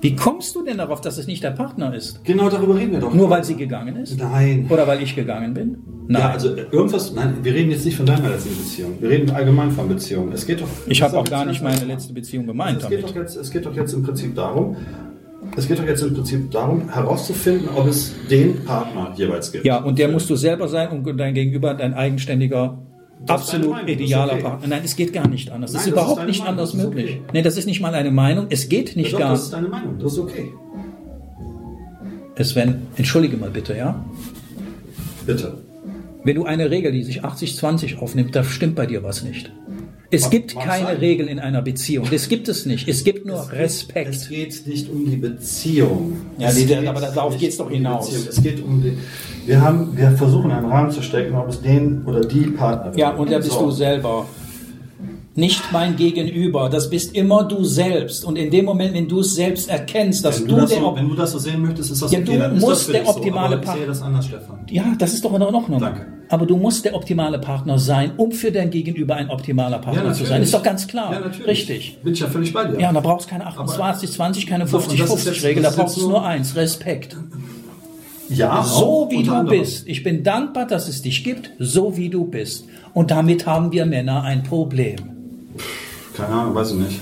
Wie 0.00 0.14
kommst 0.14 0.54
du 0.54 0.62
denn 0.64 0.78
darauf, 0.78 1.00
dass 1.00 1.18
es 1.18 1.26
nicht 1.26 1.42
der 1.42 1.50
Partner 1.50 1.92
ist? 1.94 2.24
Genau 2.24 2.48
darüber 2.48 2.76
reden 2.76 2.92
wir 2.92 3.00
doch. 3.00 3.12
Nur 3.12 3.30
weil 3.30 3.42
sie 3.42 3.56
gegangen 3.56 3.96
ist? 3.96 4.16
Nein. 4.18 4.66
Oder 4.70 4.86
weil 4.86 5.02
ich 5.02 5.16
gegangen 5.16 5.54
bin? 5.54 5.78
Nein. 6.06 6.22
Ja, 6.22 6.30
also 6.30 6.54
äh, 6.54 6.66
irgendwas, 6.70 7.12
nein, 7.12 7.38
wir 7.42 7.52
reden 7.52 7.70
jetzt 7.70 7.84
nicht 7.84 7.96
von 7.96 8.06
deiner 8.06 8.30
letzten 8.30 8.56
Beziehung. 8.56 8.92
Wir 9.00 9.10
reden 9.10 9.30
allgemein 9.30 9.70
von 9.72 9.88
Beziehungen. 9.88 10.32
Es 10.32 10.46
geht 10.46 10.60
doch. 10.60 10.68
ich 10.86 11.02
habe 11.02 11.18
auch 11.18 11.24
gar 11.24 11.44
nicht 11.44 11.62
meine 11.62 11.84
letzte 11.84 12.12
Beziehung 12.12 12.46
gemeint 12.46 12.80
Es 12.82 12.88
geht, 12.88 13.02
damit. 13.02 13.10
doch 13.10 13.20
jetzt, 13.20 13.36
es 13.36 13.50
geht 13.50 13.66
doch 13.66 13.74
jetzt 13.74 13.92
im 13.92 14.02
Prinzip 14.04 14.34
darum, 14.34 14.76
es 15.56 15.66
geht 15.66 15.78
doch 15.78 15.86
jetzt 15.86 16.02
im 16.02 16.14
Prinzip 16.14 16.50
darum, 16.50 16.88
herauszufinden, 16.88 17.68
ob 17.74 17.88
es 17.88 18.14
den 18.30 18.64
Partner 18.64 19.12
jeweils 19.16 19.50
gibt. 19.52 19.64
Ja, 19.64 19.78
und 19.78 19.98
der 19.98 20.08
musst 20.08 20.30
du 20.30 20.36
selber 20.36 20.68
sein 20.68 20.88
und 20.90 21.16
dein 21.18 21.34
Gegenüber 21.34 21.74
dein 21.74 21.94
eigenständiger, 21.94 22.78
Das 23.26 23.42
absolut 23.42 23.88
idealer 23.88 24.34
okay. 24.34 24.42
Partner. 24.42 24.68
Nein, 24.68 24.82
es 24.84 24.96
geht 24.96 25.12
gar 25.12 25.26
nicht 25.28 25.50
anders. 25.50 25.72
Nein, 25.72 25.80
es 25.80 25.86
ist 25.86 25.92
das 25.92 26.02
ist 26.02 26.08
überhaupt 26.08 26.26
nicht 26.26 26.38
Meinung, 26.40 26.50
anders 26.52 26.74
möglich. 26.74 27.20
okay. 27.20 27.22
Nee, 27.32 27.42
das 27.42 27.56
ist 27.56 27.66
nicht 27.66 27.80
mal 27.80 27.94
eine 27.94 28.10
Meinung. 28.10 28.46
Es 28.50 28.68
geht 28.68 28.96
nicht 28.96 29.12
Doch, 29.12 29.18
gar. 29.18 29.30
das 29.30 29.44
ist 29.44 29.52
deine 29.52 29.68
Meinung, 29.68 29.98
das 29.98 30.12
ist 30.12 30.18
okay. 30.18 30.52
Sven, 32.40 32.86
entschuldige 32.96 33.36
mal 33.36 33.50
bitte, 33.50 33.76
ja? 33.76 34.04
Bitte. 35.26 35.58
Wenn 36.24 36.36
du 36.36 36.44
eine 36.44 36.70
Regel, 36.70 36.92
die 36.92 37.02
sich 37.02 37.24
80-20 37.24 37.98
aufnimmt, 37.98 38.34
da 38.36 38.44
stimmt 38.44 38.76
bei 38.76 38.86
dir 38.86 39.02
was 39.02 39.24
nicht. 39.24 39.52
Es 40.10 40.22
Mag- 40.22 40.30
gibt 40.30 40.54
mag 40.54 40.64
keine 40.64 40.86
sein. 40.86 40.96
Regel 40.96 41.28
in 41.28 41.38
einer 41.38 41.60
Beziehung. 41.60 42.06
Das 42.10 42.28
gibt 42.30 42.48
es 42.48 42.64
nicht. 42.64 42.88
Es 42.88 43.04
gibt 43.04 43.26
nur 43.26 43.40
Es 43.40 43.52
Respekt. 43.52 44.28
geht 44.30 44.66
nicht 44.66 44.88
um 44.90 45.04
die 45.10 45.16
Beziehung. 45.16 46.16
Ja, 46.38 46.48
Es 46.48 46.56
nee, 46.56 46.64
geht 46.64 46.86
aber 46.86 47.00
darauf 47.00 47.32
nicht 47.32 47.40
geht's 47.40 47.58
doch 47.58 47.66
um 47.66 47.70
die 47.72 47.76
hinaus. 47.76 48.06
Beziehung. 48.08 48.26
Es 48.30 48.42
geht 48.42 48.64
um 48.64 48.82
die. 48.82 48.96
Wir 49.46 49.60
haben, 49.60 49.94
wir 49.96 50.10
versuchen 50.12 50.50
einen 50.50 50.66
Rahmen 50.66 50.90
zu 50.90 51.02
stecken, 51.02 51.34
ob 51.34 51.48
es 51.50 51.60
den 51.60 52.04
oder 52.06 52.20
die 52.22 52.40
Partnerin 52.50 52.98
Ja, 52.98 53.10
und 53.10 53.30
da 53.30 53.36
bist 53.38 53.50
So. 53.52 53.66
du 53.66 53.70
selber 53.70 54.26
nicht 55.38 55.72
mein 55.72 55.96
Gegenüber. 55.96 56.68
Das 56.68 56.90
bist 56.90 57.14
immer 57.14 57.44
du 57.44 57.64
selbst. 57.64 58.24
Und 58.24 58.36
in 58.36 58.50
dem 58.50 58.64
Moment, 58.66 58.92
wenn 58.94 59.08
du 59.08 59.20
es 59.20 59.34
selbst 59.34 59.70
erkennst, 59.70 60.24
dass 60.24 60.40
Wenn 60.40 60.48
du, 60.48 60.54
du, 60.56 60.66
der 60.66 60.78
so, 60.80 60.96
wenn 60.96 61.08
du 61.08 61.14
das 61.14 61.32
so 61.32 61.38
sehen 61.38 61.62
möchtest, 61.62 61.90
ist 61.92 62.02
das 62.02 62.12
Ja, 62.12 62.20
du 62.20 62.36
dann 62.36 62.56
ist 62.56 62.60
musst 62.60 62.92
der 62.92 63.08
optimale 63.08 63.48
so, 63.48 63.54
aber 63.54 63.54
ich 63.54 63.64
Partner- 63.64 63.78
sehe 63.80 63.86
das 63.86 64.02
anders, 64.02 64.26
Stefan. 64.26 64.58
ja, 64.68 64.84
das 64.98 65.14
ist 65.14 65.24
doch 65.24 65.32
in 65.34 65.42
Ordnung. 65.42 65.80
Danke. 65.80 66.06
Aber 66.30 66.44
du 66.44 66.56
musst 66.58 66.84
der 66.84 66.94
optimale 66.94 67.38
Partner 67.38 67.78
sein, 67.78 68.10
um 68.18 68.32
für 68.32 68.52
dein 68.52 68.68
Gegenüber 68.70 69.14
ein 69.16 69.30
optimaler 69.30 69.78
Partner 69.78 70.12
zu 70.12 70.26
sein. 70.26 70.42
Ist 70.42 70.52
doch 70.52 70.62
ganz 70.62 70.86
klar. 70.86 71.12
Ja, 71.12 71.20
natürlich. 71.20 71.46
Richtig. 71.46 71.98
Bin 72.02 72.12
ich 72.12 72.20
ja 72.20 72.26
völlig 72.26 72.52
bei 72.52 72.64
dir. 72.66 72.78
Ja, 72.78 72.88
und 72.90 72.94
da 72.96 73.00
brauchst 73.00 73.26
du 73.26 73.30
keine 73.30 73.46
28, 73.46 74.10
20, 74.12 74.46
keine 74.46 74.66
Doch, 74.66 74.74
und 74.74 74.98
das 74.98 75.08
ist 75.10 75.24
jetzt- 75.24 75.38
50-50-Regel, 75.38 75.62
da 75.62 75.70
brauchst 75.70 75.96
du 75.96 76.00
so- 76.02 76.08
nur 76.10 76.24
eins, 76.24 76.54
Respekt. 76.56 77.16
ja 78.28 78.62
So 78.62 79.06
wie 79.10 79.22
du 79.22 79.32
anderem. 79.32 79.60
bist. 79.60 79.86
Ich 79.88 80.02
bin 80.02 80.22
dankbar, 80.22 80.66
dass 80.66 80.88
es 80.88 81.00
dich 81.00 81.24
gibt, 81.24 81.52
so 81.58 81.96
wie 81.96 82.10
du 82.10 82.24
bist. 82.26 82.66
Und 82.92 83.10
damit 83.10 83.46
haben 83.46 83.72
wir 83.72 83.86
Männer 83.86 84.22
ein 84.22 84.42
Problem. 84.42 84.96
Keine 86.18 86.34
Ahnung, 86.34 86.54
weiß 86.54 86.72
ich 86.72 86.78
nicht. 86.78 87.00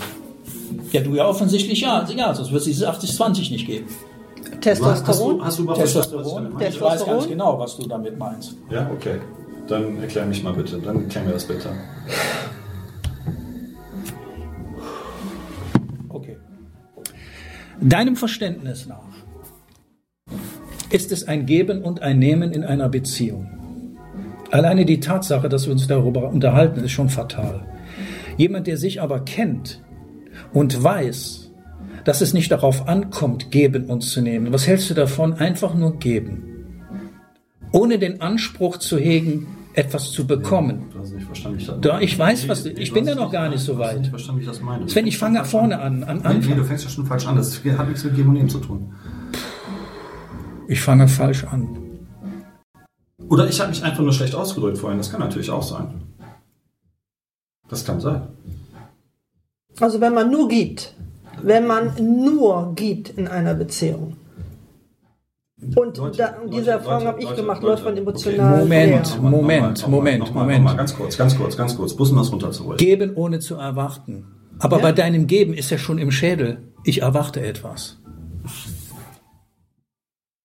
Ja, 0.93 1.01
du 1.01 1.15
ja 1.15 1.27
offensichtlich 1.27 1.81
ja. 1.81 2.01
Also 2.01 2.13
ja, 2.13 2.35
sonst 2.35 2.53
wird 2.53 2.61
es 2.61 2.67
dieses 2.67 2.87
80-20 2.87 3.51
nicht 3.51 3.67
geben. 3.67 3.87
Hast 3.89 4.61
Testosteron. 4.61 5.39
du, 5.39 5.45
hast 5.45 5.59
du 5.59 5.63
überhaupt 5.63 5.89
verstanden, 5.89 6.19
ich 6.19 6.25
Testosteron. 6.27 6.55
weiß 6.55 6.61
ganz 6.61 6.75
Testosteron? 6.75 7.29
genau, 7.29 7.59
was 7.59 7.77
du 7.77 7.87
damit 7.87 8.19
meinst. 8.19 8.57
Ja, 8.71 8.91
okay. 8.93 9.17
Dann 9.69 9.99
erklär 10.01 10.27
mich 10.27 10.43
mal 10.43 10.53
bitte. 10.53 10.79
Dann 10.79 11.05
erklär 11.05 11.25
mir 11.25 11.33
das 11.33 11.45
bitte. 11.47 11.71
Okay. 16.11 16.37
Deinem 17.81 18.17
Verständnis 18.17 18.87
nach 18.87 19.01
ist 20.91 21.11
es 21.11 21.27
ein 21.27 21.47
Geben 21.47 21.83
und 21.83 22.03
ein 22.03 22.19
Nehmen 22.19 22.53
in 22.53 22.65
einer 22.65 22.89
Beziehung. 22.91 23.51
Alleine 24.51 24.85
die 24.85 25.01
Tatsache, 25.01 25.49
dass 25.49 25.65
wir 25.67 25.73
uns 25.73 25.87
darüber 25.87 26.29
unterhalten, 26.29 26.81
ist 26.81 26.93
schon 26.93 27.09
fatal. 27.09 27.67
Jemand, 28.37 28.67
der 28.67 28.77
sich 28.77 29.01
aber 29.01 29.21
kennt 29.21 29.83
und 30.53 30.83
weiß, 30.83 31.51
dass 32.05 32.21
es 32.21 32.35
nicht 32.35 32.53
darauf 32.53 32.89
ankommt, 32.89 33.51
geben 33.51 33.87
und 33.87 34.03
zu 34.03 34.21
nehmen. 34.21 34.53
Was 34.53 34.67
hältst 34.67 34.91
du 34.91 34.95
davon? 34.95 35.35
Einfach 35.35 35.75
nur 35.75 35.97
geben. 35.99 36.43
Ohne 37.73 37.99
den 37.99 38.21
Anspruch 38.21 38.77
zu 38.77 38.97
hegen, 38.99 39.47
etwas 39.75 40.13
zu 40.13 40.27
bekommen. 40.27 40.85
Du 40.93 40.99
hast 41.01 41.13
nicht 41.13 41.27
verstanden, 41.27 41.59
wie 41.59 41.63
ich 41.63 41.71
Da, 41.81 42.01
ich 42.01 42.19
weiß, 42.19 42.49
was 42.49 42.63
du- 42.63 42.71
ich 42.71 42.89
du 42.91 42.95
bin 42.95 43.07
ja 43.07 43.15
noch 43.15 43.31
gar 43.31 43.49
nicht 43.51 43.61
so 43.61 43.79
weit. 43.79 43.99
nicht 43.99 44.11
verstanden, 44.11 44.41
wie 44.41 44.45
ich 44.45 44.49
das 44.51 44.61
meine. 44.63 44.89
Sven, 44.89 45.07
ich 45.07 45.19
fange 45.19 45.45
vorne 45.45 45.81
an, 45.81 46.03
an 46.05 46.17
Nee, 46.19 46.23
nee, 46.23 46.29
Anfang. 46.37 46.57
du 46.57 46.65
fängst 46.65 46.85
ja 46.85 46.91
schon 46.91 47.05
falsch 47.07 47.27
an. 47.27 47.37
Das 47.37 47.61
hat 47.77 47.89
nichts 47.89 48.05
mit 48.05 48.15
Geben 48.17 48.29
und 48.29 48.35
Nehmen 48.35 48.49
zu 48.49 48.59
tun. 48.61 48.95
Ich 50.69 50.81
fange 50.81 51.09
falsch 51.09 51.45
an. 51.45 51.77
Oder 53.29 53.49
ich 53.49 53.61
habe 53.61 53.71
mich 53.71 53.83
einfach 53.83 54.03
nur 54.03 54.13
schlecht 54.13 54.35
ausgedrückt 54.35 54.79
vorhin. 54.79 54.99
Das 54.99 55.11
kann 55.11 55.21
natürlich 55.21 55.51
auch 55.51 55.63
sein. 55.63 56.03
Das 57.69 57.85
kann 57.85 58.01
sein. 58.01 58.23
Also 59.81 60.01
wenn 60.01 60.15
man 60.15 60.31
nur 60.31 60.49
gibt, 60.49 60.95
wenn 61.43 61.67
man 61.67 61.93
nur 62.25 62.73
gibt 62.75 63.11
in 63.11 63.29
einer 63.29 63.55
Beziehung. 63.55 64.17
Und 65.75 65.97
Leute, 65.97 66.19
da, 66.19 66.35
diese 66.47 66.57
Leute, 66.59 66.71
Erfahrung 66.71 67.07
habe 67.07 67.19
ich 67.19 67.25
Leute, 67.25 67.41
gemacht, 67.41 67.63
Leute. 67.63 67.71
läuft 67.73 67.85
man 67.85 67.93
Okay. 67.95 68.03
emotional. 68.03 68.59
Moment. 68.61 69.07
Nochmal, 69.17 69.31
Moment, 69.31 69.79
nochmal, 69.81 69.91
Moment, 69.91 70.19
nochmal, 70.21 70.43
Moment. 70.45 70.59
Nochmal, 70.65 70.77
ganz 70.77 70.95
kurz, 70.95 71.17
ganz 71.17 71.37
kurz, 71.37 71.57
ganz 71.57 71.77
kurz. 71.77 71.95
Bussen 71.95 72.17
was 72.19 72.31
runterzuholen. 72.31 72.77
Geben 72.79 73.15
ohne 73.15 73.39
zu 73.41 73.55
erwarten. 73.57 74.27
Aber 74.59 74.77
Ja. 74.77 74.83
bei 74.83 74.93
deinem 74.93 75.27
Geben 75.27 75.55
ist 75.55 75.71
ja 75.71 75.79
schon 75.79 75.99
im 75.99 76.11
Schädel. 76.11 76.59
Ich 76.85 77.03
erwarte 77.03 77.41
etwas. 77.41 77.99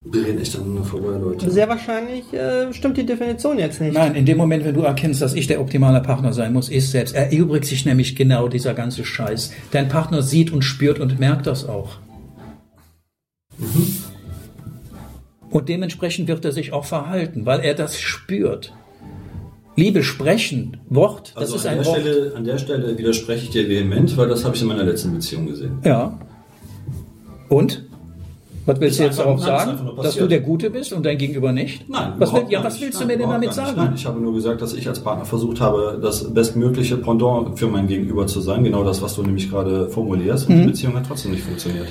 Wir 0.03 0.25
reden 0.25 0.41
echt 0.41 0.55
aneinander 0.55 0.83
vorbei, 0.83 1.15
Leute. 1.19 1.51
Sehr 1.51 1.69
wahrscheinlich 1.69 2.33
äh, 2.33 2.73
stimmt 2.73 2.97
die 2.97 3.05
Definition 3.05 3.59
jetzt 3.59 3.79
nicht. 3.79 3.93
Nein, 3.93 4.15
in 4.15 4.25
dem 4.25 4.35
Moment, 4.35 4.65
wenn 4.65 4.73
du 4.73 4.81
erkennst, 4.81 5.21
dass 5.21 5.35
ich 5.35 5.45
der 5.45 5.61
optimale 5.61 6.01
Partner 6.01 6.33
sein 6.33 6.53
muss, 6.53 6.69
ist 6.69 6.89
selbst. 6.89 7.13
Erübrigt 7.13 7.65
sich 7.65 7.85
nämlich 7.85 8.15
genau 8.15 8.47
dieser 8.47 8.73
ganze 8.73 9.05
Scheiß. 9.05 9.51
Dein 9.69 9.89
Partner 9.89 10.23
sieht 10.23 10.51
und 10.51 10.63
spürt 10.63 10.99
und 10.99 11.19
merkt 11.19 11.45
das 11.45 11.69
auch. 11.69 11.97
Und 15.51 15.69
dementsprechend 15.69 16.27
wird 16.27 16.43
er 16.45 16.51
sich 16.51 16.73
auch 16.73 16.85
verhalten, 16.85 17.45
weil 17.45 17.59
er 17.59 17.75
das 17.75 17.99
spürt. 17.99 18.73
Liebe 19.75 20.01
sprechen, 20.01 20.77
Wort, 20.89 21.33
das 21.35 21.43
Also 21.43 21.55
ist 21.57 21.65
an, 21.67 21.73
ein 21.73 21.77
der 21.77 21.85
Wort. 21.85 21.99
Stelle, 22.01 22.33
an 22.35 22.43
der 22.43 22.57
Stelle 22.57 22.97
widerspreche 22.97 23.43
ich 23.43 23.49
dir 23.51 23.69
vehement, 23.69 24.17
weil 24.17 24.27
das 24.27 24.43
habe 24.45 24.55
ich 24.55 24.63
in 24.63 24.67
meiner 24.67 24.83
letzten 24.83 25.13
Beziehung 25.13 25.45
gesehen. 25.45 25.77
Ja. 25.83 26.19
Und? 27.49 27.85
Was 28.65 28.79
willst 28.79 28.99
du 28.99 29.03
jetzt 29.03 29.19
darauf 29.19 29.39
sagen? 29.39 29.89
Dass 30.01 30.15
du 30.15 30.27
der 30.27 30.41
Gute 30.41 30.69
bist 30.69 30.93
und 30.93 31.05
dein 31.05 31.17
Gegenüber 31.17 31.51
nicht? 31.51 31.89
Nein, 31.89 32.13
Was, 32.17 32.33
will, 32.33 32.45
ja, 32.49 32.63
was 32.63 32.79
willst 32.79 32.99
du 32.99 33.05
Nein, 33.05 33.17
mir 33.17 33.23
denn 33.23 33.29
damit 33.29 33.53
sagen? 33.53 33.73
Nein, 33.75 33.93
ich 33.95 34.05
habe 34.05 34.19
nur 34.19 34.33
gesagt, 34.33 34.61
dass 34.61 34.73
ich 34.73 34.87
als 34.87 34.99
Partner 34.99 35.25
versucht 35.25 35.59
habe, 35.59 35.99
das 36.01 36.33
bestmögliche 36.33 36.97
Pendant 36.97 37.57
für 37.57 37.67
mein 37.67 37.87
Gegenüber 37.87 38.27
zu 38.27 38.41
sein. 38.41 38.63
Genau 38.63 38.83
das, 38.83 39.01
was 39.01 39.15
du 39.15 39.23
nämlich 39.23 39.49
gerade 39.49 39.89
formulierst. 39.89 40.49
Mhm. 40.49 40.55
Und 40.55 40.61
die 40.61 40.67
Beziehung 40.67 40.95
hat 40.95 41.05
trotzdem 41.07 41.31
nicht 41.31 41.43
funktioniert. 41.43 41.87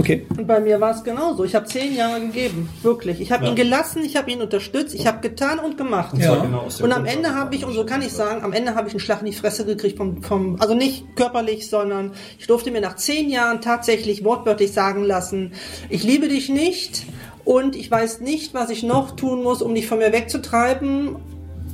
Okay. 0.00 0.26
Und 0.30 0.46
bei 0.46 0.60
mir 0.60 0.80
war 0.80 0.92
es 0.92 1.04
genauso. 1.04 1.44
Ich 1.44 1.54
habe 1.54 1.66
zehn 1.66 1.94
Jahre 1.94 2.20
gegeben, 2.20 2.70
wirklich. 2.82 3.20
Ich 3.20 3.30
habe 3.32 3.44
Ja. 3.44 3.50
ihn 3.50 3.56
gelassen, 3.56 4.02
ich 4.02 4.16
habe 4.16 4.30
ihn 4.30 4.40
unterstützt, 4.40 4.94
ich 4.94 5.06
habe 5.06 5.20
getan 5.20 5.58
und 5.58 5.76
gemacht. 5.76 6.16
Ja. 6.16 6.36
genau 6.36 6.66
Und 6.80 6.92
am 6.92 7.04
Ende 7.04 7.34
habe 7.34 7.54
ich, 7.54 7.66
und 7.66 7.74
so 7.74 7.84
kann 7.84 8.00
ich 8.00 8.12
sagen, 8.12 8.42
am 8.42 8.54
Ende 8.54 8.74
habe 8.74 8.88
ich 8.88 8.94
einen 8.94 9.00
Schlag 9.00 9.20
in 9.20 9.26
die 9.26 9.34
Fresse 9.34 9.66
gekriegt 9.66 9.98
vom, 9.98 10.22
vom, 10.22 10.56
also 10.58 10.74
nicht 10.74 11.16
körperlich, 11.16 11.68
sondern 11.68 12.12
ich 12.38 12.46
durfte 12.46 12.70
mir 12.70 12.80
nach 12.80 12.96
zehn 12.96 13.28
Jahren 13.28 13.60
tatsächlich 13.60 14.24
wortwörtlich 14.24 14.72
sagen 14.72 15.04
lassen, 15.04 15.52
ich 15.90 16.02
liebe 16.02 16.28
dich 16.28 16.48
nicht 16.48 17.04
und 17.44 17.76
ich 17.76 17.90
weiß 17.90 18.20
nicht, 18.20 18.54
was 18.54 18.70
ich 18.70 18.82
noch 18.82 19.16
tun 19.16 19.42
muss, 19.42 19.60
um 19.60 19.74
dich 19.74 19.86
von 19.86 19.98
mir 19.98 20.14
wegzutreiben. 20.14 21.16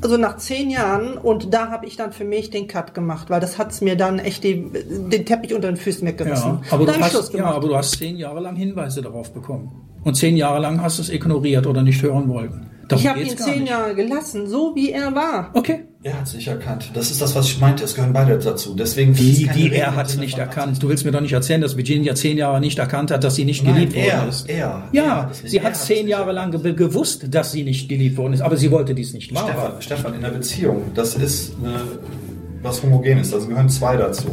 Also 0.03 0.17
nach 0.17 0.37
zehn 0.37 0.71
Jahren 0.71 1.17
und 1.19 1.53
da 1.55 1.71
habe 1.71 1.87
ich 1.87 1.97
dann 1.97 2.13
für 2.13 2.25
mich 2.25 2.51
den 2.51 2.69
Cut 2.69 2.95
gemacht, 2.95 3.31
weil 3.31 3.41
das 3.41 3.59
hat's 3.59 3.81
mir 3.81 3.97
dann 3.97 4.19
echt 4.19 4.45
die, 4.45 4.71
den 4.71 5.25
Teppich 5.25 5.55
unter 5.55 5.69
den 5.69 5.77
Füßen 5.77 6.07
weggerissen. 6.07 6.61
Ja, 6.63 6.73
aber 6.73 6.87
hast, 7.01 7.35
ja, 7.35 7.47
aber 7.47 7.69
du 7.69 7.77
hast 7.77 7.99
zehn 7.99 8.17
Jahre 8.17 8.41
lang 8.41 8.57
Hinweise 8.57 9.03
darauf 9.03 9.33
bekommen. 9.33 9.89
Und 10.05 10.15
zehn 10.15 10.37
Jahre 10.37 10.61
lang 10.61 10.81
hast 10.83 10.99
du 10.99 11.03
es 11.03 11.11
ignoriert 11.11 11.67
oder 11.67 11.83
nicht 11.83 12.03
hören 12.03 12.29
wollen. 12.29 12.71
Darum 12.89 13.03
ich 13.03 13.11
habe 13.11 13.21
ihn 13.21 13.37
zehn. 13.37 13.67
Jahre 13.67 13.95
gelassen, 13.95 14.47
so 14.47 14.75
wie 14.75 14.91
er 14.91 15.15
war. 15.15 15.51
Okay. 15.55 15.87
Er 16.07 16.21
hat 16.21 16.29
es 16.29 16.35
nicht 16.35 16.47
erkannt. 16.47 16.89
Das 16.95 17.11
ist 17.11 17.21
das, 17.21 17.35
was 17.35 17.47
ich 17.47 17.59
meinte. 17.59 17.83
Es 17.83 17.97
gehören 17.97 18.13
beide 18.13 18.39
dazu. 18.39 18.77
Deswegen 18.77 19.11
es 19.11 19.19
Wie, 19.19 19.51
wie 19.55 19.73
er 19.73 19.97
hat 19.97 20.09
Sinne 20.09 20.23
nicht 20.23 20.39
erkannt. 20.39 20.81
Du 20.81 20.89
willst 20.89 21.05
mir 21.05 21.11
doch 21.11 21.21
nicht 21.21 21.33
erzählen, 21.33 21.61
dass 21.61 21.77
Virginia 21.77 22.15
zehn 22.15 22.39
Jahre 22.39 22.61
nicht 22.61 22.79
erkannt 22.79 23.11
hat, 23.11 23.25
dass 23.25 23.35
sie 23.35 23.45
nicht 23.45 23.65
Nein, 23.65 23.75
geliebt 23.75 23.97
er, 23.97 24.19
worden 24.19 24.29
ist. 24.29 24.49
er, 24.49 24.57
er 24.57 24.89
Ja, 24.93 25.29
es 25.33 25.43
nicht- 25.43 25.51
sie 25.51 25.57
er 25.59 25.65
hat 25.65 25.73
es 25.75 25.85
zehn 25.87 26.07
Jahre 26.07 26.31
lang 26.31 26.53
ge 26.53 26.75
gewusst, 26.75 27.27
dass 27.35 27.51
sie 27.51 27.65
nicht 27.65 27.89
geliebt 27.89 28.17
worden 28.19 28.35
ist, 28.35 28.41
aber 28.41 28.57
sie 28.57 28.71
wollte 28.71 28.95
dies 28.95 29.15
nicht 29.15 29.35
wahrhaben. 29.35 29.83
Stefan, 29.83 29.99
Stefan, 29.99 30.15
in 30.15 30.21
der 30.21 30.29
Beziehung, 30.31 30.83
das 30.95 31.17
ist 31.17 31.55
eine, 31.61 31.81
was 32.63 32.85
Homogenes, 32.85 33.33
da 33.33 33.39
gehören 33.39 33.69
zwei 33.69 33.97
dazu. 33.97 34.27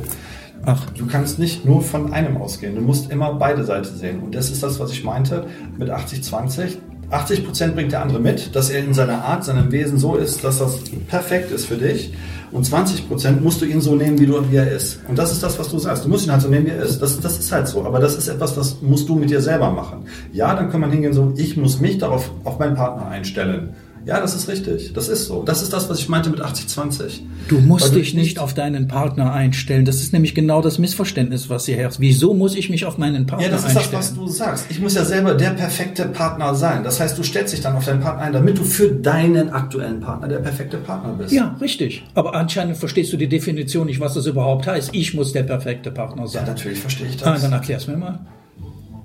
Ach, 0.65 0.85
Du 0.91 1.07
kannst 1.07 1.39
nicht 1.39 1.65
nur 1.65 1.81
von 1.81 2.13
einem 2.13 2.37
ausgehen, 2.37 2.75
du 2.75 2.81
musst 2.81 3.11
immer 3.11 3.33
beide 3.33 3.63
Seiten 3.63 3.97
sehen. 3.97 4.19
Und 4.19 4.35
das 4.35 4.51
ist 4.51 4.61
das, 4.61 4.79
was 4.79 4.91
ich 4.91 5.03
meinte 5.03 5.47
mit 5.79 5.89
80-20. 5.89 6.77
80 7.09 7.45
Prozent 7.45 7.75
bringt 7.75 7.91
der 7.91 8.01
andere 8.01 8.19
mit, 8.19 8.55
dass 8.55 8.69
er 8.69 8.83
in 8.83 8.93
seiner 8.93 9.23
Art, 9.23 9.43
seinem 9.45 9.71
Wesen 9.71 9.97
so 9.97 10.15
ist, 10.15 10.43
dass 10.43 10.59
das 10.59 10.79
perfekt 11.07 11.51
ist 11.51 11.65
für 11.65 11.75
dich. 11.75 12.13
Und 12.51 12.65
20 12.65 13.07
Prozent 13.07 13.43
musst 13.43 13.61
du 13.61 13.65
ihn 13.65 13.81
so 13.81 13.95
nehmen, 13.95 14.19
wie, 14.19 14.27
du, 14.27 14.51
wie 14.51 14.57
er 14.57 14.71
ist. 14.71 14.99
Und 15.07 15.17
das 15.17 15.31
ist 15.31 15.41
das, 15.41 15.57
was 15.57 15.69
du 15.69 15.79
sagst. 15.79 16.05
Du 16.05 16.09
musst 16.09 16.27
ihn 16.27 16.31
halt 16.31 16.43
so 16.43 16.49
nehmen, 16.49 16.67
wie 16.67 16.71
er 16.71 16.83
ist. 16.83 17.01
Das, 17.01 17.19
das 17.19 17.39
ist 17.39 17.51
halt 17.51 17.67
so. 17.67 17.83
Aber 17.83 17.99
das 17.99 18.15
ist 18.15 18.27
etwas, 18.27 18.55
was 18.55 18.79
musst 18.81 19.09
du 19.09 19.15
mit 19.15 19.31
dir 19.31 19.41
selber 19.41 19.71
machen. 19.71 20.05
Ja, 20.31 20.53
dann 20.53 20.69
kann 20.69 20.79
man 20.79 20.91
hingehen 20.91 21.13
so, 21.13 21.33
ich 21.35 21.57
muss 21.57 21.79
mich 21.79 21.97
darauf, 21.97 22.29
auf 22.43 22.59
meinen 22.59 22.75
Partner 22.75 23.07
einstellen. 23.07 23.73
Ja, 24.05 24.19
das 24.19 24.35
ist 24.35 24.49
richtig. 24.49 24.91
Das 24.93 25.07
ist 25.07 25.27
so. 25.27 25.43
Das 25.43 25.61
ist 25.61 25.71
das, 25.71 25.89
was 25.89 25.97
ich 25.99 26.09
meinte 26.09 26.29
mit 26.29 26.41
80-20. 26.41 27.21
Du 27.47 27.59
musst 27.59 27.91
Weil 27.93 27.99
dich 28.01 28.13
nicht 28.13 28.37
auf 28.37 28.53
deinen 28.53 28.87
Partner 28.89 29.31
einstellen. 29.31 29.85
Das 29.85 29.97
ist 30.01 30.11
nämlich 30.11 30.35
genau 30.35 30.61
das 30.61 30.77
Missverständnis, 30.77 31.49
was 31.49 31.65
hier 31.65 31.77
herrscht. 31.77 31.99
Wieso 32.01 32.33
muss 32.33 32.55
ich 32.55 32.69
mich 32.69 32.85
auf 32.85 32.97
meinen 32.97 33.25
Partner 33.25 33.45
Ja, 33.45 33.51
das 33.51 33.61
ist 33.61 33.69
das, 33.69 33.77
einstellen? 33.77 33.99
was 34.01 34.13
du 34.13 34.27
sagst. 34.27 34.65
Ich 34.69 34.79
muss 34.81 34.95
ja 34.95 35.05
selber 35.05 35.35
der 35.35 35.51
perfekte 35.51 36.05
Partner 36.05 36.53
sein. 36.53 36.83
Das 36.83 36.99
heißt, 36.99 37.17
du 37.17 37.23
stellst 37.23 37.53
dich 37.53 37.61
dann 37.61 37.75
auf 37.75 37.85
deinen 37.85 38.01
Partner 38.01 38.23
ein, 38.23 38.33
damit 38.33 38.57
du 38.57 38.63
für 38.65 38.89
deinen 38.91 39.49
aktuellen 39.51 40.01
Partner 40.01 40.27
der 40.27 40.39
perfekte 40.39 40.77
Partner 40.77 41.13
bist. 41.13 41.31
ja, 41.31 41.55
richtig. 41.61 42.03
Aber 42.13 42.35
anscheinend 42.35 42.75
verstehst 42.77 43.13
du 43.13 43.17
die 43.17 43.29
Definition 43.29 43.85
nicht, 43.85 43.99
was 44.01 44.15
das 44.15 44.25
überhaupt 44.25 44.67
heißt. 44.67 44.89
Ich 44.93 45.13
muss 45.13 45.31
der 45.31 45.43
perfekte 45.43 45.91
Partner 45.91 46.23
Ja, 46.23 46.27
sein. 46.27 46.45
natürlich 46.45 46.79
verstehe 46.79 47.07
ich 47.07 47.25
ah, 47.25 47.31
das. 47.33 47.41
dann 47.41 47.53
erklär's 47.53 47.87
mir 47.87 47.95
mal. 47.97 48.19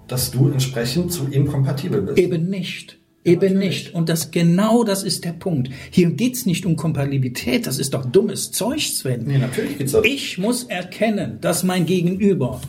dass 0.08 0.30
du 0.32 0.48
entsprechend 0.48 1.12
zu 1.12 1.28
ihm 1.30 1.46
kompatibel 1.46 2.02
bist. 2.02 2.18
Eben 2.18 2.48
nicht. 2.50 2.97
Eben 3.28 3.58
nicht. 3.58 3.94
Und 3.94 4.08
das 4.08 4.30
genau 4.30 4.84
das 4.84 5.02
ist 5.02 5.24
der 5.24 5.32
Punkt. 5.32 5.70
Hier 5.90 6.10
geht's 6.10 6.46
nicht 6.46 6.66
um 6.66 6.76
Kompatibilität. 6.76 7.66
Das 7.66 7.78
ist 7.78 7.94
doch 7.94 8.04
dummes 8.04 8.52
Zeug, 8.52 8.80
Sven. 8.80 9.24
Nee, 9.26 9.38
natürlich 9.38 9.78
geht's 9.78 9.92
darum. 9.92 10.06
Ich 10.06 10.38
muss 10.38 10.64
erkennen, 10.64 11.38
dass 11.40 11.62
mein 11.62 11.86
Gegenüber 11.86 12.60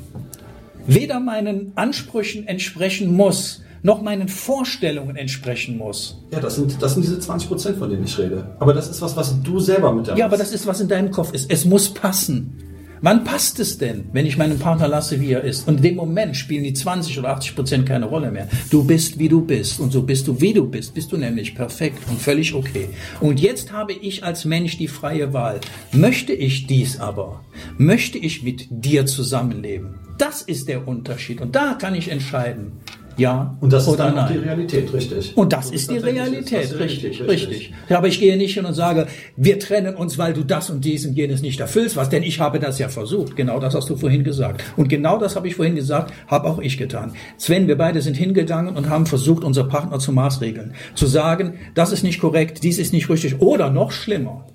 weder 0.88 1.20
meinen 1.20 1.72
Ansprüchen 1.76 2.48
entsprechen 2.48 3.16
muss, 3.16 3.62
noch 3.82 4.02
meinen 4.02 4.28
Vorstellungen 4.28 5.16
entsprechen 5.16 5.78
muss. 5.78 6.18
Ja, 6.32 6.40
das 6.40 6.56
sind, 6.56 6.82
das 6.82 6.94
sind 6.94 7.04
diese 7.04 7.20
20 7.20 7.48
Prozent, 7.48 7.78
von 7.78 7.90
denen 7.90 8.04
ich 8.04 8.18
rede. 8.18 8.56
Aber 8.60 8.74
das 8.74 8.90
ist 8.90 9.02
was, 9.02 9.16
was 9.16 9.42
du 9.42 9.60
selber 9.60 9.94
mit 9.94 10.08
der 10.08 10.18
Ja, 10.18 10.26
aber 10.26 10.38
das 10.38 10.52
ist, 10.52 10.68
was 10.68 10.82
in 10.82 10.88
deinem 10.88 11.12
Kopf 11.12 11.34
ist. 11.34 11.50
Es 11.50 11.66
muss 11.66 11.94
passen. 11.94 12.69
Wann 13.02 13.24
passt 13.24 13.60
es 13.60 13.78
denn, 13.78 14.10
wenn 14.12 14.26
ich 14.26 14.38
meinen 14.38 14.60
Partner 14.60 14.88
lasse, 14.88 15.22
wie 15.22 15.32
er 15.32 15.44
ist? 15.44 15.68
Und 15.68 15.78
in 15.78 15.84
dem 15.84 15.96
Moment 15.96 16.36
spielen 16.36 16.66
die 16.66 16.74
20 16.74 17.18
oder 17.20 17.30
80 17.30 17.56
Prozent 17.56 17.86
keine 17.86 18.06
Rolle 18.06 18.30
mehr. 18.30 18.50
Du 18.70 18.84
bist, 18.84 19.18
wie 19.20 19.30
du 19.30 19.42
bist. 19.42 19.80
Und 19.80 19.92
so 19.92 20.04
bist 20.04 20.28
du, 20.28 20.42
wie 20.42 20.54
du 20.54 20.68
bist. 20.68 20.94
Bist 20.94 21.12
du 21.12 21.18
nämlich 21.18 21.56
perfekt 21.56 22.00
und 22.10 22.20
völlig 22.20 22.54
okay. 22.54 22.90
Und 23.22 23.40
jetzt 23.40 23.72
habe 23.72 23.94
ich 23.94 24.24
als 24.24 24.44
Mensch 24.44 24.78
die 24.78 24.90
freie 24.90 25.34
Wahl. 25.34 25.62
Möchte 25.94 26.34
ich 26.34 26.68
dies 26.68 27.00
aber? 27.00 27.42
Möchte 27.78 28.18
ich 28.18 28.44
mit 28.44 28.68
dir 28.70 29.06
zusammenleben? 29.06 29.96
Das 30.18 30.42
ist 30.42 30.68
der 30.68 30.86
Unterschied. 30.86 31.40
Und 31.40 31.56
da 31.56 31.76
kann 31.76 31.96
ich 31.96 32.10
entscheiden. 32.10 32.74
Ja 33.20 33.58
Und 33.60 33.74
das 33.74 33.88
ist 33.88 33.98
dann 33.98 34.16
nein. 34.16 34.34
die 34.34 34.40
Realität, 34.40 34.94
richtig. 34.94 35.36
Und 35.36 35.54
das 35.54 35.72
ist 35.72 35.92
die 35.92 35.98
Realität, 35.98 36.64
ist 36.64 36.80
richtig, 36.80 37.22
richtig. 37.22 37.74
Ja, 37.90 37.98
aber 37.98 38.08
ich 38.08 38.20
gehe 38.20 38.38
nicht 38.38 38.54
hin 38.54 38.66
und 38.66 38.74
sage, 38.74 39.08
wir 39.36 39.60
trennen 39.60 39.96
uns, 39.96 40.18
weil 40.18 40.34
du 40.34 40.44
das 40.44 40.70
und 40.70 40.86
dies 40.86 41.06
und 41.06 41.14
jenes 41.14 41.42
nicht 41.42 41.60
erfüllst, 41.60 41.98
was, 41.98 42.10
denn 42.10 42.24
ich 42.24 42.40
habe 42.40 42.60
das 42.60 42.80
ja 42.80 42.88
versucht. 42.90 43.36
Genau 43.36 43.60
das 43.60 43.76
hast 43.76 43.90
du 43.90 43.98
vorhin 43.98 44.24
gesagt. 44.24 44.64
Und 44.78 44.88
genau 44.88 45.18
das 45.18 45.36
habe 45.36 45.48
ich 45.48 45.56
vorhin 45.56 45.76
gesagt, 45.76 46.14
habe 46.28 46.48
auch 46.48 46.60
ich 46.60 46.78
getan. 46.78 47.14
Sven, 47.38 47.68
wir 47.68 47.78
beide 47.78 48.02
sind 48.02 48.16
hingegangen 48.16 48.76
und 48.76 48.90
haben 48.90 49.06
versucht, 49.06 49.44
unser 49.44 49.66
Partner 49.66 50.00
zu 50.00 50.12
maßregeln. 50.12 50.74
Zu 50.96 51.06
sagen, 51.06 51.56
das 51.76 51.92
ist 51.92 52.04
nicht 52.04 52.20
korrekt, 52.20 52.64
dies 52.64 52.80
ist 52.80 52.94
nicht 52.94 53.10
richtig. 53.10 53.42
Oder 53.42 53.70
noch 53.70 53.92
schlimmer, 53.92 54.48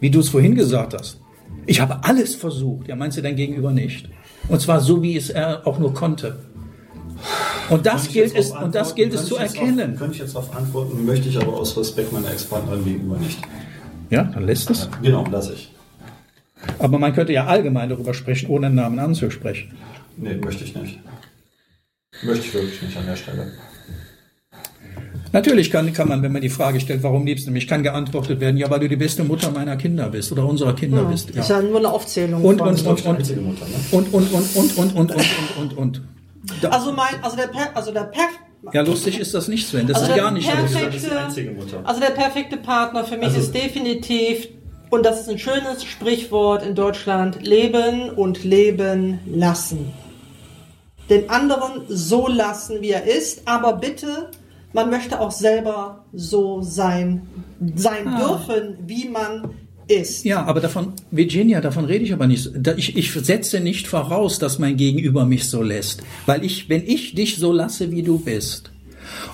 wie 0.00 0.10
du 0.10 0.20
es 0.20 0.28
vorhin 0.28 0.54
gesagt 0.54 0.94
hast. 0.94 1.20
Ich 1.66 1.80
habe 1.80 2.04
alles 2.04 2.34
versucht. 2.36 2.86
Ja, 2.88 2.94
meinst 2.94 3.18
du 3.18 3.22
dein 3.22 3.34
Gegenüber 3.36 3.72
nicht? 3.72 4.08
Und 4.48 4.60
zwar 4.60 4.80
so, 4.80 5.02
wie 5.02 5.16
es 5.16 5.30
er 5.30 5.66
auch 5.66 5.78
nur 5.78 5.92
konnte. 5.92 6.38
Und 7.70 7.84
das 7.86 8.08
gilt 8.08 8.34
es, 8.34 8.50
und 8.52 8.74
das 8.74 8.94
gilt 8.94 9.14
es 9.14 9.26
zu 9.26 9.36
erkennen. 9.36 9.90
Drauf, 9.92 9.98
könnte 9.98 10.14
ich 10.14 10.20
jetzt 10.20 10.34
darauf 10.34 10.54
antworten, 10.56 11.04
möchte 11.04 11.28
ich 11.28 11.36
aber 11.40 11.54
aus 11.54 11.76
Respekt 11.76 12.12
meiner 12.12 12.30
Ex-Partnerin 12.30 12.84
gegenüber 12.84 13.16
nicht. 13.16 13.38
Ja, 14.10 14.24
dann 14.24 14.44
lässt 14.46 14.70
es. 14.70 14.88
Genau, 15.02 15.24
lasse 15.30 15.54
ich. 15.54 15.72
Aber 16.78 16.98
man 16.98 17.12
könnte 17.14 17.32
ja 17.32 17.46
allgemein 17.46 17.88
darüber 17.88 18.14
sprechen, 18.14 18.48
ohne 18.50 18.66
einen 18.66 18.76
Namen 18.76 18.98
anzusprechen. 18.98 19.72
Nee, 20.16 20.34
möchte 20.36 20.64
ich 20.64 20.74
nicht. 20.74 20.98
Möchte 22.22 22.46
ich 22.46 22.54
wirklich 22.54 22.82
nicht 22.82 22.96
an 22.96 23.06
der 23.06 23.16
Stelle. 23.16 23.52
Natürlich 25.32 25.70
kann, 25.70 25.92
kann 25.92 26.08
man, 26.08 26.22
wenn 26.22 26.32
man 26.32 26.40
die 26.40 26.48
Frage 26.48 26.80
stellt, 26.80 27.02
warum 27.02 27.26
liebst 27.26 27.46
du 27.46 27.50
mich, 27.50 27.66
kann 27.68 27.82
geantwortet 27.82 28.40
werden, 28.40 28.56
ja, 28.56 28.70
weil 28.70 28.80
du 28.80 28.88
die 28.88 28.96
beste 28.96 29.22
Mutter 29.24 29.50
meiner 29.50 29.76
Kinder 29.76 30.08
bist 30.08 30.32
oder 30.32 30.46
unserer 30.46 30.74
Kinder 30.74 31.04
bist. 31.04 31.30
Ist 31.30 31.50
Ja. 31.50 31.60
ja 31.60 31.68
nur 31.68 31.78
eine 31.78 31.90
Aufzählung. 31.90 32.42
Und, 32.42 32.58
von- 32.58 32.68
und, 32.68 32.86
und, 32.86 33.04
ne? 33.04 33.54
und, 33.90 34.12
und, 34.14 34.32
und, 34.32 34.32
und, 34.32 34.56
und, 34.56 34.76
und, 34.78 34.94
und, 34.96 35.10
und, 35.10 35.56
und, 35.58 35.76
und. 35.76 36.02
Also 36.70 36.92
mein, 36.92 37.22
also 37.22 37.36
der, 37.36 37.48
per, 37.48 37.76
also 37.76 37.92
der 37.92 38.04
per, 38.04 38.28
ja, 38.72 38.82
lustig 38.82 39.18
ist 39.20 39.32
das 39.34 39.48
nicht, 39.48 39.66
Sven. 39.68 39.86
Das 39.86 39.98
Also 39.98 40.10
ist 40.12 40.16
gar 40.18 40.30
nicht 40.32 40.48
perfekte- 40.48 40.72
lustig. 40.72 40.92
Das 40.92 41.02
ist 41.02 41.10
die 41.10 41.16
einzige 41.16 41.50
Mutter. 41.52 41.80
Also 41.84 42.00
der 42.00 42.10
perfekte 42.10 42.56
Partner 42.56 43.04
für 43.04 43.16
mich 43.16 43.26
Also- 43.28 43.38
ist 43.40 43.54
definitiv, 43.54 44.48
und 44.90 45.04
das 45.04 45.20
ist 45.20 45.28
ein 45.28 45.38
schönes 45.38 45.84
Sprichwort 45.84 46.62
in 46.64 46.74
Deutschland, 46.74 47.44
leben 47.46 48.10
und 48.10 48.44
leben 48.44 49.20
lassen. 49.26 49.92
Den 51.10 51.30
anderen 51.30 51.82
so 51.88 52.26
lassen, 52.28 52.80
wie 52.80 52.90
er 52.90 53.04
ist, 53.04 53.42
aber 53.46 53.74
bitte, 53.74 54.30
man 54.72 54.90
möchte 54.90 55.20
auch 55.20 55.30
selber 55.30 56.04
so 56.12 56.60
sein, 56.62 57.26
sein 57.76 58.08
Ah. 58.08 58.18
dürfen, 58.18 58.78
wie 58.86 59.08
man 59.08 59.50
ist. 59.88 60.24
Ja, 60.24 60.44
aber 60.44 60.60
davon, 60.60 60.92
Virginia, 61.10 61.60
davon 61.60 61.84
rede 61.84 62.04
ich 62.04 62.12
aber 62.12 62.26
nicht. 62.26 62.50
Ich, 62.76 62.96
ich 62.96 63.12
setze 63.12 63.60
nicht 63.60 63.86
voraus, 63.86 64.38
dass 64.38 64.58
mein 64.58 64.76
Gegenüber 64.76 65.26
mich 65.26 65.48
so 65.48 65.62
lässt. 65.62 66.02
Weil 66.26 66.44
ich, 66.44 66.68
wenn 66.68 66.86
ich 66.86 67.14
dich 67.14 67.36
so 67.36 67.52
lasse, 67.52 67.90
wie 67.92 68.02
du 68.02 68.18
bist, 68.18 68.70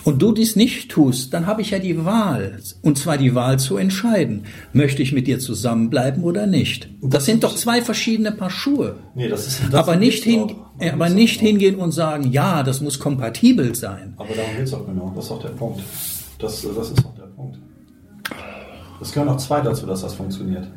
und 0.05 0.21
du 0.21 0.33
dies 0.33 0.57
nicht 0.57 0.91
tust, 0.91 1.33
dann 1.33 1.47
habe 1.47 1.63
ich 1.63 1.71
ja 1.71 1.79
die 1.79 2.05
Wahl. 2.05 2.61
Und 2.83 2.99
zwar 2.99 3.19
die 3.19 3.35
Wahl 3.35 3.59
zu 3.59 3.77
entscheiden. 3.77 4.45
Möchte 4.73 5.03
ich 5.03 5.13
mit 5.13 5.27
dir 5.27 5.39
zusammenbleiben 5.39 6.23
oder 6.25 6.47
nicht? 6.47 6.89
Das 7.01 7.25
sind 7.25 7.45
doch 7.45 7.55
zwei 7.55 7.83
verschiedene 7.83 8.33
Paar 8.33 8.51
Schuhe. 8.51 8.97
Nee, 9.15 9.29
das 9.29 9.47
ist 9.47 9.63
das 9.71 9.75
aber 9.75 9.97
nicht, 9.97 10.25
hin, 10.25 10.43
auch. 10.43 10.93
aber 10.93 11.09
nicht 11.09 11.41
hingehen 11.41 11.77
und 11.77 11.93
sagen, 11.93 12.31
ja, 12.33 12.63
das 12.63 12.81
muss 12.81 12.99
kompatibel 12.99 13.75
sein. 13.75 14.15
Aber 14.17 14.35
darum 14.35 14.57
geht 14.57 14.67
es 14.67 14.75
auch 14.75 14.87
genau. 14.87 15.13
Das 15.15 15.25
ist 15.27 15.31
auch 15.31 15.43
der 15.43 15.51
Punkt. 15.51 15.81
Das, 16.39 16.63
das 16.63 16.63
ist 16.63 16.77
auch 16.77 16.95
der 16.95 17.03
Punkt. 17.03 17.12
Es 19.03 19.11
gehören 19.13 19.31
auch 19.31 19.37
zwei 19.37 19.61
dazu, 19.61 19.85
dass 19.85 20.03
das 20.03 20.15
funktioniert. 20.15 20.69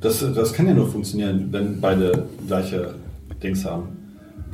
Das, 0.00 0.20
das 0.20 0.52
kann 0.52 0.68
ja 0.68 0.74
nur 0.74 0.88
funktionieren, 0.88 1.50
wenn 1.50 1.80
beide 1.80 2.28
gleiche 2.46 2.94
Dings 3.42 3.64
haben. 3.64 3.97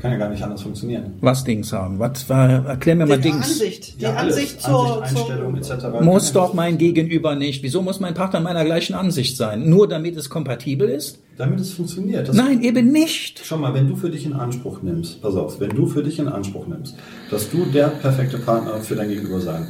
Kann 0.01 0.13
ja 0.13 0.19
gar 0.19 0.29
nicht 0.29 0.43
anders 0.43 0.63
funktionieren. 0.63 1.15
Was 1.21 1.45
Dings 1.45 1.73
haben? 1.73 1.99
Was 1.99 2.29
war, 2.29 2.67
erklär 2.67 2.97
mir 2.97 3.07
mal 3.07 3.17
Die 3.17 3.31
Dings. 3.31 3.53
Ansicht, 3.53 4.01
die 4.01 4.05
Ja. 4.05 4.15
Ansicht 4.15 4.61
zur, 4.61 5.03
Ansicht, 5.03 5.19
Einstellung 5.21 5.63
zur 5.63 5.77
etc. 5.77 6.01
Muss 6.03 6.33
doch 6.33 6.53
mein 6.53 6.77
Gegenüber 6.79 7.35
nicht. 7.35 7.63
Wieso 7.63 7.81
muss 7.81 8.01
mein 8.01 8.15
Partner 8.15 8.41
meiner 8.41 8.65
gleichen 8.65 8.95
Ansicht 8.95 9.37
sein? 9.37 9.69
Nur 9.69 9.89
damit 9.89 10.17
es 10.17 10.29
kompatibel 10.29 10.89
ist? 10.89 11.21
Damit 11.37 11.59
es 11.61 11.73
funktioniert. 11.73 12.29
Das 12.29 12.37
Nein, 12.37 12.63
eben 12.63 12.93
nicht. 12.93 13.41
Schau 13.45 13.57
mal, 13.57 13.73
wenn 13.75 13.89
du 13.89 13.97
für 13.97 14.11
dich 14.11 14.27
in 14.27 14.35
Anspruch 14.35 14.83
nimmst, 14.83 15.23
pass 15.23 15.35
auf, 15.37 15.59
wenn 15.59 15.71
du 15.71 15.87
für 15.87 16.03
dich 16.03 16.19
in 16.19 16.29
Anspruch 16.29 16.67
nimmst, 16.67 16.95
dass 17.31 17.51
du 17.51 17.65
der 17.67 17.89
perfekte 17.89 18.39
Partner 18.39 18.75
für 18.81 18.95
dein 18.95 19.09
Gegenüber 19.09 19.41
sein 19.41 19.67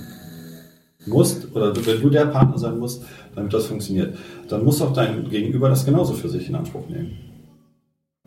musst, 1.06 1.54
oder 1.54 1.74
wenn 1.76 2.00
du 2.00 2.10
der 2.10 2.26
Partner 2.26 2.58
sein 2.58 2.78
musst, 2.78 3.04
damit 3.34 3.52
das 3.52 3.66
funktioniert, 3.66 4.16
dann 4.48 4.64
muss 4.64 4.80
auch 4.82 4.92
dein 4.92 5.28
Gegenüber 5.28 5.68
das 5.68 5.84
genauso 5.84 6.14
für 6.14 6.28
sich 6.28 6.48
in 6.48 6.54
Anspruch 6.54 6.88
nehmen. 6.88 7.12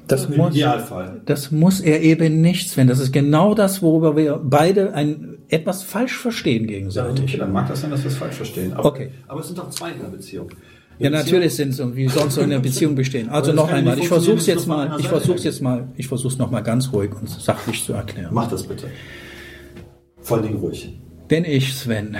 Das 0.07 0.25
Im 0.25 0.37
muss, 0.37 0.53
Idealfall. 0.55 1.21
das 1.25 1.51
muss 1.51 1.79
er 1.81 2.01
eben 2.01 2.39
nicht, 2.41 2.69
Sven. 2.69 2.87
Das 2.87 2.99
ist 2.99 3.11
genau 3.11 3.53
das, 3.53 3.81
worüber 3.81 4.15
wir 4.15 4.39
beide 4.43 4.93
ein, 4.93 5.37
etwas 5.49 5.83
falsch 5.83 6.17
verstehen 6.17 6.61
Ja, 6.63 6.67
okay, 6.69 6.73
gegenseitig. 6.75 7.37
dann 7.37 7.51
mag 7.51 7.67
das 7.67 7.81
sein, 7.81 7.91
dass 7.91 8.03
wir 8.03 8.11
es 8.11 8.17
falsch 8.17 8.35
verstehen. 8.35 8.73
Aber, 8.73 8.85
Okay. 8.85 9.09
aber 9.27 9.41
es 9.41 9.47
sind 9.47 9.59
doch 9.59 9.69
zwei 9.69 9.91
in 9.91 9.99
der 9.99 10.07
Beziehung. 10.07 10.49
Ja, 10.99 11.09
natürlich 11.11 11.55
sind 11.55 11.69
es 11.69 11.79
und 11.79 11.95
wie 11.95 12.07
sonst 12.07 12.35
so 12.35 12.41
in 12.41 12.49
der 12.49 12.59
Beziehung 12.59 12.95
bestehen. 12.95 13.29
Also 13.29 13.51
noch 13.53 13.71
einmal, 13.71 13.99
ich 13.99 14.07
versuche 14.07 14.37
es 14.37 14.45
funktionieren, 14.45 14.57
jetzt 14.57 14.67
mal, 14.67 14.99
ich 14.99 15.11
her 15.11 15.35
jetzt 15.43 15.61
mal, 15.61 15.87
ich 15.95 16.07
versuche 16.07 16.33
es 16.33 16.39
noch 16.39 16.49
mal 16.49 16.61
ganz 16.61 16.91
ruhig 16.91 17.11
und 17.13 17.29
sachlich 17.29 17.83
zu 17.83 17.93
erklären. 17.93 18.29
Mach 18.31 18.49
das 18.49 18.63
bitte. 18.63 18.87
Vor 20.21 20.37
allen 20.37 20.47
Dingen 20.47 20.59
ruhig. 20.59 20.97
Wenn 21.29 21.45
ich, 21.45 21.75
Sven, 21.75 22.17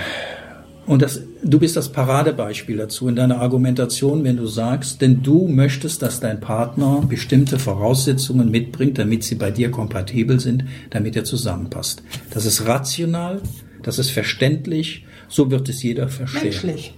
und 0.88 1.02
das, 1.02 1.20
du 1.44 1.58
bist 1.58 1.76
das 1.76 1.92
Paradebeispiel 1.92 2.78
dazu 2.78 3.08
in 3.08 3.16
deiner 3.16 3.42
Argumentation, 3.42 4.24
wenn 4.24 4.38
du 4.38 4.46
sagst, 4.46 5.02
denn 5.02 5.22
du 5.22 5.46
möchtest, 5.46 6.00
dass 6.00 6.18
dein 6.18 6.40
Partner 6.40 7.04
bestimmte 7.06 7.58
Voraussetzungen 7.58 8.50
mitbringt, 8.50 8.96
damit 8.96 9.22
sie 9.22 9.34
bei 9.34 9.50
dir 9.50 9.70
kompatibel 9.70 10.40
sind, 10.40 10.64
damit 10.88 11.14
er 11.14 11.24
zusammenpasst. 11.24 12.02
Das 12.30 12.46
ist 12.46 12.66
rational, 12.66 13.42
das 13.82 13.98
ist 13.98 14.10
verständlich, 14.10 15.04
so 15.28 15.50
wird 15.50 15.68
es 15.68 15.82
jeder 15.82 16.08
verstehen. 16.08 16.44
menschlich. 16.44 16.94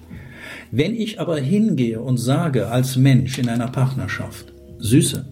Wenn 0.70 0.94
ich 0.94 1.18
aber 1.18 1.38
hingehe 1.38 2.00
und 2.00 2.18
sage 2.18 2.68
als 2.68 2.94
Mensch 2.94 3.40
in 3.40 3.48
einer 3.48 3.68
Partnerschaft, 3.68 4.52
Süße, 4.78 5.26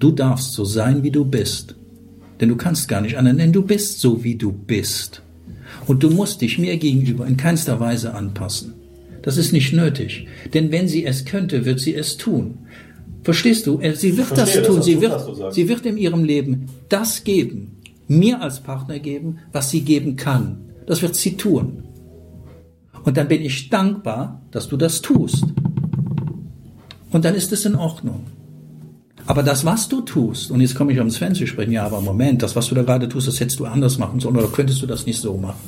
du 0.00 0.10
darfst 0.10 0.54
so 0.54 0.64
sein, 0.64 1.04
wie 1.04 1.12
du 1.12 1.24
bist, 1.24 1.76
denn 2.40 2.48
du 2.48 2.56
kannst 2.56 2.88
gar 2.88 3.00
nicht 3.00 3.16
anderen, 3.16 3.38
denn 3.38 3.52
du 3.52 3.62
bist 3.62 4.00
so, 4.00 4.24
wie 4.24 4.34
du 4.34 4.50
bist. 4.50 5.22
Und 5.86 6.02
du 6.02 6.10
musst 6.10 6.40
dich 6.40 6.58
mir 6.58 6.76
gegenüber 6.76 7.26
in 7.26 7.36
keinster 7.36 7.80
Weise 7.80 8.14
anpassen. 8.14 8.74
Das 9.22 9.36
ist 9.36 9.52
nicht 9.52 9.72
nötig, 9.72 10.26
denn 10.54 10.72
wenn 10.72 10.88
sie 10.88 11.04
es 11.04 11.24
könnte, 11.24 11.64
wird 11.66 11.80
sie 11.80 11.94
es 11.94 12.16
tun. 12.16 12.58
Verstehst 13.22 13.66
du? 13.66 13.78
Äh, 13.80 13.94
Sie 13.94 14.16
wird 14.16 14.36
das 14.36 14.52
tun. 14.62 14.82
Sie 14.82 14.94
gut, 14.94 15.02
wird, 15.02 15.36
sagst. 15.36 15.54
sie 15.54 15.68
wird 15.68 15.84
in 15.84 15.98
ihrem 15.98 16.24
Leben 16.24 16.66
das 16.88 17.22
geben, 17.22 17.76
mir 18.08 18.40
als 18.40 18.60
Partner 18.60 18.98
geben, 18.98 19.38
was 19.52 19.70
sie 19.70 19.82
geben 19.82 20.16
kann. 20.16 20.62
Das 20.86 21.02
wird 21.02 21.14
sie 21.16 21.36
tun. 21.36 21.84
Und 23.04 23.16
dann 23.16 23.28
bin 23.28 23.42
ich 23.42 23.68
dankbar, 23.68 24.42
dass 24.50 24.68
du 24.68 24.76
das 24.76 25.02
tust. 25.02 25.44
Und 27.10 27.24
dann 27.24 27.34
ist 27.34 27.52
es 27.52 27.64
in 27.64 27.74
Ordnung. 27.74 28.24
Aber 29.30 29.44
das, 29.44 29.64
was 29.64 29.88
du 29.88 30.00
tust, 30.00 30.50
und 30.50 30.60
jetzt 30.60 30.74
komme 30.74 30.92
ich 30.92 30.98
am 30.98 31.08
Sven 31.08 31.36
zu 31.36 31.46
sprechen, 31.46 31.70
ja, 31.70 31.86
aber 31.86 32.00
Moment, 32.00 32.42
das, 32.42 32.56
was 32.56 32.66
du 32.66 32.74
da 32.74 32.82
gerade 32.82 33.08
tust, 33.08 33.28
das 33.28 33.38
hättest 33.38 33.60
du 33.60 33.64
anders 33.64 33.96
machen 33.96 34.18
sollen, 34.18 34.36
oder 34.36 34.48
könntest 34.48 34.82
du 34.82 34.86
das 34.86 35.06
nicht 35.06 35.20
so 35.20 35.36
machen? 35.36 35.60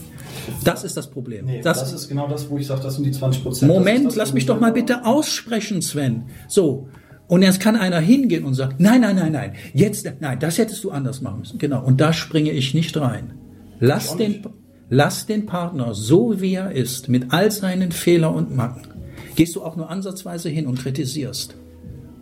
Das 0.64 0.82
ist 0.82 0.96
das 0.96 1.08
Problem. 1.08 1.44
Nee, 1.46 1.60
das, 1.62 1.78
das, 1.78 1.92
ist 1.92 2.08
genau 2.08 2.26
das, 2.26 2.50
wo 2.50 2.58
ich 2.58 2.66
sage, 2.66 2.82
das 2.82 2.96
sind 2.96 3.04
die 3.04 3.12
20 3.12 3.44
Prozent. 3.44 3.70
Moment, 3.70 4.16
lass 4.16 4.32
mich 4.32 4.46
doch 4.46 4.58
mal 4.58 4.72
bitte 4.72 5.04
aussprechen, 5.04 5.80
Sven. 5.80 6.24
So. 6.48 6.88
Und 7.28 7.42
jetzt 7.42 7.60
kann 7.60 7.76
einer 7.76 8.00
hingehen 8.00 8.44
und 8.44 8.54
sagen, 8.54 8.74
nein, 8.78 9.02
nein, 9.02 9.14
nein, 9.14 9.30
nein, 9.30 9.52
jetzt, 9.74 10.10
nein, 10.18 10.40
das 10.40 10.58
hättest 10.58 10.82
du 10.82 10.90
anders 10.90 11.20
machen 11.20 11.38
müssen. 11.38 11.58
Genau. 11.58 11.84
Und 11.84 12.00
da 12.00 12.12
springe 12.12 12.50
ich 12.50 12.74
nicht 12.74 12.96
rein. 12.96 13.34
Lass 13.78 14.16
den, 14.16 14.42
lass 14.90 15.26
den 15.26 15.46
Partner 15.46 15.94
so, 15.94 16.40
wie 16.40 16.54
er 16.54 16.72
ist, 16.72 17.08
mit 17.08 17.26
all 17.32 17.52
seinen 17.52 17.92
Fehlern 17.92 18.34
und 18.34 18.56
Macken. 18.56 18.88
Gehst 19.36 19.54
du 19.54 19.62
auch 19.62 19.76
nur 19.76 19.88
ansatzweise 19.88 20.48
hin 20.48 20.66
und 20.66 20.80
kritisierst. 20.80 21.54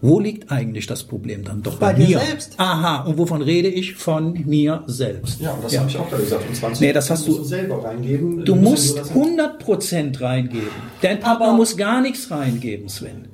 Wo 0.03 0.18
liegt 0.18 0.51
eigentlich 0.51 0.86
das 0.86 1.03
Problem 1.03 1.44
dann? 1.44 1.62
Doch 1.62 1.76
bei, 1.76 1.92
Bei 1.92 1.98
dir 1.98 2.09
mir. 2.09 2.18
selbst. 2.20 2.55
Aha. 2.59 3.03
Und 3.05 3.18
wovon 3.18 3.42
rede 3.42 3.68
ich? 3.68 3.94
Von 3.96 4.32
mir 4.46 4.82
selbst. 4.86 5.40
Ja, 5.40 5.53
und 5.53 5.62
das 5.64 5.76
habe 5.78 5.90
ich 5.90 5.96
auch 5.98 6.09
gerade 6.09 6.22
gesagt. 6.22 6.48
Und 6.48 6.55
20 6.57 6.80
Nee, 6.80 6.92
das 6.92 7.11
hast 7.11 7.26
musst 7.26 7.38
du- 7.40 7.44
selber 7.44 7.84
reingeben. 7.84 8.44
Du 8.44 8.55
musst 8.55 8.96
musst 8.96 9.14
nur 9.14 9.26
das- 9.26 9.61
100% 9.61 10.20
reingeben. 10.20 10.68
Dein 11.03 11.20
Partner 11.20 11.48
Aber- 11.48 11.57
muss 11.57 11.76
gar 11.76 12.01
nichts 12.01 12.30
reingeben, 12.30 12.88
Sven. 12.88 13.26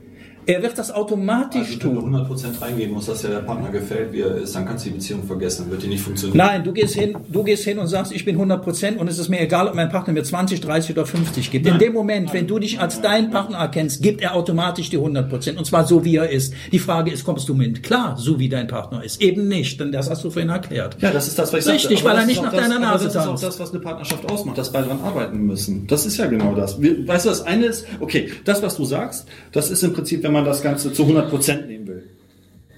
Er 0.46 0.62
wird 0.62 0.78
das 0.78 0.92
automatisch 0.92 1.76
Also, 1.76 1.88
wenn 1.88 1.94
du 1.94 2.00
tun. 2.02 2.14
100% 2.14 2.62
reingehen 2.62 2.92
musst, 2.92 3.08
dass 3.08 3.22
dir 3.22 3.28
der 3.28 3.38
Partner 3.40 3.70
gefällt, 3.70 4.12
wie 4.12 4.20
er 4.20 4.36
ist, 4.36 4.54
dann 4.54 4.64
kannst 4.64 4.84
du 4.86 4.90
die 4.90 4.94
Beziehung 4.96 5.24
vergessen, 5.24 5.62
dann 5.64 5.72
wird 5.72 5.82
die 5.82 5.88
nicht 5.88 6.02
funktionieren. 6.02 6.36
Nein, 6.38 6.62
du 6.62 6.72
gehst 6.72 6.94
hin, 6.94 7.16
du 7.28 7.42
gehst 7.42 7.64
hin 7.64 7.78
und 7.78 7.88
sagst, 7.88 8.12
ich 8.12 8.24
bin 8.24 8.38
100% 8.38 8.96
und 8.96 9.08
es 9.08 9.18
ist 9.18 9.28
mir 9.28 9.40
egal, 9.40 9.66
ob 9.66 9.74
mein 9.74 9.88
Partner 9.90 10.12
mir 10.12 10.22
20, 10.22 10.60
30 10.60 10.92
oder 10.96 11.04
50 11.04 11.50
gibt. 11.50 11.66
In 11.66 11.72
Nein. 11.72 11.80
dem 11.80 11.92
Moment, 11.92 12.32
wenn 12.32 12.46
du 12.46 12.58
dich 12.60 12.78
als 12.80 13.00
deinen 13.00 13.30
Partner 13.30 13.58
erkennst, 13.58 14.02
gibt 14.02 14.20
er 14.20 14.34
automatisch 14.36 14.88
die 14.88 14.98
100% 14.98 15.56
und 15.56 15.64
zwar 15.66 15.84
so, 15.84 16.04
wie 16.04 16.16
er 16.16 16.30
ist. 16.30 16.54
Die 16.70 16.78
Frage 16.78 17.10
ist, 17.10 17.24
kommst 17.24 17.48
du 17.48 17.54
mit 17.54 17.82
klar, 17.82 18.16
so 18.16 18.38
wie 18.38 18.48
dein 18.48 18.68
Partner 18.68 19.02
ist? 19.02 19.20
Eben 19.20 19.48
nicht, 19.48 19.80
denn 19.80 19.90
das 19.90 20.08
hast 20.08 20.22
du 20.22 20.30
vorhin 20.30 20.50
erklärt. 20.50 20.96
Ja, 21.00 21.10
das 21.10 21.26
ist 21.26 21.38
das, 21.40 21.52
was 21.52 21.66
ich 21.66 21.72
Richtig, 21.74 21.98
sagte. 22.00 22.04
Weil 22.04 22.18
er 22.20 22.26
nicht 22.26 22.42
nach 22.42 22.52
das, 22.52 22.60
deiner 22.60 22.78
Nase 22.78 23.06
Das 23.06 23.14
ist 23.14 23.20
auch 23.20 23.26
tanzt. 23.30 23.42
das, 23.42 23.58
was 23.58 23.70
eine 23.72 23.80
Partnerschaft 23.80 24.30
ausmacht, 24.30 24.58
dass 24.58 24.70
beide 24.70 24.86
daran 24.88 25.02
arbeiten 25.02 25.38
müssen. 25.38 25.86
Das 25.88 26.06
ist 26.06 26.16
ja 26.18 26.26
genau 26.26 26.54
das. 26.54 26.80
Weißt 26.80 27.24
du, 27.24 27.30
das 27.30 27.42
eine 27.42 27.66
ist, 27.66 27.84
okay, 27.98 28.30
das, 28.44 28.62
was 28.62 28.76
du 28.76 28.84
sagst, 28.84 29.26
das 29.50 29.70
ist 29.70 29.82
im 29.82 29.92
Prinzip, 29.92 30.22
wenn 30.22 30.32
man 30.32 30.35
das 30.44 30.62
Ganze 30.62 30.92
zu 30.92 31.04
100% 31.04 31.66
nehmen 31.66 31.86
will. 31.86 32.04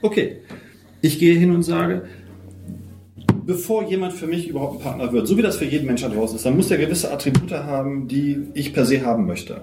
Okay, 0.03 0.39
ich 1.01 1.19
gehe 1.19 1.35
hin 1.37 1.55
und 1.55 1.63
sage, 1.63 2.03
bevor 3.47 3.89
jemand 3.89 4.13
für 4.13 4.27
mich 4.27 4.49
überhaupt 4.49 4.77
ein 4.77 4.83
Partner 4.83 5.13
wird, 5.13 5.27
so 5.27 5.37
wie 5.37 5.43
das 5.43 5.57
für 5.57 5.65
jeden 5.65 5.87
Menschen 5.87 6.13
draußen 6.13 6.37
ist, 6.37 6.45
dann 6.45 6.57
muss 6.57 6.69
der 6.69 6.79
gewisse 6.79 7.11
Attribute 7.11 7.53
haben, 7.53 8.07
die 8.07 8.39
ich 8.55 8.75
per 8.75 8.85
se 8.85 9.05
haben 9.05 9.27
möchte. 9.27 9.63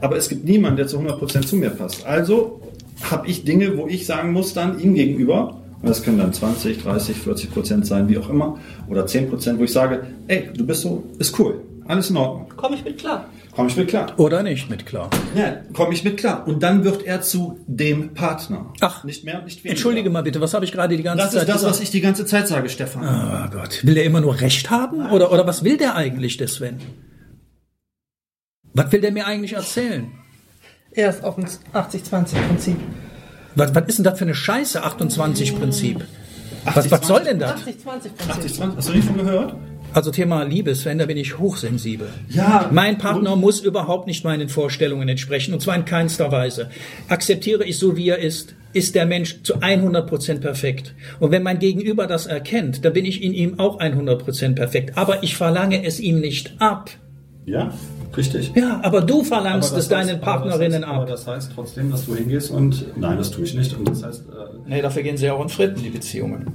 Aber 0.00 0.16
es 0.16 0.28
gibt 0.28 0.44
niemanden, 0.44 0.76
der 0.76 0.86
zu 0.86 0.98
100% 0.98 1.46
zu 1.46 1.56
mir 1.56 1.70
passt. 1.70 2.06
Also 2.06 2.60
habe 3.02 3.26
ich 3.26 3.44
Dinge, 3.44 3.76
wo 3.76 3.88
ich 3.88 4.06
sagen 4.06 4.32
muss 4.32 4.54
dann 4.54 4.78
ihm 4.78 4.94
gegenüber, 4.94 5.60
und 5.82 5.88
das 5.88 6.02
können 6.02 6.18
dann 6.18 6.32
20, 6.32 6.82
30, 6.82 7.16
40 7.16 7.52
Prozent 7.52 7.86
sein, 7.86 8.08
wie 8.08 8.18
auch 8.18 8.30
immer, 8.30 8.58
oder 8.88 9.06
10 9.06 9.28
Prozent, 9.28 9.58
wo 9.58 9.64
ich 9.64 9.72
sage, 9.72 10.06
ey, 10.28 10.48
du 10.56 10.64
bist 10.64 10.82
so, 10.82 11.04
ist 11.18 11.38
cool, 11.38 11.60
alles 11.86 12.10
in 12.10 12.16
Ordnung, 12.16 12.46
Komme 12.56 12.76
ich 12.76 12.84
mit 12.84 12.98
klar. 12.98 13.28
Komm 13.54 13.68
ich 13.68 13.76
mit 13.76 13.88
klar. 13.88 14.12
Oder 14.18 14.42
nicht 14.42 14.68
mit 14.70 14.86
klar. 14.86 15.10
Ja, 15.34 15.56
komme 15.72 15.94
ich 15.94 16.04
mit 16.04 16.16
klar. 16.16 16.46
Und 16.46 16.62
dann 16.62 16.84
wird 16.84 17.02
er 17.04 17.22
zu 17.22 17.60
dem 17.66 18.14
Partner. 18.14 18.72
Ach, 18.80 19.04
nicht 19.04 19.24
mehr, 19.24 19.42
nicht 19.42 19.58
weniger. 19.58 19.70
Entschuldige 19.70 20.10
mal 20.10 20.22
bitte, 20.22 20.40
was 20.40 20.54
habe 20.54 20.64
ich 20.64 20.72
gerade 20.72 20.96
die 20.96 21.02
ganze 21.02 21.24
Das 21.24 21.32
Zeit 21.32 21.42
ist 21.42 21.48
das, 21.48 21.56
gesagt? 21.56 21.74
was 21.74 21.80
ich 21.80 21.90
die 21.90 22.00
ganze 22.00 22.26
Zeit 22.26 22.48
sage, 22.48 22.68
Stefan. 22.68 23.02
Oh 23.04 23.50
Gott, 23.56 23.84
will 23.84 23.94
der 23.94 24.04
immer 24.04 24.20
nur 24.20 24.40
Recht 24.40 24.70
haben? 24.70 25.10
Oder, 25.10 25.32
oder 25.32 25.46
was 25.46 25.64
will 25.64 25.76
der 25.76 25.94
eigentlich, 25.96 26.36
der 26.36 26.48
Sven? 26.48 26.78
Was 28.74 28.90
will 28.92 29.00
der 29.00 29.12
mir 29.12 29.26
eigentlich 29.26 29.52
erzählen? 29.52 30.10
Er 30.92 31.10
ist 31.10 31.24
auf 31.24 31.36
dem 31.36 31.44
80-20-Prinzip. 31.44 32.76
Was, 33.56 33.74
was 33.74 33.84
ist 33.86 33.98
denn 33.98 34.04
das 34.04 34.18
für 34.18 34.24
eine 34.24 34.34
Scheiße, 34.34 34.84
28-Prinzip? 34.84 36.00
Was, 36.64 36.90
was 36.90 37.06
soll 37.06 37.22
denn 37.24 37.38
das? 37.38 37.60
80-20-Prinzip. 37.60 38.30
80, 38.30 38.54
20, 38.54 38.76
hast 38.76 38.88
du 38.88 38.92
nicht 38.92 39.04
von 39.06 39.16
gehört? 39.16 39.54
Also 39.94 40.10
Thema 40.10 40.42
Liebe, 40.42 40.74
Sven, 40.74 40.98
da 40.98 41.06
bin 41.06 41.16
ich 41.16 41.38
hochsensibel. 41.38 42.08
Ja. 42.28 42.68
Mein 42.72 42.98
Partner 42.98 43.36
muss 43.36 43.60
überhaupt 43.60 44.08
nicht 44.08 44.24
meinen 44.24 44.48
Vorstellungen 44.48 45.08
entsprechen, 45.08 45.54
und 45.54 45.60
zwar 45.60 45.76
in 45.76 45.84
keinster 45.84 46.32
Weise. 46.32 46.68
Akzeptiere 47.08 47.64
ich 47.64 47.78
so, 47.78 47.96
wie 47.96 48.08
er 48.08 48.18
ist, 48.18 48.56
ist 48.72 48.96
der 48.96 49.06
Mensch 49.06 49.42
zu 49.44 49.58
100% 49.60 50.40
perfekt. 50.40 50.94
Und 51.20 51.30
wenn 51.30 51.44
mein 51.44 51.60
Gegenüber 51.60 52.08
das 52.08 52.26
erkennt, 52.26 52.84
dann 52.84 52.92
bin 52.92 53.04
ich 53.04 53.22
in 53.22 53.32
ihm 53.32 53.60
auch 53.60 53.78
100% 53.78 54.56
perfekt. 54.56 54.98
Aber 54.98 55.22
ich 55.22 55.36
verlange 55.36 55.84
es 55.84 56.00
ihm 56.00 56.18
nicht 56.20 56.54
ab. 56.58 56.90
Ja, 57.46 57.72
richtig. 58.16 58.50
Ja, 58.56 58.80
aber 58.82 59.00
du 59.02 59.22
verlangst 59.22 59.70
Aber 59.72 59.78
es 59.78 59.88
deinen 59.88 60.08
heißt- 60.08 60.12
aber 60.14 60.20
Partnerinnen 60.22 60.82
heißt, 60.82 60.92
Aber 60.92 61.02
ab. 61.02 61.08
das 61.08 61.26
heißt 61.26 61.52
trotzdem, 61.54 61.90
dass 61.92 62.06
du 62.06 62.16
hingehst 62.16 62.50
und 62.50 62.86
nein, 62.98 63.16
das 63.18 63.30
tue 63.30 63.44
ich 63.44 63.54
nicht. 63.54 63.76
Und 63.78 63.86
das 63.88 64.02
heißt, 64.02 64.22
äh, 64.28 64.68
Nee, 64.68 64.80
dafür 64.82 65.02
gehen 65.02 65.18
sie 65.18 65.30
auch 65.30 65.42
in 65.42 65.50
Fritten, 65.50 65.82
die 65.82 65.90
Beziehungen. 65.90 66.46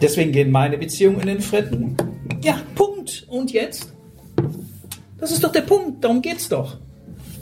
Deswegen 0.00 0.30
gehen 0.32 0.50
meine 0.52 0.78
Beziehungen 0.78 1.20
in 1.20 1.26
den 1.26 1.40
Fritten. 1.40 1.96
Ja, 2.42 2.60
Punkt. 2.74 3.26
Und 3.28 3.52
jetzt? 3.52 3.92
Das 5.18 5.32
ist 5.32 5.42
doch 5.42 5.52
der 5.52 5.62
Punkt, 5.62 6.02
darum 6.02 6.22
geht's 6.22 6.48
doch. 6.48 6.76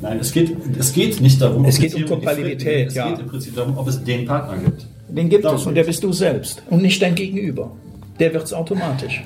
nein, 0.01 0.18
es 0.20 0.32
geht, 0.32 0.57
es 0.78 0.92
geht 0.92 1.20
nicht 1.20 1.40
darum, 1.40 1.64
Es 1.64 1.76
ob 1.76 1.82
geht 1.82 1.94
um 1.94 2.20
gehen. 2.20 2.88
Es 2.88 2.94
ja. 2.94 3.11
geht 3.11 3.20
im 3.20 3.26
Prinzip 3.26 3.55
darum, 3.55 3.76
ob 3.76 3.86
es 3.88 4.03
den 4.03 4.26
Partner 4.26 4.57
gibt. 4.59 4.86
Den 5.09 5.28
gibt 5.28 5.44
Darum 5.44 5.59
es 5.59 5.66
und 5.66 5.74
der 5.74 5.84
bist 5.84 6.03
du 6.03 6.12
selbst 6.12 6.62
und 6.70 6.82
nicht 6.82 7.01
dein 7.01 7.14
Gegenüber. 7.14 7.70
Der 8.18 8.32
wird's 8.34 8.53
automatisch. 8.53 9.22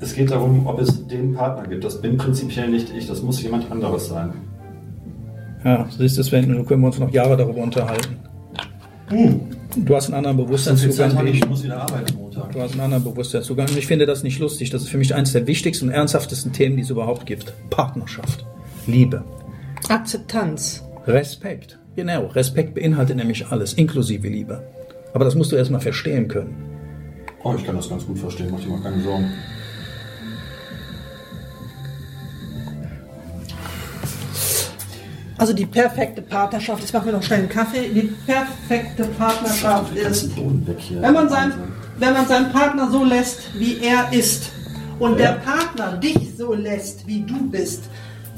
Es 0.00 0.14
geht 0.14 0.30
darum, 0.30 0.66
ob 0.66 0.78
es 0.80 1.06
den 1.08 1.34
Partner 1.34 1.66
gibt. 1.66 1.82
Das 1.82 2.00
bin 2.00 2.16
prinzipiell 2.16 2.68
nicht 2.68 2.92
ich, 2.96 3.08
das 3.08 3.20
muss 3.22 3.42
jemand 3.42 3.70
anderes 3.70 4.08
sein. 4.08 4.32
Ja, 5.64 5.88
siehst 5.90 6.18
du, 6.18 6.22
Sven, 6.22 6.54
so 6.54 6.62
können 6.62 6.82
wir 6.82 6.86
uns 6.86 6.98
noch 7.00 7.12
Jahre 7.12 7.36
darüber 7.36 7.62
unterhalten. 7.62 8.16
Du 9.76 9.96
hast 9.96 10.06
einen 10.06 10.14
anderen 10.14 10.36
Bewusstseinszugang 10.36 11.26
ich 11.26 11.48
muss 11.48 11.64
wieder 11.64 11.82
arbeiten 11.82 12.14
Montag. 12.38 12.52
Du 12.52 12.60
hast 12.60 12.72
einen 12.72 12.80
anderen 12.80 13.04
Bewusstseinszugang 13.04 13.68
und 13.68 13.78
ich 13.78 13.86
finde 13.86 14.06
das 14.06 14.22
nicht 14.22 14.38
lustig. 14.38 14.70
Das 14.70 14.82
ist 14.82 14.88
für 14.88 14.98
mich 14.98 15.14
eines 15.14 15.32
der 15.32 15.46
wichtigsten 15.46 15.88
und 15.88 15.94
ernsthaftesten 15.94 16.52
Themen, 16.52 16.76
die 16.76 16.82
es 16.82 16.90
überhaupt 16.90 17.26
gibt. 17.26 17.52
Partnerschaft. 17.70 18.44
Liebe. 18.86 19.24
Akzeptanz. 19.88 20.84
Respekt. 21.06 21.78
Genau, 21.96 22.26
Respekt 22.26 22.74
beinhaltet 22.74 23.16
nämlich 23.16 23.46
alles, 23.48 23.72
inklusive 23.74 24.28
Liebe. 24.28 24.62
Aber 25.14 25.24
das 25.24 25.34
musst 25.34 25.52
du 25.52 25.56
erstmal 25.56 25.80
verstehen 25.80 26.28
können. 26.28 26.54
Oh, 27.42 27.54
ich 27.56 27.64
kann 27.64 27.76
das 27.76 27.88
ganz 27.88 28.06
gut 28.06 28.18
verstehen, 28.18 28.48
mach 28.50 28.60
dir 28.60 28.68
mal 28.68 28.80
keine 28.80 29.02
Sorgen. 29.02 29.32
Also 35.38 35.52
die 35.52 35.66
perfekte 35.66 36.20
Partnerschaft, 36.20 36.82
ich 36.82 36.92
mache 36.92 37.06
mir 37.06 37.12
noch 37.12 37.22
schnell 37.22 37.38
einen 37.38 37.48
Kaffee, 37.48 37.88
die 37.94 38.12
perfekte 38.26 39.04
Partnerschaft 39.04 39.94
ist, 39.94 40.36
wenn 40.36 41.14
man, 41.14 41.28
seinen, 41.28 41.52
wenn 41.98 42.12
man 42.12 42.26
seinen 42.26 42.52
Partner 42.52 42.90
so 42.90 43.04
lässt, 43.04 43.40
wie 43.58 43.78
er 43.80 44.12
ist 44.12 44.50
und 44.98 45.18
der 45.18 45.32
Partner 45.44 45.96
dich 45.96 46.18
so 46.36 46.54
lässt, 46.54 47.06
wie 47.06 47.22
du 47.22 47.48
bist, 47.50 47.84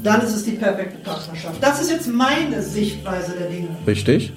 dann 0.03 0.21
ist 0.21 0.35
es 0.35 0.43
die 0.45 0.51
perfekte 0.51 0.97
Partnerschaft. 1.03 1.61
Das 1.61 1.81
ist 1.81 1.91
jetzt 1.91 2.07
meine 2.07 2.61
Sichtweise 2.61 3.33
der 3.37 3.47
Dinge. 3.49 3.69
Richtig. 3.85 4.33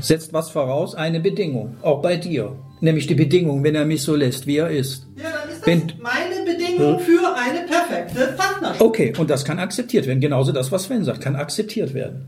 Setzt 0.00 0.32
was 0.34 0.50
voraus? 0.50 0.94
Eine 0.94 1.20
Bedingung. 1.20 1.76
Auch 1.82 2.02
bei 2.02 2.16
dir. 2.16 2.54
Nämlich 2.80 3.06
die 3.06 3.14
Bedingung, 3.14 3.62
wenn 3.64 3.74
er 3.74 3.86
mich 3.86 4.02
so 4.02 4.14
lässt, 4.14 4.46
wie 4.46 4.58
er 4.58 4.68
ist. 4.68 5.06
Ja, 5.16 5.24
dann 5.30 5.48
ist 5.50 5.60
das 5.60 5.66
Wenn- 5.66 5.92
meine 6.02 6.44
Bedingung 6.44 6.98
für 7.00 7.34
eine 7.34 7.60
perfekte 7.66 8.34
Partnerschaft. 8.36 8.82
Okay, 8.82 9.14
und 9.16 9.30
das 9.30 9.44
kann 9.46 9.58
akzeptiert 9.58 10.06
werden. 10.06 10.20
Genauso 10.20 10.52
das, 10.52 10.70
was 10.70 10.84
Sven 10.84 11.04
sagt, 11.04 11.22
kann 11.22 11.36
akzeptiert 11.36 11.94
werden. 11.94 12.26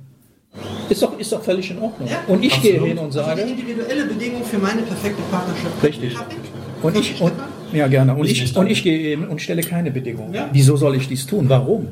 Ist 0.88 1.02
doch, 1.02 1.18
ist 1.18 1.32
doch 1.32 1.42
völlig 1.42 1.70
in 1.70 1.78
Ordnung. 1.78 2.08
Ja, 2.08 2.22
und 2.28 2.44
ich 2.44 2.52
absolut. 2.54 2.78
gehe 2.78 2.86
hin 2.88 2.98
und 2.98 3.04
Also 3.06 3.18
sage, 3.20 3.44
die 3.44 3.50
individuelle 3.52 4.04
Bedingung 4.06 4.44
für 4.44 4.58
meine 4.58 4.82
perfekte 4.82 5.22
Partnerschaft. 5.30 5.82
Richtig. 5.82 6.14
Und 6.82 6.96
ich, 6.96 7.20
und, 7.20 7.32
ja 7.72 7.86
gerne, 7.88 8.14
und 8.14 8.26
Ich 8.26 8.56
und 8.56 8.70
ich 8.70 8.82
gehe 8.82 8.98
eben 8.98 9.26
und 9.26 9.40
stelle 9.40 9.62
keine 9.62 9.90
Bedingungen. 9.90 10.34
Ja. 10.34 10.48
Wieso 10.52 10.76
soll 10.76 10.94
ich 10.96 11.08
dies 11.08 11.26
tun? 11.26 11.48
Warum? 11.48 11.88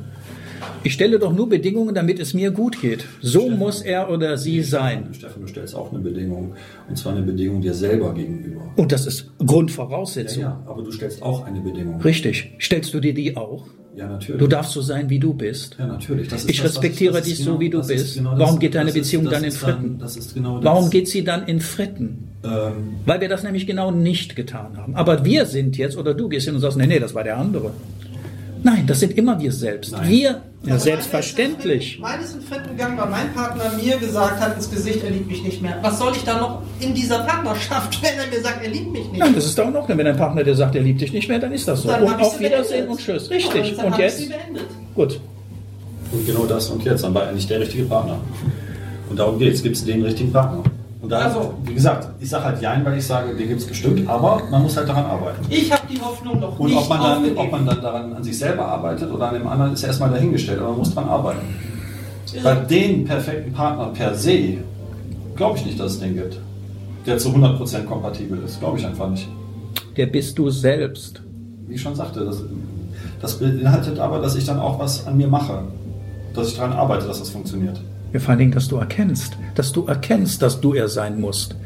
Ich 0.82 0.92
stelle 0.92 1.18
doch 1.18 1.32
nur 1.32 1.48
Bedingungen, 1.48 1.94
damit 1.94 2.18
es 2.20 2.34
mir 2.34 2.50
gut 2.50 2.80
geht. 2.80 3.06
So 3.22 3.48
muss 3.48 3.80
er 3.80 4.10
oder 4.10 4.36
sie 4.36 4.62
sein. 4.62 5.08
Steffen, 5.14 5.40
du 5.40 5.48
stellst 5.48 5.74
auch 5.74 5.90
eine 5.90 6.00
Bedingung. 6.00 6.52
Und 6.88 6.98
zwar 6.98 7.12
eine 7.14 7.22
Bedingung 7.22 7.62
dir 7.62 7.72
selber 7.72 8.12
gegenüber. 8.12 8.60
Und 8.76 8.92
das 8.92 9.06
ist 9.06 9.30
Ja, 9.40 9.46
Grundvoraussetzung. 9.46 10.42
ja, 10.42 10.62
aber 10.66 10.82
du 10.82 10.92
stellst 10.92 11.22
auch 11.22 11.46
eine 11.46 11.60
Bedingung. 11.60 12.02
Richtig. 12.02 12.52
Stellst 12.60 12.92
du 12.92 13.00
dir 13.00 13.14
die 13.14 13.34
auch? 13.36 13.64
Ja, 13.96 14.08
natürlich. 14.08 14.40
Du 14.40 14.46
darfst 14.48 14.72
so 14.72 14.80
sein, 14.82 15.08
wie 15.08 15.18
du 15.20 15.32
bist. 15.34 15.76
ja, 15.78 15.86
natürlich. 15.86 16.30
Ist 16.32 16.50
Ich 16.50 16.56
das, 16.60 16.72
respektiere 16.72 17.16
ist 17.18 17.26
dich 17.28 17.38
so, 17.44 17.60
wie 17.60 17.70
du 17.70 17.78
ist 17.80 17.86
bist. 17.86 18.14
genau 18.16 18.30
Warum 18.36 18.54
das- 18.56 18.58
geht 18.60 18.74
deine 18.74 18.88
ist- 18.90 18.94
Beziehung 18.94 19.24
das 19.24 19.32
dann 19.34 19.42
in 19.44 19.48
ist 19.48 19.62
dann- 19.62 19.70
Fritten? 19.98 20.00
Ist 20.04 20.34
genau. 20.34 20.58
Warum 20.62 20.90
geht 20.90 21.08
sie 21.08 21.22
dann 21.22 21.46
in 21.46 21.60
Fritten? 21.60 22.28
Ähm, 22.44 22.50
Weil 23.06 23.20
wir 23.20 23.28
das 23.28 23.42
nämlich 23.44 23.66
genau 23.66 23.90
nicht 23.90 24.34
getan 24.36 24.76
haben. 24.76 24.94
Aber 24.96 25.24
wir 25.24 25.46
sind 25.46 25.76
jetzt, 25.78 25.96
oder 25.96 26.12
du 26.12 26.28
gehst 26.28 26.46
hin 26.46 26.54
und 26.54 26.60
sagst, 26.60 26.76
nee, 26.76 26.86
nee, 26.86 26.98
das 26.98 27.14
war 27.14 27.24
der 27.24 27.38
andere. 27.38 27.70
Nein, 28.64 28.86
das 28.86 29.00
sind 29.00 29.12
immer 29.18 29.38
wir 29.38 29.52
selbst. 29.52 29.92
Nein. 29.92 30.08
Wir, 30.08 30.40
ja, 30.64 30.72
Also 30.72 30.84
selbstverständlich. 30.84 31.98
Meine 32.00 32.24
ist 32.24 32.34
in 32.34 32.40
Frieden 32.40 32.68
gegangen, 32.68 32.96
weil 32.96 33.10
mein 33.10 33.32
Partner 33.34 33.70
mir 33.80 33.98
gesagt 33.98 34.40
hat 34.40 34.56
ins 34.56 34.70
Gesicht, 34.70 35.04
er 35.04 35.10
liebt 35.10 35.28
mich 35.28 35.42
nicht 35.42 35.60
mehr. 35.60 35.78
Was 35.82 35.98
soll 35.98 36.12
ich 36.16 36.24
da 36.24 36.40
noch 36.40 36.62
in 36.80 36.94
dieser 36.94 37.18
Partnerschaft, 37.20 38.02
wenn 38.02 38.18
er 38.18 38.26
mir 38.34 38.42
sagt, 38.42 38.64
er 38.64 38.70
liebt 38.70 38.90
mich 38.90 39.06
nicht? 39.10 39.18
Nein, 39.18 39.34
das 39.34 39.44
ist 39.44 39.58
doch 39.58 39.66
Ordnung. 39.66 39.84
Wenn 39.86 40.06
dein 40.06 40.16
Partner 40.16 40.42
dir 40.42 40.54
sagt, 40.56 40.74
er 40.76 40.82
liebt 40.82 41.02
dich 41.02 41.12
nicht 41.12 41.28
mehr, 41.28 41.38
dann 41.38 41.52
ist 41.52 41.68
das 41.68 41.82
so. 41.82 41.88
Dann 41.88 42.04
Und 42.04 42.14
auf 42.14 42.40
Wiedersehen 42.40 42.86
beendet. 42.86 42.90
und 42.90 42.98
Tschüss. 43.00 43.28
Ja, 43.28 43.36
Richtig. 43.36 43.76
dann 43.76 43.86
Und 43.92 43.98
jetzt? 43.98 44.22
Gut. 44.94 45.20
Und 46.10 46.26
genau 46.26 46.46
das 46.46 46.70
und 46.70 46.82
jetzt, 46.84 47.04
dann 47.04 47.12
war 47.12 47.24
er 47.24 47.32
nicht 47.32 47.50
der 47.50 47.60
richtige 47.60 47.84
Partner. 47.84 48.18
Und 49.10 49.18
darum 49.18 49.38
geht's, 49.38 49.62
gibt 49.62 49.76
es 49.76 49.84
den 49.84 50.02
richtigen 50.02 50.32
Partner. 50.32 50.62
Und 51.04 51.10
da, 51.10 51.18
Also. 51.18 51.52
wie 51.64 51.74
gesagt, 51.74 52.08
ich 52.18 52.30
sage 52.30 52.44
halt 52.46 52.62
Jein, 52.62 52.82
weil 52.84 52.96
ich 52.98 53.06
sage, 53.06 53.34
den 53.34 53.46
gibt 53.46 53.60
es 53.60 53.66
bestimmt, 53.66 54.08
aber 54.08 54.40
man 54.50 54.62
muss 54.62 54.74
halt 54.76 54.88
daran 54.88 55.04
arbeiten. 55.04 55.44
Ich 55.50 55.70
habe 55.70 55.82
die 55.86 56.00
Hoffnung 56.00 56.40
noch 56.40 56.58
Und 56.58 56.68
nicht 56.70 56.78
ob 56.78 56.88
man, 56.88 57.00
dann, 57.02 57.16
aufgegeben. 57.18 57.38
ob 57.38 57.52
man 57.52 57.66
dann 57.66 57.80
daran 57.82 58.12
an 58.14 58.24
sich 58.24 58.38
selber 58.38 58.64
arbeitet 58.66 59.12
oder 59.12 59.28
an 59.28 59.34
dem 59.34 59.46
anderen, 59.46 59.74
ist 59.74 59.82
ja 59.82 59.88
erstmal 59.88 60.08
dahingestellt, 60.10 60.60
aber 60.60 60.70
man 60.70 60.78
muss 60.78 60.94
dran 60.94 61.06
arbeiten. 61.08 61.40
Bei 62.42 62.54
den 62.54 63.04
perfekten 63.04 63.52
Partner 63.52 63.88
per 63.88 64.14
se 64.14 64.56
glaube 65.36 65.58
ich 65.58 65.66
nicht, 65.66 65.78
dass 65.78 65.92
es 65.92 66.00
den 66.00 66.14
gibt, 66.14 66.38
der 67.06 67.18
zu 67.18 67.28
100% 67.28 67.84
kompatibel 67.84 68.42
ist. 68.42 68.58
Glaube 68.60 68.78
ich 68.78 68.86
einfach 68.86 69.10
nicht. 69.10 69.28
Der 69.96 70.06
bist 70.06 70.38
du 70.38 70.48
selbst. 70.50 71.20
Wie 71.68 71.74
ich 71.74 71.82
schon 71.82 71.94
sagte, 71.94 72.24
das, 72.24 72.42
das 73.20 73.38
beinhaltet 73.38 73.98
aber, 73.98 74.20
dass 74.20 74.36
ich 74.36 74.46
dann 74.46 74.58
auch 74.58 74.78
was 74.78 75.06
an 75.06 75.16
mir 75.18 75.28
mache. 75.28 75.64
Dass 76.34 76.48
ich 76.48 76.56
daran 76.56 76.72
arbeite, 76.72 77.06
dass 77.06 77.18
das 77.18 77.28
funktioniert. 77.30 77.78
Ja, 78.14 78.20
vor 78.20 78.30
allen 78.30 78.38
Dingen, 78.38 78.52
dass 78.52 78.68
du 78.68 78.76
erkennst, 78.76 79.36
dass 79.56 79.72
du 79.72 79.86
erkennst, 79.86 80.40
dass 80.40 80.60
du 80.60 80.72
er 80.72 80.88
sein 80.88 81.20
musst. 81.20 81.56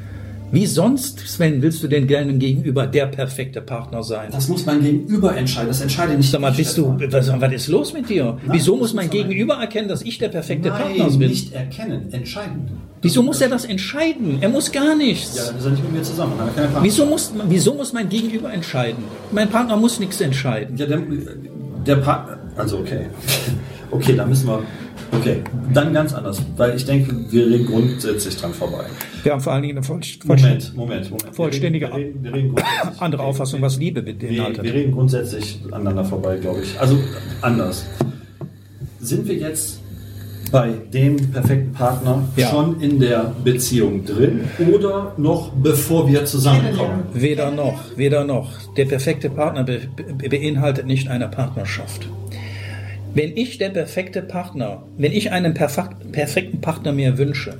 Wie 0.50 0.64
sonst, 0.64 1.20
Sven, 1.28 1.60
willst 1.60 1.82
du 1.82 1.88
denn 1.88 2.08
deinem 2.08 2.38
Gegenüber 2.38 2.86
der 2.86 3.04
perfekte 3.04 3.60
Partner 3.60 4.02
sein? 4.02 4.30
Das 4.32 4.48
muss 4.48 4.64
mein 4.64 4.82
Gegenüber 4.82 5.36
entscheiden. 5.36 5.68
Das 5.68 5.82
entscheide 5.82 6.14
nicht 6.14 6.30
Sag 6.30 6.40
mal, 6.40 6.52
bist 6.52 6.78
du, 6.78 6.96
was, 7.10 7.30
was 7.38 7.52
ist 7.52 7.68
los 7.68 7.92
mit 7.92 8.08
dir? 8.08 8.38
Nein, 8.46 8.56
Wieso 8.56 8.76
muss 8.76 8.94
mein 8.94 9.10
Gegenüber 9.10 9.56
erkennen, 9.56 9.88
dass 9.88 10.00
ich 10.00 10.16
der 10.16 10.28
perfekte 10.30 10.70
Partner 10.70 11.06
Nein, 11.06 11.18
bin? 11.18 11.28
nicht 11.28 11.52
erkennen, 11.52 12.10
entscheiden. 12.12 12.70
Wieso 13.02 13.22
muss 13.22 13.42
er 13.42 13.50
das 13.50 13.66
entscheiden? 13.66 14.38
Er 14.40 14.48
muss 14.48 14.72
gar 14.72 14.96
nichts. 14.96 15.36
Ja, 15.36 15.44
dann 15.48 15.58
ist 15.58 15.64
er 15.66 15.70
nicht 15.72 15.82
mit 15.82 15.92
mir 15.92 16.02
zusammen. 16.02 16.32
Partner. 16.38 16.78
Wieso 16.80 17.04
muss, 17.04 17.30
wieso 17.46 17.74
muss 17.74 17.92
mein 17.92 18.08
Gegenüber 18.08 18.50
entscheiden? 18.50 19.04
Mein 19.30 19.50
Partner 19.50 19.76
muss 19.76 20.00
nichts 20.00 20.18
entscheiden. 20.22 20.78
Ja, 20.78 20.86
der, 20.86 21.02
der 21.86 21.96
Partner. 21.96 22.38
Also, 22.56 22.78
okay. 22.78 23.08
Okay, 23.90 24.14
dann 24.14 24.28
müssen 24.28 24.46
wir. 24.46 24.62
Okay, 25.12 25.42
dann 25.72 25.92
ganz 25.92 26.12
anders. 26.14 26.42
Weil 26.56 26.76
ich 26.76 26.84
denke, 26.84 27.14
wir 27.30 27.46
reden 27.46 27.66
grundsätzlich 27.66 28.36
dran 28.36 28.52
vorbei. 28.52 28.84
Wir 29.22 29.32
haben 29.32 29.40
vor 29.40 29.52
allen 29.52 29.62
Dingen 29.62 29.78
eine 29.78 29.84
voll, 29.86 30.00
Moment, 30.24 30.74
Moment, 30.76 31.10
Moment. 31.10 31.34
Vollständige 31.36 31.88
wir 31.88 31.94
reden, 31.94 32.22
wir 32.24 32.32
reden 32.34 32.48
grundsätzlich. 32.54 33.00
andere 33.02 33.22
Auffassung, 33.22 33.62
was 33.62 33.76
Liebe 33.78 34.02
beinhaltet. 34.02 34.62
wir 34.62 34.74
reden 34.74 34.92
grundsätzlich 34.92 35.60
aneinander 35.70 36.04
vorbei, 36.04 36.36
glaube 36.36 36.60
ich. 36.62 36.78
Also 36.80 36.98
anders. 37.42 37.86
Sind 39.00 39.26
wir 39.28 39.34
jetzt 39.36 39.80
bei 40.50 40.70
dem 40.92 41.16
perfekten 41.30 41.72
Partner 41.72 42.26
Ja. 42.36 42.48
schon 42.48 42.80
in 42.80 42.98
der 43.00 43.34
Beziehung 43.44 44.04
drin 44.04 44.40
oder 44.72 45.12
noch 45.18 45.52
bevor 45.52 46.08
wir 46.08 46.24
zusammenkommen? 46.24 47.04
Weder 47.12 47.50
noch, 47.50 47.80
weder 47.96 48.24
noch. 48.24 48.50
Der 48.76 48.86
perfekte 48.86 49.30
Partner 49.30 49.64
be 49.64 49.80
beinhaltet 50.28 50.86
nicht 50.86 51.08
eine 51.08 51.28
Partnerschaft. 51.28 52.08
Wenn 53.18 53.36
ich 53.36 53.58
der 53.58 53.70
perfekte 53.70 54.22
Partner, 54.22 54.84
wenn 54.96 55.10
ich 55.10 55.32
einen 55.32 55.52
perfek 55.52 56.12
perfekten 56.12 56.60
Partner 56.60 56.92
mir 56.92 57.18
wünsche, 57.18 57.54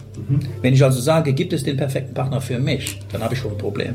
wenn 0.63 0.73
ich 0.73 0.85
also 0.85 1.01
sage, 1.01 1.33
gibt 1.33 1.53
es 1.53 1.65
den 1.65 1.77
perfekten 1.77 2.15
Partner 2.15 2.41
für 2.41 2.61
mich, 2.61 3.01
dann 3.11 3.25
habe 3.25 3.35
ich 3.35 3.41
schon 3.41 3.51
ein 3.51 3.59
Problem. 3.59 3.95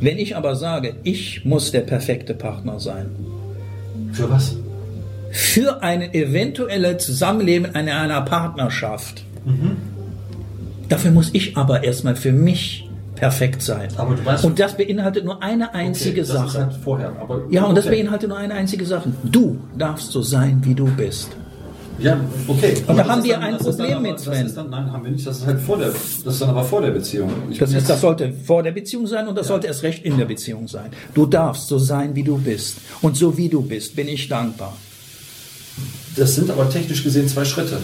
Wenn 0.00 0.16
ich 0.16 0.34
aber 0.36 0.56
sage, 0.56 0.94
ich 1.02 1.44
muss 1.44 1.70
der 1.70 1.82
perfekte 1.82 2.32
Partner 2.32 2.80
sein, 2.80 3.10
Für 4.12 4.30
was? 4.30 4.56
für 5.32 5.82
ein 5.82 6.14
eventuelles 6.14 7.04
Zusammenleben 7.04 7.66
in 7.66 7.90
einer 7.90 8.22
Partnerschaft, 8.22 9.22
dafür 10.88 11.10
muss 11.10 11.28
ich 11.34 11.58
aber 11.58 11.84
erstmal 11.84 12.16
für 12.16 12.32
mich 12.32 12.88
perfekt 13.20 13.60
sein. 13.62 13.88
Aber 13.96 14.14
du 14.14 14.22
weißt- 14.22 14.44
und 14.46 14.58
das 14.58 14.76
beinhaltet 14.76 15.24
nur 15.26 15.42
eine 15.42 15.74
einzige 15.74 16.22
Okay, 16.22 16.32
das 16.32 16.52
Sache. 16.52 16.58
halt 16.58 16.72
vorher. 16.82 17.12
Aber 17.20 17.42
Ja, 17.50 17.64
und 17.64 17.76
das 17.76 17.86
okay. 17.86 17.96
beinhaltet 17.96 18.28
nur 18.30 18.38
eine 18.38 18.54
einzige 18.54 18.86
Sache. 18.86 19.12
Du 19.24 19.58
darfst 19.76 20.10
so 20.10 20.22
sein, 20.22 20.60
wie 20.64 20.74
du 20.74 20.86
bist. 20.86 21.28
Ja, 21.98 22.18
okay. 22.48 22.76
Und 22.86 22.96
da 22.96 23.06
haben 23.06 23.16
das 23.18 23.24
wir 23.24 23.34
ist 23.36 23.42
ein 23.42 23.52
das 23.52 23.62
Problem 23.62 23.90
aber, 23.92 24.00
mit, 24.00 24.12
das 24.14 24.22
Sven. 24.24 24.54
Dann, 24.54 24.70
nein, 24.70 24.90
haben 24.90 25.04
wir 25.04 25.10
nicht. 25.12 25.26
Das 25.26 25.36
ist 25.36 25.46
halt 25.46 25.60
vor 25.60 25.76
der. 25.76 25.88
Das 25.88 26.32
ist 26.34 26.40
dann 26.40 26.48
aber 26.48 26.64
vor 26.64 26.80
der 26.80 26.92
Beziehung. 26.92 27.30
Das, 27.58 27.72
ist, 27.74 27.90
das 27.90 28.00
sollte 28.00 28.32
vor 28.32 28.62
der 28.62 28.72
Beziehung 28.72 29.06
sein 29.06 29.28
und 29.28 29.36
das 29.36 29.48
sollte 29.48 29.66
erst 29.66 29.82
recht 29.82 30.02
in 30.02 30.16
der 30.16 30.24
Beziehung 30.24 30.66
sein. 30.66 30.86
Du 31.14 31.26
darfst 31.26 31.68
so 31.68 31.76
sein, 31.78 32.14
wie 32.16 32.22
du 32.22 32.38
bist. 32.38 32.78
Und 33.02 33.18
so 33.18 33.36
wie 33.36 33.50
du 33.50 33.60
bist, 33.60 33.94
bin 33.96 34.08
ich 34.08 34.28
dankbar. 34.30 34.74
das 36.16 36.34
sind 36.36 36.50
aber 36.50 36.70
technisch 36.70 37.04
gesehen 37.04 37.28
zwei 37.28 37.44
Schritte. 37.44 37.76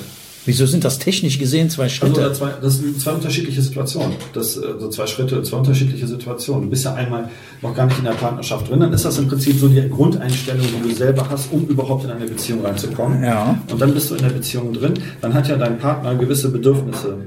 Wieso 0.46 0.64
sind 0.64 0.84
das 0.84 0.98
technisch 0.98 1.38
gesehen 1.38 1.68
zwei 1.68 1.84
Also 1.84 1.96
Schritte? 1.96 2.20
oder 2.20 2.32
zwei, 2.32 2.50
das 2.62 2.78
sind 2.78 3.00
zwei 3.00 3.12
unterschiedliche 3.12 3.60
Situationen. 3.60 4.12
Das, 4.32 4.56
äh, 4.56 4.60
so 4.78 4.88
zwei 4.88 5.06
Schritte, 5.06 5.42
zwei 5.42 5.58
unterschiedliche 5.58 6.06
Situationen. 6.06 6.64
Du 6.64 6.70
bist 6.70 6.84
ja 6.84 6.94
einmal 6.94 7.28
noch 7.62 7.74
gar 7.74 7.86
nicht 7.86 7.98
in 7.98 8.04
der 8.04 8.12
Partnerschaft 8.12 8.70
drin, 8.70 8.80
dann 8.80 8.92
ist 8.92 9.04
das 9.04 9.18
im 9.18 9.28
Prinzip 9.28 9.58
so 9.58 9.68
die 9.68 9.88
Grundeinstellung, 9.90 10.64
die 10.64 10.88
du 10.88 10.94
selber 10.94 11.26
hast, 11.28 11.52
um 11.52 11.66
überhaupt 11.66 12.04
in 12.04 12.10
eine 12.10 12.24
Beziehung 12.26 12.64
reinzukommen. 12.64 13.22
Ja. 13.24 13.58
Und 13.70 13.80
dann 13.80 13.92
bist 13.92 14.10
du 14.10 14.14
in 14.14 14.22
der 14.22 14.30
Beziehung 14.30 14.72
drin, 14.72 14.94
dann 15.20 15.34
hat 15.34 15.48
ja 15.48 15.56
dein 15.56 15.78
Partner 15.78 16.14
gewisse 16.14 16.48
Bedürfnisse. 16.50 17.18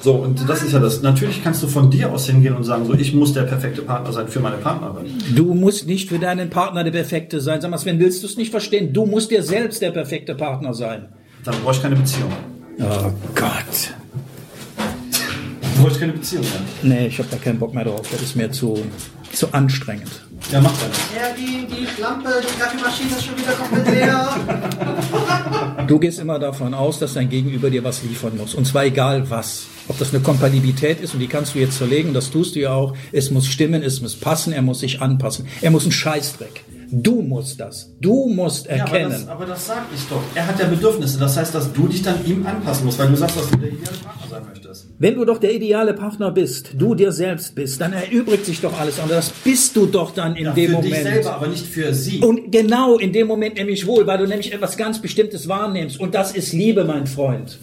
So, 0.00 0.14
und 0.14 0.48
das 0.48 0.62
ist 0.62 0.72
ja 0.72 0.78
das. 0.78 1.02
Natürlich 1.02 1.44
kannst 1.44 1.62
du 1.62 1.66
von 1.66 1.90
dir 1.90 2.10
aus 2.10 2.26
hingehen 2.26 2.54
und 2.54 2.64
sagen, 2.64 2.86
so, 2.86 2.94
ich 2.94 3.12
muss 3.12 3.34
der 3.34 3.42
perfekte 3.42 3.82
Partner 3.82 4.10
sein 4.10 4.28
für 4.28 4.40
meine 4.40 4.56
Partnerin. 4.56 5.06
Du 5.34 5.52
musst 5.52 5.86
nicht 5.86 6.08
für 6.08 6.18
deinen 6.18 6.48
Partner 6.48 6.82
der 6.82 6.92
perfekte 6.92 7.42
sein. 7.42 7.60
Sag 7.60 7.70
mal, 7.70 7.76
Sven, 7.76 7.98
willst 7.98 8.22
du 8.22 8.26
es 8.26 8.38
nicht 8.38 8.50
verstehen? 8.50 8.94
Du 8.94 9.04
musst 9.04 9.30
dir 9.30 9.42
selbst 9.42 9.82
der 9.82 9.90
perfekte 9.90 10.34
Partner 10.34 10.72
sein. 10.72 11.08
Dann 11.46 11.62
brauche 11.62 11.76
ich 11.76 11.82
keine 11.82 11.94
Beziehung. 11.94 12.32
Oh 12.80 13.12
Gott. 13.36 13.94
Dann 14.76 15.80
brauche 15.80 15.92
ich 15.92 16.00
keine 16.00 16.12
Beziehung 16.12 16.42
mehr. 16.42 16.98
Nee, 16.98 17.06
ich 17.06 17.18
habe 17.20 17.28
da 17.30 17.36
keinen 17.36 17.60
Bock 17.60 17.72
mehr 17.72 17.84
drauf. 17.84 18.02
Das 18.10 18.20
ist 18.20 18.34
mir 18.34 18.50
zu, 18.50 18.84
zu 19.32 19.52
anstrengend. 19.54 20.10
Ja, 20.50 20.60
mach 20.60 20.72
dann. 20.72 20.90
Ja, 21.14 21.32
die, 21.38 21.66
die 21.68 22.02
Lampe, 22.02 22.30
die 22.42 22.60
Kaffeemaschine 22.60 23.10
ist 23.10 23.24
schon 23.24 23.38
wieder 23.38 23.52
komplett 23.52 23.94
leer. 23.94 24.36
Du 25.86 26.00
gehst 26.00 26.18
immer 26.18 26.40
davon 26.40 26.74
aus, 26.74 26.98
dass 26.98 27.14
dein 27.14 27.28
Gegenüber 27.28 27.70
dir 27.70 27.84
was 27.84 28.02
liefern 28.02 28.36
muss. 28.36 28.56
Und 28.56 28.66
zwar 28.66 28.84
egal 28.84 29.30
was. 29.30 29.66
Ob 29.86 29.98
das 30.00 30.12
eine 30.12 30.20
Kompatibilität 30.24 31.00
ist 31.00 31.14
und 31.14 31.20
die 31.20 31.28
kannst 31.28 31.54
du 31.54 31.60
jetzt 31.60 31.78
zerlegen, 31.78 32.12
das 32.12 32.32
tust 32.32 32.56
du 32.56 32.60
ja 32.60 32.72
auch. 32.72 32.96
Es 33.12 33.30
muss 33.30 33.46
stimmen, 33.46 33.84
es 33.84 34.00
muss 34.00 34.16
passen, 34.16 34.52
er 34.52 34.62
muss 34.62 34.80
sich 34.80 35.00
anpassen. 35.00 35.46
Er 35.60 35.70
muss 35.70 35.84
einen 35.84 35.92
Scheißdreck. 35.92 36.64
Du 36.90 37.20
musst 37.22 37.58
das. 37.60 37.92
Du 38.00 38.26
musst 38.28 38.66
Ja, 38.66 38.72
aber 38.72 38.80
erkennen. 38.92 39.10
das, 39.12 39.28
aber 39.28 39.46
das 39.46 39.66
sag 39.66 39.86
ich 39.94 40.02
doch. 40.08 40.22
Er 40.34 40.46
hat 40.46 40.58
ja 40.60 40.66
Bedürfnisse. 40.66 41.18
Das 41.18 41.36
heißt, 41.36 41.54
dass 41.54 41.72
du 41.72 41.88
dich 41.88 42.02
dann 42.02 42.24
ihm 42.24 42.46
anpassen 42.46 42.84
musst, 42.86 42.98
weil 42.98 43.08
du 43.08 43.16
sagst, 43.16 43.36
dass 43.36 43.50
du 43.50 43.56
der 43.56 43.68
ideale 43.70 43.96
Partner 43.98 44.26
sein 44.30 44.42
möchtest. 44.52 44.86
Wenn 44.98 45.14
du 45.16 45.24
doch 45.24 45.38
der 45.38 45.52
ideale 45.54 45.94
Partner 45.94 46.30
bist, 46.30 46.70
du 46.78 46.94
dir 46.94 47.10
selbst 47.12 47.54
bist, 47.54 47.80
dann 47.80 47.92
erübrigt 47.92 48.46
sich 48.46 48.60
doch 48.60 48.78
alles 48.78 49.00
andere. 49.00 49.16
Das 49.16 49.30
bist 49.30 49.74
du 49.74 49.86
doch 49.86 50.12
dann 50.12 50.36
in 50.36 50.44
Ja, 50.46 50.52
dem 50.52 50.66
für 50.66 50.72
Moment. 50.76 50.94
dich 50.94 51.02
selber, 51.02 51.34
aber 51.34 51.48
nicht 51.48 51.66
für 51.66 51.92
sie. 51.92 52.20
Und 52.20 52.52
genau 52.52 52.98
in 52.98 53.12
dem 53.12 53.26
Moment 53.26 53.56
nämlich 53.56 53.86
wohl, 53.86 54.06
weil 54.06 54.18
du 54.18 54.26
nämlich 54.26 54.52
etwas 54.52 54.76
ganz 54.76 55.00
Bestimmtes 55.00 55.48
wahrnimmst. 55.48 55.98
Und 55.98 56.14
das 56.14 56.32
ist 56.32 56.52
Liebe, 56.52 56.84
mein 56.84 57.06
Freund. 57.06 57.58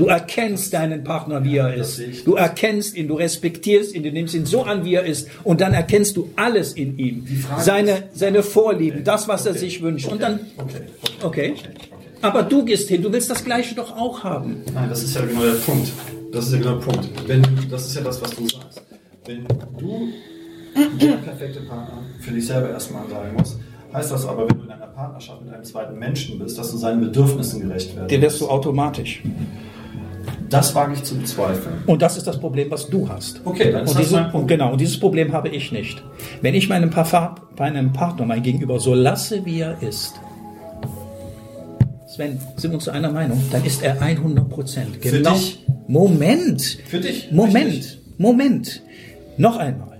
Du 0.00 0.06
erkennst 0.06 0.72
deinen 0.72 1.04
Partner, 1.04 1.44
wie 1.44 1.58
er 1.58 1.74
ist. 1.74 2.00
Du 2.24 2.34
erkennst 2.34 2.96
ihn, 2.96 3.06
du 3.06 3.16
respektierst 3.16 3.94
ihn, 3.94 4.02
du 4.02 4.10
nimmst 4.10 4.34
ihn 4.34 4.46
so 4.46 4.62
an, 4.62 4.82
wie 4.82 4.94
er 4.94 5.04
ist. 5.04 5.28
Und 5.44 5.60
dann 5.60 5.74
erkennst 5.74 6.16
du 6.16 6.30
alles 6.36 6.72
in 6.72 6.98
ihm. 6.98 7.26
Seine, 7.58 8.04
seine 8.14 8.42
Vorlieben, 8.42 9.04
das, 9.04 9.28
was 9.28 9.44
er 9.44 9.52
sich 9.52 9.82
wünscht. 9.82 10.08
Und 10.08 10.22
dann, 10.22 10.40
okay. 11.22 11.52
Aber 12.22 12.44
du 12.44 12.64
gehst 12.64 12.88
hin, 12.88 13.02
du 13.02 13.12
willst 13.12 13.28
das 13.28 13.44
Gleiche 13.44 13.74
doch 13.74 13.94
auch 13.94 14.24
haben. 14.24 14.62
Nein, 14.72 14.88
das 14.88 15.02
ist 15.02 15.14
ja 15.14 15.20
genau 15.20 15.42
der 15.42 15.52
Punkt. 15.52 15.92
Das 16.32 16.46
ist 16.46 16.52
ja 16.54 16.58
genau 16.60 16.76
der 16.76 16.86
Punkt. 16.86 17.08
Wenn, 17.26 17.42
das 17.70 17.86
ist 17.86 17.94
ja 17.94 18.00
das, 18.00 18.22
was 18.22 18.30
du 18.30 18.48
sagst. 18.48 18.82
Wenn 19.26 19.44
du 19.78 20.08
der 20.98 21.16
perfekte 21.18 21.60
Partner 21.60 22.04
für 22.20 22.30
dich 22.30 22.46
selber 22.46 22.70
erstmal 22.70 23.06
sein 23.10 23.34
musst, 23.36 23.58
heißt 23.92 24.12
das 24.12 24.24
aber, 24.24 24.48
wenn 24.48 24.56
du 24.60 24.64
in 24.64 24.70
einer 24.70 24.86
Partnerschaft 24.86 25.44
mit 25.44 25.52
einem 25.52 25.64
zweiten 25.64 25.98
Menschen 25.98 26.38
bist, 26.38 26.56
dass 26.56 26.70
du 26.70 26.78
seinen 26.78 27.02
Bedürfnissen 27.02 27.60
gerecht 27.60 27.94
werden 27.94 28.08
Der 28.08 28.22
wirst 28.22 28.40
du 28.40 28.48
automatisch. 28.48 29.22
Das 30.50 30.74
wage 30.74 30.94
ich 30.94 31.02
zu 31.04 31.16
bezweifeln. 31.16 31.76
Und 31.86 32.02
das 32.02 32.16
ist 32.16 32.26
das 32.26 32.38
Problem, 32.38 32.70
was 32.70 32.88
du 32.88 33.08
hast. 33.08 33.40
Okay, 33.44 33.70
dann 33.72 33.84
ist 33.84 33.90
und, 33.90 33.98
das 33.98 34.06
diese, 34.08 34.20
mein 34.20 34.30
Problem. 34.30 34.46
genau, 34.48 34.72
und 34.72 34.80
dieses 34.80 34.98
Problem 34.98 35.32
habe 35.32 35.48
ich 35.48 35.70
nicht. 35.72 36.02
Wenn 36.42 36.54
ich 36.54 36.68
meinem, 36.68 36.90
Parfa- 36.90 37.36
meinem 37.58 37.92
Partner, 37.92 38.26
mein 38.26 38.42
Gegenüber, 38.42 38.78
so 38.80 38.94
lasse, 38.94 39.44
wie 39.46 39.60
er 39.60 39.80
ist, 39.82 40.14
Sven, 42.08 42.40
sind 42.56 42.72
wir 42.72 42.74
uns 42.74 42.84
zu 42.84 42.90
einer 42.90 43.12
Meinung, 43.12 43.40
dann 43.52 43.64
ist 43.64 43.82
er 43.82 44.02
100 44.02 44.48
Prozent. 44.48 44.96
Für 45.00 45.20
dich? 45.20 45.64
Moment. 45.86 46.78
Für 46.88 46.98
dich? 47.00 47.30
Moment. 47.30 47.66
Richtig. 47.72 47.98
Moment. 48.18 48.82
Noch 49.36 49.56
einmal. 49.56 49.98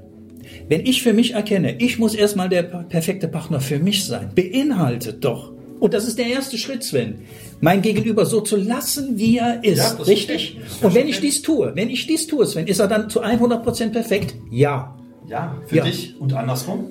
Wenn 0.68 0.80
ich 0.80 1.02
für 1.02 1.12
mich 1.12 1.34
erkenne, 1.34 1.76
ich 1.78 1.98
muss 1.98 2.14
erstmal 2.14 2.48
der 2.48 2.62
perfekte 2.64 3.28
Partner 3.28 3.60
für 3.60 3.78
mich 3.78 4.04
sein, 4.04 4.30
beinhaltet 4.34 5.24
doch, 5.24 5.52
und 5.80 5.94
das 5.94 6.06
ist 6.06 6.18
der 6.18 6.26
erste 6.26 6.56
Schritt, 6.58 6.84
Sven, 6.84 7.22
mein 7.60 7.82
Gegenüber 7.82 8.24
so 8.26 8.40
zu 8.40 8.56
lassen, 8.56 9.18
wie 9.18 9.38
er 9.38 9.64
ist. 9.64 9.78
Ja, 9.78 10.02
richtig? 10.04 10.56
ich. 10.78 10.84
Und 10.84 10.94
wenn 10.94 11.08
ich 11.08 11.20
dies 11.20 11.42
tue, 11.42 11.72
wenn 11.74 11.90
ich 11.90 12.06
dies 12.06 12.26
tue, 12.26 12.46
Sven, 12.46 12.66
ist 12.66 12.78
er 12.78 12.86
dann 12.88 13.10
zu 13.10 13.22
100% 13.22 13.90
perfekt? 13.90 14.34
Ja. 14.50 14.96
Ja, 15.26 15.56
für 15.66 15.76
Ja. 15.76 15.84
dich 15.84 16.14
und 16.20 16.32
andersrum? 16.32 16.86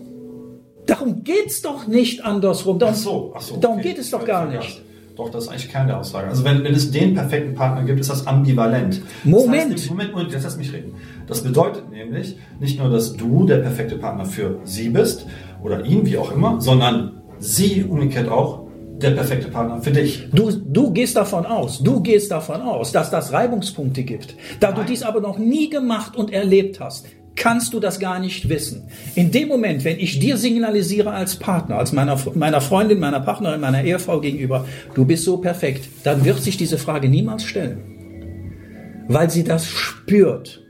Darum 0.85 1.23
geht's 1.23 1.61
doch 1.61 1.87
nicht 1.87 2.25
andersrum. 2.25 2.79
Darum, 2.79 2.95
Ach 2.95 2.99
so, 2.99 3.33
ach 3.35 3.41
so. 3.41 3.57
darum 3.57 3.77
okay. 3.79 3.89
geht 3.89 3.99
es 3.99 4.09
doch 4.09 4.25
gar 4.25 4.47
nicht. 4.47 4.81
Doch, 5.15 5.29
das 5.29 5.43
ist 5.43 5.49
eigentlich 5.49 5.69
Kern 5.69 5.87
der 5.87 5.99
Aussage. 5.99 6.29
Also 6.29 6.45
wenn, 6.45 6.63
wenn 6.63 6.73
es 6.73 6.91
den 6.91 7.13
perfekten 7.13 7.53
Partner 7.53 7.83
gibt, 7.83 7.99
ist 7.99 8.09
das 8.09 8.25
ambivalent. 8.25 9.01
Moment. 9.25 9.73
Das 9.73 9.81
heißt, 9.81 9.89
Moment, 9.89 10.11
Moment, 10.13 10.31
jetzt 10.31 10.43
lass 10.43 10.55
mich 10.57 10.71
reden. 10.71 10.93
Das 11.27 11.41
bedeutet 11.43 11.89
nämlich 11.91 12.37
nicht 12.61 12.79
nur, 12.79 12.89
dass 12.89 13.17
du 13.17 13.45
der 13.45 13.57
perfekte 13.57 13.97
Partner 13.97 14.25
für 14.25 14.59
sie 14.63 14.87
bist 14.89 15.25
oder 15.61 15.83
ihn, 15.85 16.05
wie 16.05 16.17
auch 16.17 16.31
immer, 16.31 16.61
sondern 16.61 17.21
sie 17.37 17.83
umgekehrt 17.83 18.29
auch 18.29 18.68
der 19.01 19.11
perfekte 19.11 19.49
Partner 19.49 19.81
für 19.81 19.91
dich. 19.91 20.27
Du, 20.31 20.51
du 20.51 20.91
gehst 20.91 21.15
davon 21.15 21.45
aus, 21.45 21.79
du 21.79 22.01
gehst 22.01 22.31
davon 22.31 22.61
aus, 22.61 22.91
dass 22.91 23.09
das 23.09 23.31
Reibungspunkte 23.31 24.03
gibt. 24.03 24.35
Da 24.59 24.71
du 24.71 24.83
dies 24.83 25.03
aber 25.03 25.21
noch 25.21 25.37
nie 25.37 25.69
gemacht 25.69 26.15
und 26.15 26.31
erlebt 26.31 26.79
hast, 26.79 27.05
kannst 27.35 27.73
du 27.73 27.79
das 27.79 27.99
gar 27.99 28.19
nicht 28.19 28.49
wissen. 28.49 28.89
In 29.15 29.31
dem 29.31 29.47
Moment, 29.47 29.83
wenn 29.83 29.97
ich 29.97 30.19
dir 30.19 30.37
signalisiere 30.37 31.11
als 31.11 31.37
Partner, 31.37 31.77
als 31.77 31.93
meiner, 31.93 32.19
meiner 32.35 32.61
Freundin, 32.61 32.99
meiner 32.99 33.21
Partnerin, 33.21 33.61
meiner 33.61 33.83
Ehefrau 33.83 34.19
gegenüber, 34.19 34.65
du 34.93 35.05
bist 35.05 35.23
so 35.23 35.37
perfekt, 35.37 35.87
dann 36.03 36.25
wird 36.25 36.41
sich 36.41 36.57
diese 36.57 36.77
Frage 36.77 37.09
niemals 37.09 37.43
stellen. 37.43 39.05
Weil 39.07 39.29
sie 39.29 39.43
das 39.43 39.67
spürt. 39.67 40.68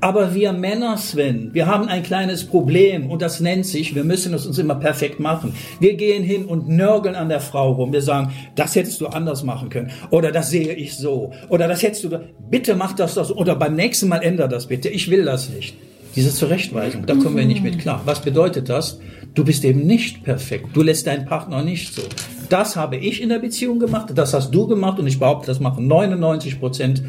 Aber 0.00 0.34
wir 0.34 0.52
Männer, 0.52 0.96
Sven, 0.96 1.50
wir 1.54 1.66
haben 1.66 1.88
ein 1.88 2.04
kleines 2.04 2.44
Problem 2.44 3.10
und 3.10 3.20
das 3.20 3.40
nennt 3.40 3.66
sich, 3.66 3.96
wir 3.96 4.04
müssen 4.04 4.32
es 4.32 4.46
uns 4.46 4.58
immer 4.58 4.76
perfekt 4.76 5.18
machen. 5.18 5.54
Wir 5.80 5.94
gehen 5.94 6.22
hin 6.22 6.44
und 6.44 6.68
nörgeln 6.68 7.16
an 7.16 7.28
der 7.28 7.40
Frau 7.40 7.72
rum. 7.72 7.92
Wir 7.92 8.02
sagen, 8.02 8.32
das 8.54 8.76
hättest 8.76 9.00
du 9.00 9.08
anders 9.08 9.42
machen 9.42 9.70
können. 9.70 9.90
Oder 10.10 10.30
das 10.30 10.50
sehe 10.50 10.72
ich 10.72 10.96
so. 10.96 11.32
Oder 11.48 11.66
das 11.66 11.82
hättest 11.82 12.04
du, 12.04 12.20
bitte 12.48 12.76
mach 12.76 12.92
das 12.92 13.14
so. 13.14 13.34
Oder 13.34 13.56
beim 13.56 13.74
nächsten 13.74 14.08
Mal 14.08 14.18
änder 14.18 14.46
das 14.46 14.66
bitte. 14.66 14.88
Ich 14.88 15.10
will 15.10 15.24
das 15.24 15.48
nicht. 15.50 15.76
Diese 16.14 16.32
Zurechtweisung, 16.32 17.04
da 17.06 17.14
kommen 17.14 17.36
wir 17.36 17.44
nicht 17.44 17.62
mit 17.62 17.78
klar. 17.78 18.02
Was 18.04 18.20
bedeutet 18.22 18.68
das? 18.68 18.98
Du 19.34 19.44
bist 19.44 19.64
eben 19.64 19.86
nicht 19.86 20.24
perfekt. 20.24 20.68
Du 20.74 20.82
lässt 20.82 21.06
deinen 21.06 21.26
Partner 21.26 21.62
nicht 21.62 21.94
so. 21.94 22.02
Das 22.48 22.76
habe 22.76 22.96
ich 22.96 23.20
in 23.20 23.28
der 23.28 23.38
Beziehung 23.40 23.78
gemacht, 23.78 24.08
das 24.14 24.32
hast 24.32 24.52
du 24.52 24.66
gemacht 24.66 24.98
und 24.98 25.06
ich 25.06 25.18
behaupte, 25.18 25.46
das 25.46 25.60
machen 25.60 25.86
99 25.86 26.58
Prozent 26.58 27.02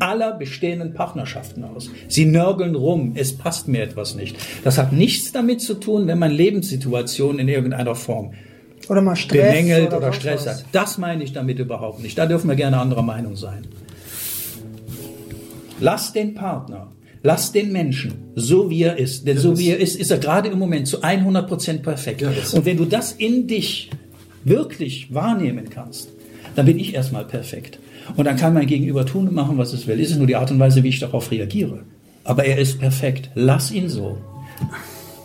aller 0.00 0.32
bestehenden 0.32 0.92
Partnerschaften 0.94 1.64
aus. 1.64 1.90
Sie 2.08 2.24
nörgeln 2.26 2.74
rum, 2.74 3.12
es 3.14 3.36
passt 3.36 3.68
mir 3.68 3.82
etwas 3.82 4.14
nicht. 4.14 4.36
Das 4.64 4.78
hat 4.78 4.92
nichts 4.92 5.32
damit 5.32 5.60
zu 5.60 5.74
tun, 5.74 6.06
wenn 6.06 6.18
man 6.18 6.30
Lebenssituationen 6.30 7.38
in 7.40 7.48
irgendeiner 7.48 7.94
Form 7.94 8.32
Oder 8.88 9.00
mal 9.02 9.16
Stress. 9.16 9.48
bemängelt 9.48 9.88
oder, 9.88 10.00
sonst 10.02 10.16
Stress 10.16 10.46
hat. 10.46 10.64
Das 10.72 10.98
meine 10.98 11.24
ich 11.24 11.32
damit 11.32 11.58
überhaupt 11.58 12.00
nicht. 12.02 12.16
Da 12.18 12.26
dürfen 12.26 12.48
wir 12.48 12.56
gerne 12.56 12.78
anderer 12.78 13.02
Meinung 13.02 13.36
sein. 13.36 13.66
Lass 15.80 16.12
den 16.12 16.34
Partner, 16.34 16.88
lass 17.22 17.52
den 17.52 17.72
Menschen, 17.72 18.14
so 18.34 18.70
wie 18.70 18.82
er 18.82 18.96
ist. 18.98 19.26
Denn 19.26 19.38
so 19.38 19.58
wie 19.58 19.70
er 19.70 19.78
ist, 19.78 19.96
ist 19.96 20.10
er 20.10 20.18
gerade 20.18 20.48
im 20.48 20.58
Moment 20.58 20.86
zu 20.88 21.02
100% 21.02 21.82
perfekt. 21.82 22.20
Ja, 22.22 22.30
das- 22.30 22.54
Und 22.54 22.64
wenn 22.64 22.76
du 22.76 22.84
das 22.84 23.12
in 23.12 23.46
dich 23.46 23.90
wirklich 24.44 25.12
wahrnehmen 25.12 25.68
kannst, 25.70 26.10
dann 26.54 26.66
bin 26.66 26.78
ich 26.78 26.94
erstmal 26.94 27.24
perfekt. 27.24 27.78
Und 28.16 28.24
dann 28.26 28.36
kann 28.36 28.54
mein 28.54 28.66
Gegenüber 28.66 29.06
tun 29.06 29.28
und 29.28 29.34
machen, 29.34 29.58
was 29.58 29.72
es 29.72 29.86
will. 29.86 29.98
Es 30.00 30.10
ist 30.10 30.18
nur 30.18 30.26
die 30.26 30.36
Art 30.36 30.50
und 30.50 30.58
Weise, 30.58 30.82
wie 30.82 30.88
ich 30.88 31.00
darauf 31.00 31.30
reagiere. 31.30 31.80
Aber 32.24 32.44
er 32.44 32.58
ist 32.58 32.78
perfekt. 32.78 33.30
Lass 33.34 33.70
ihn 33.70 33.88
so. 33.88 34.18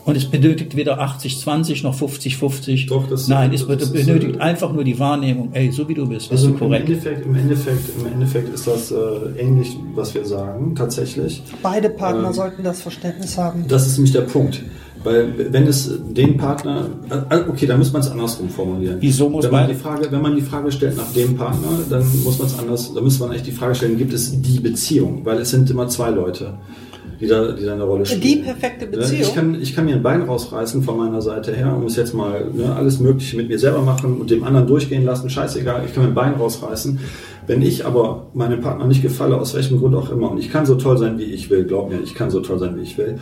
Und 0.05 0.15
es 0.15 0.25
benötigt 0.25 0.75
weder 0.75 0.99
80-20 1.01 1.83
noch 1.83 1.93
50-50. 1.95 2.87
Doch, 2.87 3.07
das- 3.07 3.27
Nein, 3.27 3.53
es 3.53 3.67
das 3.67 3.83
ist, 3.83 3.93
benötigt 3.93 4.37
äh, 4.37 4.39
einfach 4.39 4.73
nur 4.73 4.83
die 4.83 4.97
Wahrnehmung. 4.97 5.49
Ey, 5.53 5.71
so 5.71 5.87
wie 5.87 5.93
du 5.93 6.07
bist, 6.07 6.29
bist 6.29 6.31
Also 6.31 6.47
du 6.47 6.53
im 6.53 6.59
korrekt. 6.59 6.89
Endeffekt, 6.89 7.25
im, 7.25 7.35
Endeffekt, 7.35 7.81
Im 7.99 8.05
Endeffekt 8.13 8.49
ist 8.53 8.65
das 8.65 8.91
äh, 8.91 8.95
ähnlich, 9.37 9.77
was 9.93 10.15
wir 10.15 10.25
sagen, 10.25 10.73
tatsächlich. 10.75 11.43
Beide 11.61 11.89
Partner 11.91 12.29
Ähm, 12.29 12.33
sollten 12.33 12.63
das 12.63 12.81
Verständnis 12.81 13.37
haben. 13.37 13.65
Das 13.67 13.85
ist 13.85 13.97
nämlich 13.97 14.13
der 14.13 14.21
Punkt. 14.21 14.63
Weil 15.03 15.33
wenn 15.53 15.65
es 15.65 15.89
den 16.09 16.35
Partner, 16.37 16.87
äh, 17.29 17.37
okay, 17.49 17.65
dann 17.65 17.79
muss 17.79 17.93
man 17.93 18.01
es 18.01 18.11
andersrum 18.11 18.49
formulieren. 18.49 18.97
Wieso 18.99 19.29
muss 19.29 19.45
wenn 19.45 19.51
man 19.51 19.61
beide- 19.63 19.73
die 19.73 19.79
Frage, 19.79 20.07
Wenn 20.11 20.21
man 20.21 20.35
die 20.35 20.41
Frage 20.41 20.71
stellt 20.71 20.97
nach 20.97 21.11
dem 21.13 21.35
Partner, 21.37 21.69
dann 21.89 22.03
muss 22.23 22.37
man 22.37 22.47
es 22.47 22.59
anders, 22.59 22.93
dann 22.93 23.03
muss 23.05 23.17
man 23.19 23.31
echt 23.31 23.47
die 23.47 23.51
Frage 23.53 23.75
stellen, 23.75 23.97
gibt 23.97 24.11
es 24.13 24.41
die 24.41 24.59
Beziehung? 24.59 25.21
Weil 25.23 25.37
es 25.39 25.51
sind 25.51 25.69
immer 25.69 25.87
zwei 25.87 26.09
Leute, 26.09 26.55
die 27.21 27.27
da, 27.27 27.53
die 27.53 27.63
da 27.63 27.73
eine 27.73 27.83
Rolle 27.83 28.05
spielen. 28.05 28.21
Die 28.21 28.35
perfekte 28.37 28.85
Ne, 28.85 28.91
Beziehung. 28.97 29.21
Ich 29.21 29.33
kann, 29.35 29.61
ich 29.61 29.75
kann 29.75 29.85
mir 29.85 29.95
ein 29.95 30.03
Bein 30.03 30.21
rausreißen 30.23 30.83
von 30.83 30.97
meiner 30.97 31.21
Seite 31.21 31.55
her 31.55 31.73
und 31.73 31.83
muss 31.83 31.95
jetzt 31.95 32.13
mal 32.13 32.49
ne, 32.53 32.75
alles 32.75 32.99
Mögliche 32.99 33.37
mit 33.37 33.47
mir 33.47 33.57
selber 33.59 33.81
machen 33.81 34.17
und 34.19 34.29
dem 34.29 34.43
anderen 34.43 34.67
durchgehen 34.67 35.05
lassen. 35.05 35.29
Scheißegal, 35.29 35.83
ich 35.85 35.93
kann 35.93 36.03
mir 36.03 36.09
ein 36.09 36.15
Bein 36.15 36.33
rausreißen. 36.33 36.99
Wenn 37.47 37.61
ich 37.61 37.85
aber 37.85 38.27
meinem 38.33 38.59
Partner 38.61 38.85
nicht 38.85 39.01
gefalle, 39.01 39.37
aus 39.37 39.55
welchem 39.55 39.79
Grund 39.79 39.95
auch 39.95 40.11
immer, 40.11 40.29
und 40.29 40.37
ich 40.39 40.51
kann 40.51 40.65
so 40.65 40.75
toll 40.75 40.97
sein, 40.97 41.17
wie 41.17 41.23
ich 41.23 41.49
will, 41.49 41.63
glaub 41.63 41.89
mir, 41.89 41.99
ich 42.03 42.13
kann 42.15 42.29
so 42.29 42.41
toll 42.41 42.59
sein, 42.59 42.75
wie 42.77 42.81
ich 42.81 42.97
will, 42.97 43.17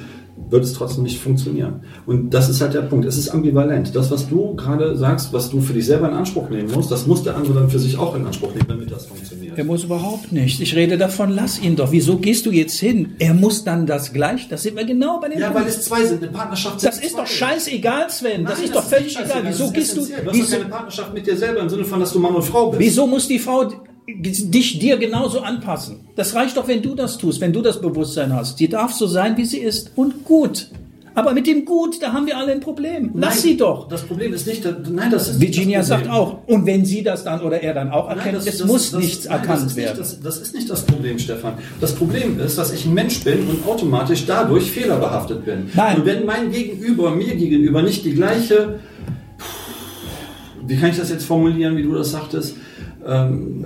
wird 0.49 0.63
es 0.63 0.73
trotzdem 0.73 1.03
nicht 1.03 1.19
funktionieren. 1.19 1.81
Und 2.05 2.29
das 2.33 2.47
ist 2.49 2.61
halt 2.61 2.73
der 2.73 2.81
Punkt. 2.83 3.05
Es 3.05 3.17
ist 3.17 3.29
ambivalent. 3.29 3.95
Das, 3.95 4.11
was 4.11 4.29
du 4.29 4.55
gerade 4.55 4.95
sagst, 4.95 5.33
was 5.33 5.49
du 5.49 5.59
für 5.61 5.73
dich 5.73 5.85
selber 5.85 6.07
in 6.09 6.13
Anspruch 6.15 6.49
nehmen 6.49 6.71
musst, 6.71 6.91
das 6.91 7.07
muss 7.07 7.23
der 7.23 7.35
andere 7.35 7.55
dann 7.55 7.69
für 7.69 7.79
sich 7.79 7.97
auch 7.97 8.15
in 8.15 8.25
Anspruch 8.25 8.53
nehmen, 8.53 8.65
damit 8.67 8.91
das 8.91 9.07
funktioniert. 9.07 9.57
Er 9.57 9.63
muss 9.63 9.83
überhaupt 9.83 10.31
nicht. 10.31 10.61
Ich 10.61 10.75
rede 10.75 10.97
davon, 10.97 11.31
lass 11.31 11.59
ihn 11.61 11.75
doch. 11.75 11.91
Wieso 11.91 12.17
gehst 12.17 12.45
du 12.45 12.51
jetzt 12.51 12.77
hin? 12.79 13.15
Er 13.19 13.33
muss 13.33 13.63
dann 13.63 13.87
das 13.87 14.13
gleich. 14.13 14.47
Das 14.47 14.63
sind 14.63 14.77
wir 14.77 14.85
genau 14.85 15.19
bei 15.19 15.29
den 15.29 15.39
Ja, 15.39 15.53
weil 15.53 15.65
es 15.65 15.81
zwei 15.81 16.05
sind. 16.05 16.21
Eine 16.21 16.31
Partnerschaft 16.31 16.79
sind 16.79 16.93
Das 16.93 16.99
ist 17.03 17.13
zwei. 17.13 17.21
doch 17.21 17.27
scheißegal, 17.27 18.09
Sven. 18.09 18.45
Das 18.45 18.55
Nein, 18.55 18.65
ist 18.65 18.75
doch 18.75 18.83
völlig 18.83 19.17
egal. 19.17 19.41
Wieso 19.43 19.63
Das 19.65 19.67
ist 19.67 19.73
gehst 19.73 19.97
du. 19.97 20.01
Du 20.01 20.27
hast 20.29 20.33
wieso, 20.35 20.57
keine 20.57 20.69
Partnerschaft 20.69 21.13
mit 21.13 21.25
dir 21.27 21.35
selber 21.35 21.61
im 21.61 21.69
Sinne 21.69 21.83
von, 21.85 21.99
dass 21.99 22.13
du 22.13 22.19
Mann 22.19 22.35
und 22.35 22.43
Frau 22.43 22.69
bist. 22.69 22.79
wieso 22.79 23.07
muss 23.07 23.27
die 23.27 23.39
Frau 23.39 23.67
dich 24.07 24.79
dir 24.79 24.97
genauso 24.97 25.41
anpassen? 25.41 25.99
Das 26.15 26.33
reicht 26.33 26.55
doch, 26.57 26.67
wenn 26.67 26.81
du 26.81 26.95
das 26.95 27.17
tust, 27.17 27.41
wenn 27.41 27.51
du 27.53 27.61
das 27.61 27.81
Bewusstsein 27.81 28.33
hast. 28.33 28.59
Die 28.59 28.69
darf 28.69 28.93
so 28.93 29.05
sein, 29.07 29.35
wie 29.37 29.45
sie 29.45 29.57
ist. 29.59 29.91
Und 29.95 30.23
gut. 30.23 30.69
Aber 31.13 31.33
mit 31.33 31.47
dem 31.47 31.65
Gut, 31.65 31.99
da 31.99 32.13
haben 32.13 32.27
wir 32.27 32.37
alle 32.37 32.51
ein 32.51 32.59
Problem. 32.59 33.09
Lass 33.15 33.33
Nein, 33.35 33.41
sie 33.41 33.57
doch. 33.57 33.87
Das 33.87 34.03
Problem 34.03 34.33
ist 34.33 34.45
nicht, 34.45 34.63
nein, 34.91 35.09
das 35.09 35.27
ist 35.29 35.41
Virginia 35.41 35.79
das 35.79 35.87
sagt 35.87 36.07
auch, 36.11 36.37
und 36.45 36.67
wenn 36.67 36.85
sie 36.85 37.01
das 37.01 37.23
dann 37.23 37.41
oder 37.41 37.59
er 37.63 37.73
dann 37.73 37.89
auch 37.89 38.07
Nein, 38.07 38.17
erkennt, 38.19 38.37
das- 38.37 38.45
es 38.45 38.57
das- 38.59 38.67
muss 38.67 38.93
nichts 38.93 39.25
nein, 39.25 39.39
erkannt 39.39 39.75
werden. 39.75 39.97
Nicht, 39.97 40.11
das, 40.11 40.19
das 40.21 40.37
ist 40.37 40.53
nicht 40.53 40.69
das 40.69 40.83
Problem, 40.85 41.17
Stefan. 41.17 41.53
Das 41.81 41.95
Problem 41.95 42.39
ist, 42.39 42.59
dass 42.59 42.71
ich 42.71 42.85
ein 42.85 42.93
Mensch 42.93 43.23
bin 43.23 43.47
und 43.47 43.65
automatisch 43.67 44.25
dadurch 44.27 44.69
fehlerbehaftet 44.69 45.43
bin. 45.43 45.71
Nein. 45.73 45.97
Und 45.97 46.05
wenn 46.05 46.23
mein 46.23 46.51
Gegenüber 46.51 47.09
mir 47.09 47.35
gegenüber 47.35 47.81
nicht 47.81 48.05
die 48.05 48.13
gleiche, 48.13 48.75
wie 50.67 50.77
kann 50.77 50.91
ich 50.91 50.97
das 50.97 51.09
jetzt 51.09 51.25
formulieren, 51.25 51.75
wie 51.77 51.83
du 51.83 51.93
das 51.95 52.11
sagtest, 52.11 52.55
ähm, 53.07 53.65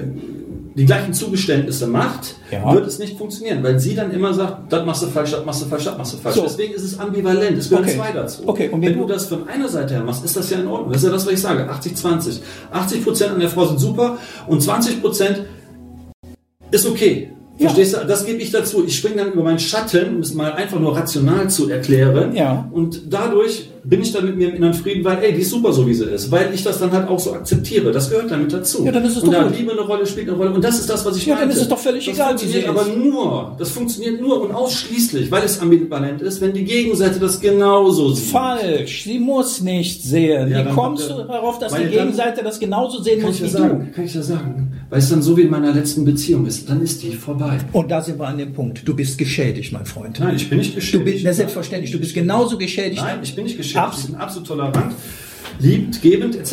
die 0.76 0.86
gleichen 0.86 1.14
Zugeständnisse 1.14 1.86
macht, 1.88 2.36
Ja. 2.50 2.74
wird 2.74 2.88
es 2.88 2.98
nicht 3.00 3.18
funktionieren, 3.18 3.62
weil 3.62 3.78
sie 3.80 3.94
dann 3.94 4.12
immer 4.12 4.34
sagt, 4.34 4.72
das 4.72 4.86
machst 4.86 5.04
du 5.04 5.08
falsch, 5.08 5.32
das 5.32 5.44
machst 5.46 5.62
du 5.64 5.66
falsch, 5.66 5.84
das 5.84 5.98
machst 5.98 6.14
du 6.14 6.18
falsch. 6.18 6.36
So. 6.38 6.44
Deswegen 6.44 6.74
ist 6.74 6.84
es 6.84 6.98
ambivalent, 6.98 7.58
es 7.58 7.68
gehören 7.70 7.84
Okay. 7.86 7.98
zwei 7.98 8.12
dazu. 8.14 8.44
Okay, 8.46 8.70
und 8.70 8.82
wenn 8.82 8.98
du- 8.98 9.06
das 9.06 9.26
von 9.26 9.48
einer 9.50 9.68
Seite 9.68 9.96
her 9.96 10.04
machst, 10.04 10.24
ist 10.24 10.38
das 10.38 10.50
ja 10.50 10.60
in 10.60 10.68
Ordnung. 10.68 10.94
Das 10.94 11.02
ist 11.02 11.08
ja 11.08 11.14
das, 11.14 11.26
was 11.26 11.34
ich 11.34 11.42
sage, 11.42 11.70
80-20. 11.70 12.42
80 12.72 13.04
Prozent 13.04 13.32
an 13.34 13.39
der 13.42 13.50
Frau 13.50 13.66
sind 13.66 13.80
super 13.80 14.18
und 14.48 14.62
20 14.64 15.02
Prozent 15.02 15.42
ist 16.72 16.86
okay. 16.88 17.32
Ja. 17.62 17.70
Verstehst 17.70 17.93
du? 17.93 18.05
Das 18.07 18.26
gebe 18.26 18.39
ich 18.41 18.51
dazu. 18.51 18.84
Ich 18.86 18.97
springe 18.97 19.18
dann 19.18 19.34
über 19.34 19.43
meinen 19.43 19.59
Schatten, 19.59 20.16
um 20.16 20.22
es 20.22 20.34
mal 20.34 20.53
einfach 20.53 20.80
nur 20.80 20.95
rational 20.95 21.49
zu 21.49 21.70
erklären. 21.70 22.36
Ja. 22.36 22.70
Und 22.72 23.01
dadurch 23.09 23.70
bin 23.84 24.01
ich 24.01 24.12
dann 24.12 24.26
mit 24.26 24.38
mir 24.38 24.49
im 24.49 24.55
inneren 24.57 24.74
Frieden, 24.76 25.03
weil, 25.03 25.24
ey, 25.24 25.34
die 25.34 25.41
ist 25.41 25.49
super 25.49 25.74
so, 25.74 25.88
wie 25.88 25.93
sie 25.93 26.05
ist. 26.05 26.30
Weil 26.32 26.53
ich 26.53 26.64
das 26.64 26.80
dann 26.80 26.91
halt 26.91 27.07
auch 27.07 27.20
so 27.20 27.34
akzeptiere. 27.34 27.91
Das 27.91 28.09
gehört 28.09 28.30
damit 28.30 28.53
dazu. 28.53 28.84
Ja, 28.86 28.91
dann 28.91 29.03
ist 29.05 29.18
es 29.18 29.24
und 29.24 29.32
doch 29.34 29.39
da 29.39 29.47
gut. 29.47 29.57
Liebe 29.57 29.72
eine 29.72 29.82
Rolle 29.82 30.05
spielt 30.05 30.28
eine 30.28 30.38
Rolle. 30.38 30.51
Und 30.51 30.64
das 30.64 30.80
ist 30.80 30.89
das, 30.89 31.03
was 31.05 31.18
ich 31.18 31.26
Ja, 31.26 31.34
dann 31.36 31.41
meinte. 31.45 31.55
ist 31.55 31.62
es 31.64 31.68
doch 31.70 31.78
völlig 31.80 32.05
das 32.05 32.16
egal, 32.16 32.34
wie 32.36 32.38
sie 32.39 32.62
funktioniert 32.62 32.70
aber 32.70 32.82
ist. 32.89 32.97
nur, 32.97 33.55
das 33.57 33.70
funktioniert 33.72 34.22
nur 34.22 34.41
und 34.41 34.51
ausschließlich, 34.53 35.32
weil 35.32 35.43
es 35.43 35.59
ambivalent 35.59 36.22
ist, 36.22 36.41
wenn 36.41 36.53
die 36.53 36.64
Gegenseite 36.64 37.20
das 37.20 37.39
genauso 37.39 38.14
sieht. 38.14 38.30
Falsch. 38.32 39.03
Sie 39.03 39.20
muss 39.20 39.62
nicht 39.62 40.03
sehen. 40.03 40.49
Ja, 40.51 40.59
Wie 40.59 40.64
dann 40.66 40.76
kommst 40.76 41.09
du 41.09 41.14
darauf, 41.16 41.57
dass 41.59 41.74
die 41.74 41.86
Gegenseite 41.86 42.43
das 42.43 42.59
genauso 42.59 43.01
sehen 43.01 43.22
muss 43.24 43.39
wie 43.39 43.45
ja 43.45 43.49
sagen, 43.49 43.91
kann 43.95 44.05
ich 44.05 44.14
ja 44.14 44.22
sagen. 44.22 44.74
Weil 44.92 45.00
es 45.00 45.10
dann 45.10 45.22
so 45.24 45.36
wie 45.38 45.42
in 45.44 45.50
meiner 45.50 45.74
letzten 45.74 46.04
Beziehung 46.06 46.46
ist, 46.46 46.70
dann 46.70 46.82
ist 46.82 47.02
die 47.02 47.14
vorbei. 47.14 47.58
du? 47.72 47.80
Und 47.80 47.89
da 47.89 48.02
sind 48.02 48.20
wir 48.20 48.28
an 48.28 48.38
dem 48.38 48.52
Punkt. 48.54 48.82
Du 48.86 48.94
bist 48.94 49.18
geschädigt, 49.18 49.72
mein 49.72 49.86
Freund. 49.86 50.20
Nein, 50.20 50.36
ich 50.36 50.50
bin 50.50 50.60
nicht 50.60 50.72
Du 50.72 50.76
geschädigt. 50.76 51.06
bist, 51.14 51.24
na, 51.26 51.34
selbstverständlich. 51.34 51.92
Du 51.92 51.98
bist 51.98 52.14
genauso 52.14 52.58
geschädigt. 52.58 53.02
Nein, 53.02 53.20
ich 53.24 53.34
bin 53.34 53.46
nicht 53.46 53.56
geschädigt. 53.58 53.78
Abs- 53.80 54.00
Ich 54.02 54.06
bin 54.08 54.16
absolut 54.18 54.48
tolerant, 54.50 54.94
liebend, 55.60 56.02
gebend 56.02 56.36
etc. 56.36 56.52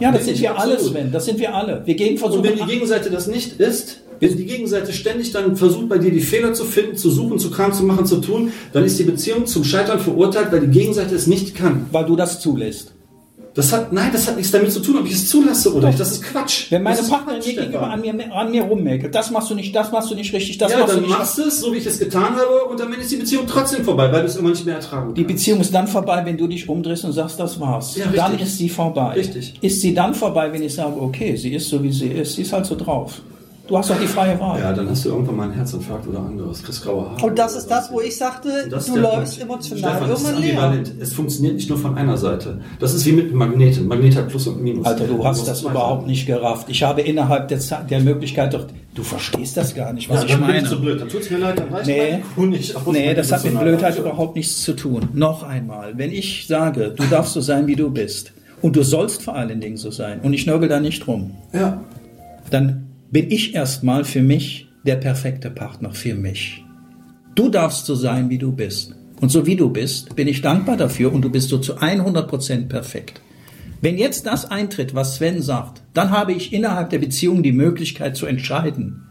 Ja, 0.00 0.12
das 0.12 0.26
Bin 0.26 0.34
sind 0.34 0.42
wir 0.42 0.58
alle, 0.58 0.74
absolut. 0.74 0.92
Sven. 0.96 1.12
Das 1.12 1.24
sind 1.24 1.38
wir 1.40 1.54
alle. 1.54 1.82
Wir 1.86 1.94
gehen 1.96 2.12
Und 2.12 2.18
versuchen. 2.18 2.44
wenn 2.44 2.56
die 2.56 2.64
Gegenseite 2.72 3.08
das 3.10 3.26
nicht 3.26 3.58
ist, 3.58 4.00
wenn 4.20 4.36
die 4.36 4.44
Gegenseite 4.44 4.92
ständig 4.92 5.32
dann 5.32 5.56
versucht, 5.56 5.88
bei 5.88 5.96
dir 5.96 6.10
die 6.10 6.20
Fehler 6.20 6.52
zu 6.52 6.64
finden, 6.64 6.96
zu 6.96 7.08
suchen, 7.10 7.38
zu 7.38 7.50
Kram 7.50 7.72
zu 7.72 7.84
machen, 7.84 8.04
zu 8.04 8.16
tun, 8.20 8.52
dann 8.74 8.84
ist 8.84 8.98
die 8.98 9.04
Beziehung 9.04 9.46
zum 9.46 9.64
Scheitern 9.64 9.98
verurteilt, 10.00 10.48
weil 10.52 10.60
die 10.60 10.78
Gegenseite 10.78 11.14
es 11.14 11.26
nicht 11.26 11.54
kann. 11.54 11.86
weil 11.92 12.04
du 12.04 12.16
das 12.16 12.40
zulässt. 12.40 12.92
Das 13.58 13.72
hat, 13.72 13.92
nein, 13.92 14.10
das 14.12 14.28
hat 14.28 14.36
nichts 14.36 14.52
damit 14.52 14.70
zu 14.70 14.78
tun, 14.78 14.98
ob 14.98 15.06
ich 15.06 15.14
es 15.14 15.28
zulasse 15.28 15.74
oder 15.74 15.88
nicht. 15.88 15.98
Das 15.98 16.12
ist 16.12 16.22
Quatsch. 16.22 16.70
Wenn 16.70 16.84
meine 16.84 17.02
Partnerin 17.02 17.40
mir 17.44 17.54
gegenüber 17.54 17.90
an 17.90 18.00
mir, 18.00 18.32
an 18.32 18.52
mir 18.52 18.62
rummäkelt, 18.62 19.12
das 19.12 19.32
machst 19.32 19.50
du 19.50 19.56
nicht, 19.56 19.74
das 19.74 19.90
machst 19.90 20.12
du 20.12 20.14
nicht 20.14 20.32
richtig, 20.32 20.58
das 20.58 20.70
ja, 20.70 20.78
machst 20.78 20.92
du 20.92 21.00
dann 21.00 21.08
nicht. 21.08 21.18
machst 21.18 21.38
du 21.38 21.42
es, 21.42 21.60
so 21.60 21.72
wie 21.72 21.78
ich 21.78 21.86
es 21.86 21.98
getan 21.98 22.36
habe, 22.36 22.66
und 22.70 22.78
dann 22.78 22.92
ist 22.92 23.10
die 23.10 23.16
Beziehung 23.16 23.48
trotzdem 23.48 23.84
vorbei, 23.84 24.12
weil 24.12 24.20
du 24.20 24.28
es 24.28 24.36
immer 24.36 24.50
nicht 24.50 24.64
mehr 24.64 24.76
ertragen 24.76 25.12
Die 25.12 25.24
kannst. 25.24 25.34
Beziehung 25.34 25.60
ist 25.60 25.74
dann 25.74 25.88
vorbei, 25.88 26.22
wenn 26.24 26.36
du 26.36 26.46
dich 26.46 26.68
umdrehst 26.68 27.04
und 27.04 27.10
sagst, 27.14 27.40
das 27.40 27.58
war's. 27.58 27.96
Ja, 27.96 28.06
dann 28.14 28.38
ist 28.38 28.58
sie 28.58 28.68
vorbei. 28.68 29.14
Richtig. 29.14 29.54
Ist 29.60 29.80
sie 29.80 29.92
dann 29.92 30.14
vorbei, 30.14 30.52
wenn 30.52 30.62
ich 30.62 30.74
sage, 30.74 30.94
okay, 31.00 31.34
sie 31.34 31.52
ist 31.52 31.68
so 31.68 31.82
wie 31.82 31.90
sie 31.90 32.10
ist, 32.10 32.36
sie 32.36 32.42
ist 32.42 32.52
halt 32.52 32.64
so 32.64 32.76
drauf. 32.76 33.20
Du 33.68 33.76
hast 33.76 33.90
doch 33.90 34.00
die 34.00 34.06
freie 34.06 34.40
Wahl. 34.40 34.58
Ja, 34.60 34.72
dann 34.72 34.88
hast 34.88 35.04
du 35.04 35.10
irgendwann 35.10 35.36
mal 35.36 35.42
einen 35.44 35.52
Herzinfarkt 35.52 36.08
oder 36.08 36.20
anderes, 36.20 36.62
kriegst 36.62 36.82
graue 36.82 37.10
Haare. 37.10 37.26
Und 37.26 37.38
das 37.38 37.54
ist 37.54 37.66
das, 37.66 37.92
wo 37.92 38.00
ich 38.00 38.16
sagte, 38.16 38.66
du 38.66 38.96
läufst 38.96 39.38
Punkt. 39.38 39.40
emotional 39.42 39.92
Stefan, 39.92 40.08
das 40.08 40.22
ist 40.22 40.30
irgendwann 40.40 40.72
leer. 40.84 40.92
Es 41.00 41.12
funktioniert 41.12 41.54
nicht 41.56 41.68
nur 41.68 41.76
von 41.78 41.94
einer 41.98 42.16
Seite. 42.16 42.62
Das 42.80 42.94
ist 42.94 43.04
wie 43.04 43.12
mit 43.12 43.34
Magneten. 43.34 43.86
Magnet 43.86 44.16
hat 44.16 44.28
Plus 44.30 44.46
und 44.46 44.62
Minus. 44.62 44.86
Alter, 44.86 45.04
du 45.06 45.22
hast 45.22 45.46
das 45.46 45.60
überhaupt 45.62 46.06
nicht 46.06 46.26
gerafft. 46.26 46.70
Ich 46.70 46.82
habe 46.82 47.02
innerhalb 47.02 47.48
der, 47.48 47.60
Zeit, 47.60 47.90
der 47.90 48.00
Möglichkeit 48.00 48.54
doch, 48.54 48.64
du 48.94 49.02
verstehst 49.02 49.58
das 49.58 49.74
gar 49.74 49.92
nicht, 49.92 50.08
was 50.08 50.20
Ja, 50.20 50.24
ich 50.24 50.30
dann 50.30 50.40
bin 50.40 50.46
meine. 50.48 50.62
ich 50.62 50.68
so 50.68 50.80
blöd. 50.80 51.00
Dann 51.02 51.08
tut's 51.10 51.28
mir 51.30 51.36
leid, 51.38 51.58
dann 51.58 51.68
reicht 51.68 51.86
Nee. 51.86 52.18
mein 52.36 52.48
nicht 52.48 52.74
aus. 52.74 52.82
Nee, 52.90 53.12
das 53.12 53.30
hat 53.30 53.44
mit 53.44 53.60
Blödheit 53.60 53.98
überhaupt 53.98 54.34
nichts 54.34 54.62
zu 54.62 54.72
tun. 54.72 55.10
Noch 55.12 55.42
einmal, 55.42 55.92
wenn 55.98 56.10
ich 56.10 56.46
sage, 56.48 56.94
du 56.96 57.02
darfst 57.04 57.34
so 57.34 57.42
sein, 57.42 57.66
wie 57.66 57.76
du 57.76 57.90
bist, 57.90 58.32
und 58.62 58.76
du 58.76 58.82
sollst 58.82 59.22
vor 59.22 59.34
allen 59.36 59.60
Dingen 59.60 59.76
so 59.76 59.90
sein, 59.90 60.20
und 60.22 60.32
ich 60.32 60.46
nörgel 60.46 60.70
da 60.70 60.80
nicht 60.80 61.06
rum, 61.06 61.32
Ja. 61.52 61.82
dann 62.50 62.86
bin 63.10 63.30
ich 63.30 63.54
erstmal 63.54 64.04
für 64.04 64.22
mich 64.22 64.68
der 64.84 64.96
perfekte 64.96 65.50
Partner 65.50 65.92
für 65.92 66.14
mich. 66.14 66.64
Du 67.34 67.48
darfst 67.48 67.86
so 67.86 67.94
sein, 67.94 68.30
wie 68.30 68.38
du 68.38 68.52
bist. 68.52 68.94
Und 69.20 69.30
so 69.30 69.46
wie 69.46 69.56
du 69.56 69.70
bist, 69.70 70.14
bin 70.14 70.28
ich 70.28 70.42
dankbar 70.42 70.76
dafür 70.76 71.12
und 71.12 71.22
du 71.22 71.30
bist 71.30 71.48
so 71.48 71.58
zu 71.58 71.78
100% 71.78 72.68
perfekt. 72.68 73.20
Wenn 73.80 73.96
jetzt 73.96 74.26
das 74.26 74.50
eintritt, 74.50 74.94
was 74.94 75.16
Sven 75.16 75.40
sagt, 75.40 75.82
dann 75.94 76.10
habe 76.10 76.32
ich 76.32 76.52
innerhalb 76.52 76.90
der 76.90 76.98
Beziehung 76.98 77.42
die 77.42 77.52
Möglichkeit 77.52 78.16
zu 78.16 78.26
entscheiden. 78.26 79.04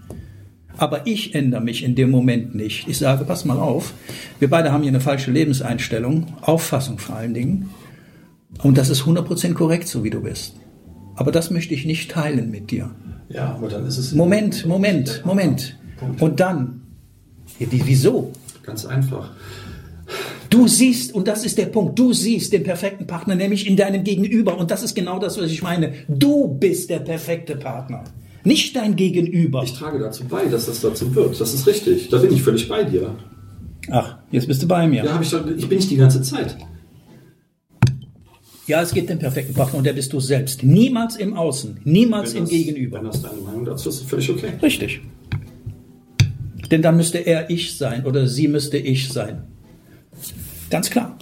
Aber 0.77 1.07
ich 1.07 1.33
ändere 1.33 1.61
mich 1.61 1.83
in 1.83 1.95
dem 1.95 2.11
Moment 2.11 2.53
nicht. 2.53 2.87
Ich 2.87 2.97
sage, 2.97 3.25
pass 3.25 3.45
mal 3.45 3.57
auf, 3.57 3.93
wir 4.39 4.49
beide 4.49 4.71
haben 4.71 4.83
hier 4.83 4.91
eine 4.91 5.01
falsche 5.01 5.31
Lebenseinstellung, 5.31 6.27
Auffassung 6.41 6.99
vor 6.99 7.15
allen 7.15 7.33
Dingen. 7.33 7.69
Und 8.61 8.77
das 8.77 8.89
ist 8.89 9.03
100% 9.03 9.53
korrekt, 9.53 9.87
so 9.87 10.03
wie 10.03 10.09
du 10.09 10.21
bist. 10.21 10.55
Aber 11.15 11.31
das 11.31 11.49
möchte 11.49 11.73
ich 11.73 11.85
nicht 11.85 12.11
teilen 12.11 12.51
mit 12.51 12.69
dir. 12.69 12.91
Ja, 13.29 13.55
aber 13.55 13.67
dann 13.67 13.85
ist 13.85 13.97
es. 13.97 14.13
Moment, 14.13 14.65
Moment, 14.65 15.21
Moment. 15.25 15.77
Punkt. 15.97 16.21
Und 16.21 16.39
dann, 16.39 16.81
ja, 17.59 17.67
die, 17.67 17.85
wieso? 17.85 18.31
Ganz 18.63 18.85
einfach. 18.85 19.31
Du 20.49 20.67
siehst, 20.67 21.13
und 21.13 21.27
das 21.27 21.43
ist 21.43 21.57
der 21.57 21.65
Punkt, 21.65 21.99
du 21.99 22.13
siehst 22.13 22.53
den 22.53 22.63
perfekten 22.63 23.05
Partner, 23.05 23.35
nämlich 23.35 23.67
in 23.67 23.75
deinem 23.75 24.03
Gegenüber. 24.03 24.57
Und 24.57 24.71
das 24.71 24.81
ist 24.83 24.95
genau 24.95 25.19
das, 25.19 25.37
was 25.37 25.51
ich 25.51 25.61
meine. 25.61 25.93
Du 26.07 26.47
bist 26.47 26.89
der 26.89 26.99
perfekte 26.99 27.57
Partner, 27.57 28.05
nicht 28.43 28.75
dein 28.75 28.95
Gegenüber. 28.95 29.63
Ich 29.63 29.73
trage 29.73 29.99
dazu 29.99 30.23
bei, 30.23 30.45
dass 30.45 30.67
das 30.67 30.79
dazu 30.79 31.13
wird. 31.13 31.39
Das 31.39 31.53
ist 31.53 31.67
richtig. 31.67 32.09
Da 32.09 32.17
bin 32.17 32.31
ich 32.33 32.43
völlig 32.43 32.69
bei 32.69 32.83
dir. 32.83 33.15
Ach, 33.89 34.17
jetzt 34.31 34.47
bist 34.47 34.63
du 34.63 34.67
bei 34.67 34.87
mir. 34.87 35.03
Ja, 35.03 35.19
ich 35.21 35.29
doch, 35.29 35.45
ich 35.45 35.67
bin 35.67 35.77
nicht 35.77 35.91
die 35.91 35.97
ganze 35.97 36.21
Zeit. 36.21 36.57
Ja, 38.67 38.81
es 38.81 38.93
gibt 38.93 39.09
den 39.09 39.17
perfekten 39.19 39.53
Partner 39.53 39.77
und 39.79 39.85
der 39.85 39.93
bist 39.93 40.11
du 40.13 40.19
selbst. 40.19 40.61
Niemals 40.61 41.15
im 41.15 41.33
Außen, 41.35 41.79
niemals 41.85 42.31
Wenn 42.33 42.39
im 42.39 42.43
das- 42.43 42.51
Gegenüber. 42.51 42.97
Wenn 42.97 43.05
das 43.07 43.21
deine 43.21 43.41
Meinung 43.41 43.65
dazu 43.65 43.89
ist, 43.89 44.01
ist 44.01 44.09
völlig 44.09 44.29
okay. 44.29 44.49
Richtig. 44.61 44.99
Denn 46.69 46.81
dann 46.81 46.97
müsste 46.97 47.19
er 47.19 47.49
ich 47.49 47.77
sein 47.77 48.05
oder 48.05 48.27
sie 48.27 48.49
müsste 48.49 48.77
ich 48.77 49.07
sein. 49.09 49.43
Ganz 50.69 50.89
klar. 50.89 51.17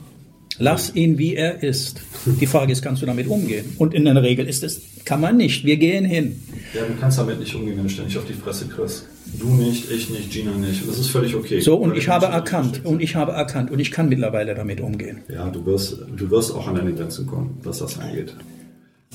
Lass 0.57 0.95
ihn, 0.95 1.17
wie 1.19 1.35
er 1.35 1.61
ist. 1.61 2.01
Die 2.39 2.47
Frage 2.47 2.71
ist, 2.71 2.81
kannst 2.81 3.01
du 3.01 3.05
damit 3.05 3.27
umgehen? 3.27 3.65
Und 3.77 3.93
in 3.93 4.05
der 4.05 4.21
Regel 4.23 4.47
ist 4.47 4.63
es, 4.63 4.81
kann 5.05 5.21
man 5.21 5.37
nicht. 5.37 5.63
Wir 5.63 5.77
gehen 5.77 6.03
hin. 6.05 6.41
Ja, 6.73 6.81
du 6.83 6.93
kannst 6.99 7.17
damit 7.17 7.39
nicht 7.39 7.55
umgehen, 7.55 7.77
wenn 7.77 7.83
du 7.83 7.89
ständig 7.89 8.17
auf 8.17 8.25
die 8.25 8.33
Fresse 8.33 8.67
kriegst. 8.67 9.07
Du 9.39 9.47
nicht, 9.53 9.89
ich 9.91 10.09
nicht, 10.09 10.31
Gina 10.31 10.51
nicht. 10.51 10.81
Und 10.81 10.91
das 10.91 10.99
ist 10.99 11.09
völlig 11.09 11.35
okay. 11.35 11.59
So, 11.59 11.75
und 11.75 11.91
Weil 11.91 11.97
ich 11.97 12.09
habe 12.09 12.27
erkannt, 12.27 12.81
und 12.83 13.01
ich 13.01 13.15
habe 13.15 13.31
erkannt, 13.31 13.71
und 13.71 13.79
ich 13.79 13.91
kann 13.91 14.09
mittlerweile 14.09 14.55
damit 14.55 14.81
umgehen. 14.81 15.21
Ja, 15.29 15.49
du 15.49 15.65
wirst, 15.65 15.97
du 16.15 16.29
wirst 16.29 16.53
auch 16.53 16.67
an 16.67 16.75
deine 16.75 16.93
Grenzen 16.93 17.25
kommen, 17.25 17.57
was 17.63 17.79
das 17.79 17.99
angeht. 17.99 18.33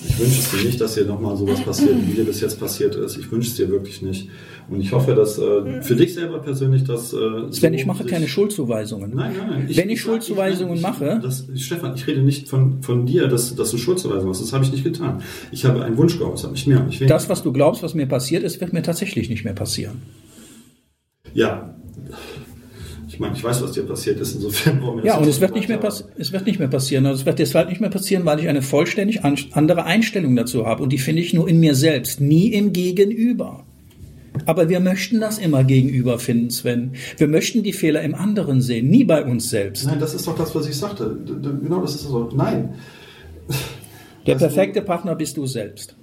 Ich 0.09 0.19
wünsche 0.19 0.41
es 0.41 0.51
dir 0.51 0.65
nicht, 0.67 0.81
dass 0.81 0.95
dir 0.95 1.05
nochmal 1.05 1.37
sowas 1.37 1.61
passiert, 1.61 1.97
wie 2.07 2.13
dir 2.15 2.25
das 2.25 2.41
jetzt 2.41 2.59
passiert 2.59 2.95
ist. 2.95 3.17
Ich 3.19 3.31
wünsche 3.31 3.49
es 3.51 3.57
dir 3.57 3.69
wirklich 3.69 4.01
nicht. 4.03 4.29
Und 4.69 4.81
ich 4.81 4.93
hoffe, 4.93 5.15
dass 5.15 5.39
äh, 5.39 5.83
für 5.83 5.95
dich 5.97 6.15
selber 6.15 6.39
persönlich 6.39 6.85
das. 6.85 7.13
Äh, 7.13 7.17
Sven, 7.51 7.73
so 7.73 7.79
ich 7.79 7.87
mache 7.87 8.05
keine 8.05 8.27
Schuldzuweisungen. 8.29 9.15
Nein, 9.15 9.35
nein, 9.37 9.49
nein. 9.67 9.69
Wenn 9.77 9.91
ich 9.91 10.01
Schuldzuweisungen 10.01 10.81
nein, 10.81 10.93
ich- 10.95 11.01
mache- 11.01 11.21
Das, 11.23 11.47
Stefan, 11.57 11.95
ich 11.95 12.07
rede 12.07 12.23
nicht 12.23 12.49
von, 12.49 12.83
von 12.83 13.05
dir, 13.05 13.29
dass, 13.29 13.55
dass 13.57 13.71
du 13.73 13.79
Schuldzuweisungen 13.79 14.29
machst. 14.29 14.43
Das 14.43 14.53
habe 14.53 14.65
ich 14.65 14.73
nicht 14.73 14.85
getan. 14.85 15.23
Ich 15.53 15.65
habe 15.65 15.85
einen 15.85 15.97
Wunsch 15.97 16.19
geäußert, 16.19 16.53
nicht 16.53 16.67
mehr, 16.67 16.83
nicht. 16.85 17.09
Das, 17.11 17.29
was 17.29 17.43
du 17.43 17.53
glaubst, 17.53 17.83
was 17.83 17.95
mir 17.95 18.07
passiert 18.07 18.43
ist, 18.43 18.61
wird 18.61 18.73
mir 18.73 18.83
tatsächlich 18.83 19.29
nicht 19.29 19.45
mehr 19.45 19.55
passieren. 19.55 20.03
Ja. 21.35 21.75
Ich 23.21 23.23
meine, 23.23 23.37
ich 23.37 23.45
weiß, 23.45 23.63
was 23.63 23.73
dir 23.73 23.83
passiert 23.83 24.19
ist, 24.19 24.35
insofern 24.37 24.81
wollen 24.81 24.97
wir 24.97 25.05
Ja, 25.05 25.19
und 25.19 25.29
es 25.29 25.43
wird 25.43 25.55
nicht 25.55 25.69
mehr, 25.69 25.77
pass 25.77 26.07
es 26.17 26.33
wird 26.33 26.47
nicht 26.47 26.59
mehr 26.59 26.69
passieren. 26.69 27.05
Und 27.05 27.13
es 27.13 27.27
wird 27.27 27.39
deshalb 27.39 27.69
nicht 27.69 27.79
mehr 27.79 27.91
passieren, 27.91 28.25
weil 28.25 28.41
ich 28.41 28.49
eine 28.49 28.63
vollständig 28.63 29.25
an 29.27 29.37
andere 29.53 29.85
Einstellung 29.85 30.35
dazu 30.37 30.65
habe. 30.65 30.83
Und 30.83 30.91
die 30.91 30.97
finde 30.97 31.21
ich 31.21 31.35
nur 31.35 31.47
in 31.47 31.61
mir 31.61 31.75
selbst, 31.75 32.23
nie 32.23 32.47
im 32.55 32.73
Gegenüber. 32.73 33.67
Aber 34.47 34.71
wir 34.71 34.81
möchten 34.81 35.21
das 35.21 35.37
immer 35.37 35.65
gegenüber 35.65 36.19
finden, 36.19 36.49
Sven. 36.49 36.93
Wir 37.19 37.29
möchten 37.29 37.63
die 37.63 37.75
Fehler 37.75 38.01
im 38.01 38.15
anderen 38.15 38.63
sehen, 38.63 38.89
nie 38.89 39.05
bei 39.05 39.23
uns 39.23 39.51
selbst. 39.51 39.85
Nein, 39.85 40.01
das 40.01 40.15
ist 40.15 40.27
doch 40.27 40.39
das, 40.39 40.55
was 40.55 40.67
ich 40.67 40.77
sagte. 40.77 41.15
Genau, 41.27 41.83
das 41.83 41.97
ist 41.97 42.05
so. 42.05 42.31
Nein. 42.35 42.71
Der 44.27 44.37
Also- 44.37 44.47
perfekte 44.47 44.81
Partner 44.81 45.15
bist 45.15 45.37
du 45.37 45.45
selbst. 45.45 45.95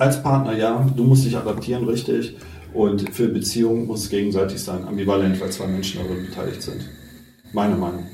Als 0.00 0.22
Partner, 0.22 0.56
ja, 0.56 0.86
du 0.96 1.04
musst 1.04 1.24
dich 1.26 1.36
adaptieren, 1.36 1.84
richtig. 1.84 2.34
Und 2.72 3.10
für 3.14 3.28
Beziehungen 3.28 3.86
muss 3.86 4.04
es 4.04 4.10
gegenseitig 4.10 4.62
sein, 4.62 4.86
ambivalent, 4.88 5.40
weil 5.40 5.50
zwei 5.50 5.66
Menschen 5.66 6.00
darin 6.02 6.24
beteiligt 6.26 6.62
sind. 6.62 6.80
Meine 7.52 7.74
Meinung. 7.76 8.06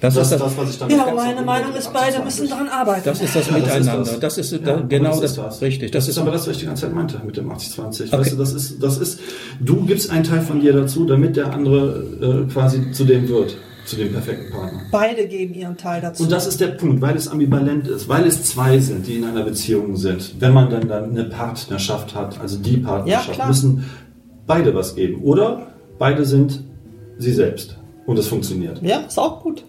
Das, 0.00 0.16
ist 0.16 0.30
das, 0.30 0.56
was 0.56 0.70
ich 0.70 0.78
damit 0.78 0.96
Ja, 0.96 1.12
meine 1.12 1.42
Meinung 1.42 1.74
ist, 1.74 1.92
beide 1.92 2.18
28. 2.18 2.24
müssen 2.24 2.48
daran 2.48 2.68
arbeiten. 2.68 3.02
das 3.04 3.20
ist 3.20 3.34
das 3.34 3.48
Ja, 3.50 3.58
das 3.58 3.62
ist 3.68 3.74
Miteinander. 3.80 4.04
das. 4.12 4.20
Das 4.20 4.38
ist, 4.38 4.52
Ja, 4.52 4.76
genau 4.88 5.20
das 5.20 5.34
das, 5.34 5.56
ist 5.56 5.62
richtig. 5.62 5.90
Das, 5.90 6.04
Das 6.06 6.14
ist 6.14 6.18
aber 6.18 6.30
das, 6.30 6.46
was 6.46 6.54
ich 6.54 6.60
die 6.60 6.66
ganze 6.66 6.82
Zeit 6.86 6.94
meinte 6.94 7.20
mit 7.26 7.36
dem 7.36 7.50
80-20. 7.50 8.06
Okay. 8.06 8.12
Weißt 8.18 8.32
du, 8.32 8.36
das 8.36 8.52
ist, 8.54 8.82
das 8.82 8.98
ist, 8.98 9.20
du 9.60 9.84
gibst 9.84 10.10
einen 10.10 10.22
Teil 10.24 10.40
von 10.40 10.60
dir 10.60 10.72
dazu, 10.72 11.04
damit 11.04 11.36
der 11.36 11.52
andere 11.52 12.46
äh, 12.46 12.52
quasi 12.52 12.92
zu 12.92 13.04
dem 13.04 13.28
wird, 13.28 13.56
zu 13.88 13.96
dem 13.96 14.12
perfekten 14.12 14.50
Partner. 14.52 14.80
Beide 14.90 15.26
geben 15.26 15.54
ihren 15.54 15.76
Teil 15.76 16.00
dazu. 16.00 16.22
Und 16.22 16.32
das 16.32 16.46
ist 16.46 16.60
der 16.60 16.68
Punkt, 16.68 17.00
weil 17.00 17.16
es 17.16 17.28
ambivalent 17.28 17.88
ist, 17.88 18.08
weil 18.08 18.26
es 18.26 18.42
zwei 18.44 18.78
sind, 18.78 19.06
die 19.06 19.16
in 19.16 19.24
einer 19.24 19.42
Beziehung 19.44 19.96
sind. 19.96 20.34
Wenn 20.40 20.52
man 20.52 20.70
dann, 20.70 20.88
dann 20.88 21.10
eine 21.10 21.24
Partnerschaft 21.24 22.14
hat, 22.14 22.40
also 22.40 22.58
die 22.58 22.80
Ja, 22.80 22.86
Partnerschaft, 22.88 23.32
klar. 23.32 23.48
müssen 23.48 23.84
beide 24.46 24.74
was 24.74 24.94
geben. 24.94 25.22
Oder 25.22 25.68
beide 25.98 26.24
sind 26.24 26.62
sie 27.18 27.32
selbst. 27.32 27.76
Und 28.06 28.18
es 28.18 28.26
funktioniert. 28.26 28.80
ja, 28.82 29.00
ist 29.00 29.18
auch 29.18 29.42
gut. 29.42 29.64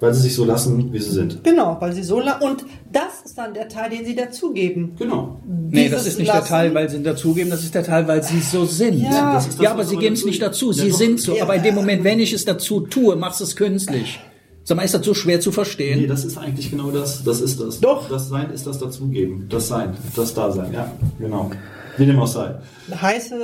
Weil 0.00 0.14
sie 0.14 0.20
sich 0.22 0.34
so 0.34 0.44
lassen, 0.44 0.92
wie 0.92 0.98
sie 1.00 1.10
sind. 1.10 1.42
Genau, 1.42 1.76
weil 1.80 1.92
sie 1.92 2.04
so 2.04 2.20
lang. 2.20 2.40
Und 2.40 2.64
das 2.92 3.22
ist 3.24 3.36
dann 3.36 3.52
der 3.52 3.68
Teil, 3.68 3.90
den 3.90 4.04
sie 4.04 4.14
dazugeben. 4.14 4.92
Genau. 4.96 5.40
Nee, 5.70 5.88
das 5.88 6.06
ist 6.06 6.18
nicht 6.18 6.28
der 6.28 6.36
Lassen- 6.40 6.48
Teil, 6.48 6.72
weil 6.74 6.88
sie 6.88 6.96
ihn 6.98 7.04
dazugeben, 7.04 7.50
das 7.50 7.64
ist 7.64 7.74
der 7.74 7.82
Teil, 7.82 8.06
weil 8.06 8.22
sie 8.22 8.40
so 8.40 8.64
sind. 8.64 8.94
Ja, 9.00 9.34
das 9.34 9.48
ist 9.48 9.58
das, 9.58 9.64
ja, 9.64 9.72
aber 9.72 9.84
sie 9.84 9.96
geben 9.96 10.14
es 10.14 10.24
nicht 10.24 10.40
dazu, 10.40 10.68
Ja, 10.70 10.84
sie 10.84 10.90
doch. 10.90 10.98
sind 10.98 11.20
so. 11.20 11.34
Ja. 11.34 11.42
Aber 11.42 11.56
in 11.56 11.62
dem 11.64 11.74
Moment, 11.74 12.04
wenn 12.04 12.20
ich 12.20 12.32
es 12.32 12.44
dazu 12.44 12.80
tue, 12.80 13.16
machst 13.16 13.40
du 13.40 13.44
es 13.44 13.56
künstlich. 13.56 14.20
Sag 14.62 14.76
mal, 14.76 14.84
ist 14.84 14.94
das 14.94 15.04
so 15.04 15.14
schwer 15.14 15.40
zu 15.40 15.50
verstehen? 15.50 16.00
Nee, 16.00 16.06
das 16.06 16.24
ist 16.24 16.36
eigentlich 16.38 16.70
genau 16.70 16.90
das. 16.90 17.24
Das 17.24 17.40
ist 17.40 17.58
das. 17.60 17.80
Doch. 17.80 18.08
Das 18.08 18.28
Sein 18.28 18.50
ist 18.50 18.66
das 18.66 18.78
Dazugeben. 18.78 19.46
Das 19.48 19.66
Sein. 19.66 19.96
Das 20.14 20.32
Dasein. 20.34 20.72
Ja, 20.72 20.92
genau. 21.18 21.50
Wie 21.96 22.04
dem 22.06 22.20
auch 22.20 22.26
sei. 22.26 22.54
Heiße. 23.00 23.34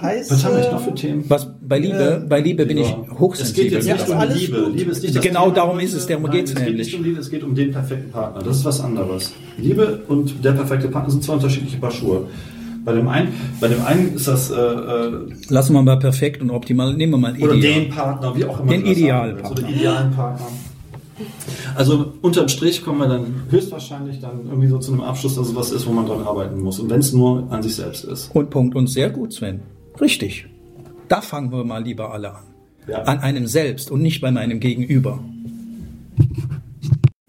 Heiße. 0.00 0.30
Was 0.32 0.44
haben 0.44 0.56
wir 0.56 0.72
noch 0.72 0.80
für 0.80 0.94
Themen? 0.94 1.24
Was 1.28 1.48
bei 1.60 1.78
Liebe, 1.78 2.24
bei 2.28 2.40
Liebe 2.40 2.64
bin 2.66 2.78
ich 2.78 2.88
Es 2.88 2.94
geht 2.96 3.18
hochsensibel. 3.20 3.72
jetzt 3.74 3.86
Ja, 3.86 3.94
nicht 3.94 4.04
ist 4.04 4.10
um 4.10 4.18
alles 4.18 4.40
Liebe. 4.40 4.62
gut. 4.62 4.74
Liebe 4.76 4.90
ist 4.90 5.02
nicht 5.02 5.14
das 5.16 5.22
Genau 5.22 5.42
Thema 5.44 5.54
darum 5.54 5.80
ist 5.80 5.92
es, 5.94 6.06
darum 6.06 6.22
Nein, 6.24 6.32
geht's 6.32 6.50
es 6.52 6.56
geht 6.56 6.66
nämlich. 6.66 6.86
nicht 6.86 6.96
um 6.96 7.04
Liebe, 7.04 7.20
es 7.20 7.30
geht 7.30 7.42
um 7.44 7.54
den 7.54 7.70
perfekten 7.72 8.10
Partner. 8.10 8.42
Das 8.42 8.56
ist 8.56 8.64
was 8.64 8.80
anderes. 8.80 9.32
Liebe 9.58 10.00
und 10.08 10.42
der 10.44 10.52
perfekte 10.52 10.88
Partner 10.88 11.10
sind 11.10 11.22
zwei 11.24 11.34
unterschiedliche 11.34 11.76
Paar 11.76 11.90
Schuhe. 11.90 12.26
Bei 12.84 12.92
dem 12.94 13.06
einen, 13.06 13.28
bei 13.60 13.68
dem 13.68 13.84
einen 13.84 14.14
ist 14.16 14.26
das 14.26 14.50
äh, 14.50 14.54
äh, 14.56 15.10
Lassen 15.50 15.74
wir 15.74 15.82
mal 15.82 15.98
perfekt 15.98 16.40
und 16.42 16.50
optimal. 16.50 16.94
Nehmen 16.94 17.12
wir 17.12 17.18
mal 17.18 17.36
oder 17.36 17.54
ideal. 17.54 17.80
den 17.82 17.88
Partner, 17.90 18.34
wie 18.34 18.44
auch 18.46 18.58
immer. 18.60 18.72
Den 18.72 18.86
Idealpartner. 18.86 19.50
Oder 19.50 19.68
idealen 19.68 20.10
Partner. 20.10 20.46
Also 21.76 22.12
unterm 22.22 22.48
Strich 22.48 22.82
kommen 22.84 22.98
wir 22.98 23.08
dann 23.08 23.26
höchstwahrscheinlich 23.50 24.18
dann 24.20 24.46
irgendwie 24.48 24.68
so 24.68 24.78
zu 24.78 24.92
einem 24.92 25.02
Abschluss, 25.02 25.36
dass 25.36 25.48
es 25.48 25.54
was 25.54 25.70
ist, 25.70 25.86
wo 25.86 25.92
man 25.92 26.06
dran 26.06 26.22
arbeiten 26.22 26.60
muss. 26.60 26.80
Und 26.80 26.90
wenn 26.90 27.00
es 27.00 27.12
nur 27.12 27.46
an 27.50 27.62
sich 27.62 27.76
selbst 27.76 28.04
ist. 28.04 28.30
Und 28.34 28.50
Punkt. 28.50 28.74
Und 28.74 28.88
sehr 28.88 29.10
gut, 29.10 29.32
Sven. 29.32 29.60
Richtig. 30.00 30.46
Da 31.08 31.20
fangen 31.20 31.52
wir 31.52 31.64
mal 31.64 31.82
lieber 31.82 32.12
alle 32.12 32.34
an. 32.34 32.44
Ja. 32.88 33.02
An 33.02 33.20
einem 33.20 33.46
selbst 33.46 33.90
und 33.90 34.02
nicht 34.02 34.20
bei 34.20 34.30
meinem 34.30 34.58
Gegenüber. 34.58 35.22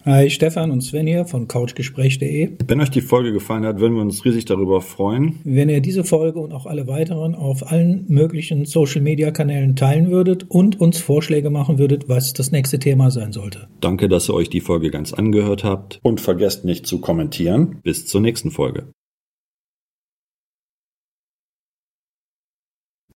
Hi, 0.05 0.29
Stefan 0.29 0.71
und 0.71 0.81
Sven 0.81 1.07
hier 1.07 1.23
von 1.23 1.47
couchgespräch.de. 1.47 2.57
Wenn 2.67 2.81
euch 2.81 2.89
die 2.89 2.99
Folge 2.99 3.31
gefallen 3.31 3.65
hat, 3.65 3.79
würden 3.79 3.95
wir 3.95 4.01
uns 4.01 4.25
riesig 4.25 4.43
darüber 4.43 4.81
freuen. 4.81 5.39
Wenn 5.45 5.69
ihr 5.69 5.79
diese 5.79 6.03
Folge 6.03 6.39
und 6.39 6.51
auch 6.51 6.65
alle 6.65 6.87
weiteren 6.87 7.35
auf 7.35 7.71
allen 7.71 8.03
möglichen 8.09 8.65
Social-Media-Kanälen 8.65 9.77
teilen 9.77 10.11
würdet 10.11 10.49
und 10.49 10.81
uns 10.81 10.99
Vorschläge 10.99 11.49
machen 11.49 11.77
würdet, 11.77 12.09
was 12.09 12.33
das 12.33 12.51
nächste 12.51 12.79
Thema 12.79 13.11
sein 13.11 13.31
sollte. 13.31 13.69
Danke, 13.79 14.09
dass 14.09 14.29
ihr 14.29 14.33
euch 14.33 14.49
die 14.49 14.59
Folge 14.59 14.91
ganz 14.91 15.13
angehört 15.13 15.63
habt. 15.63 16.01
Und 16.03 16.19
vergesst 16.19 16.65
nicht 16.65 16.85
zu 16.85 16.99
kommentieren. 16.99 17.79
Bis 17.81 18.05
zur 18.05 18.19
nächsten 18.19 18.51
Folge. 18.51 18.87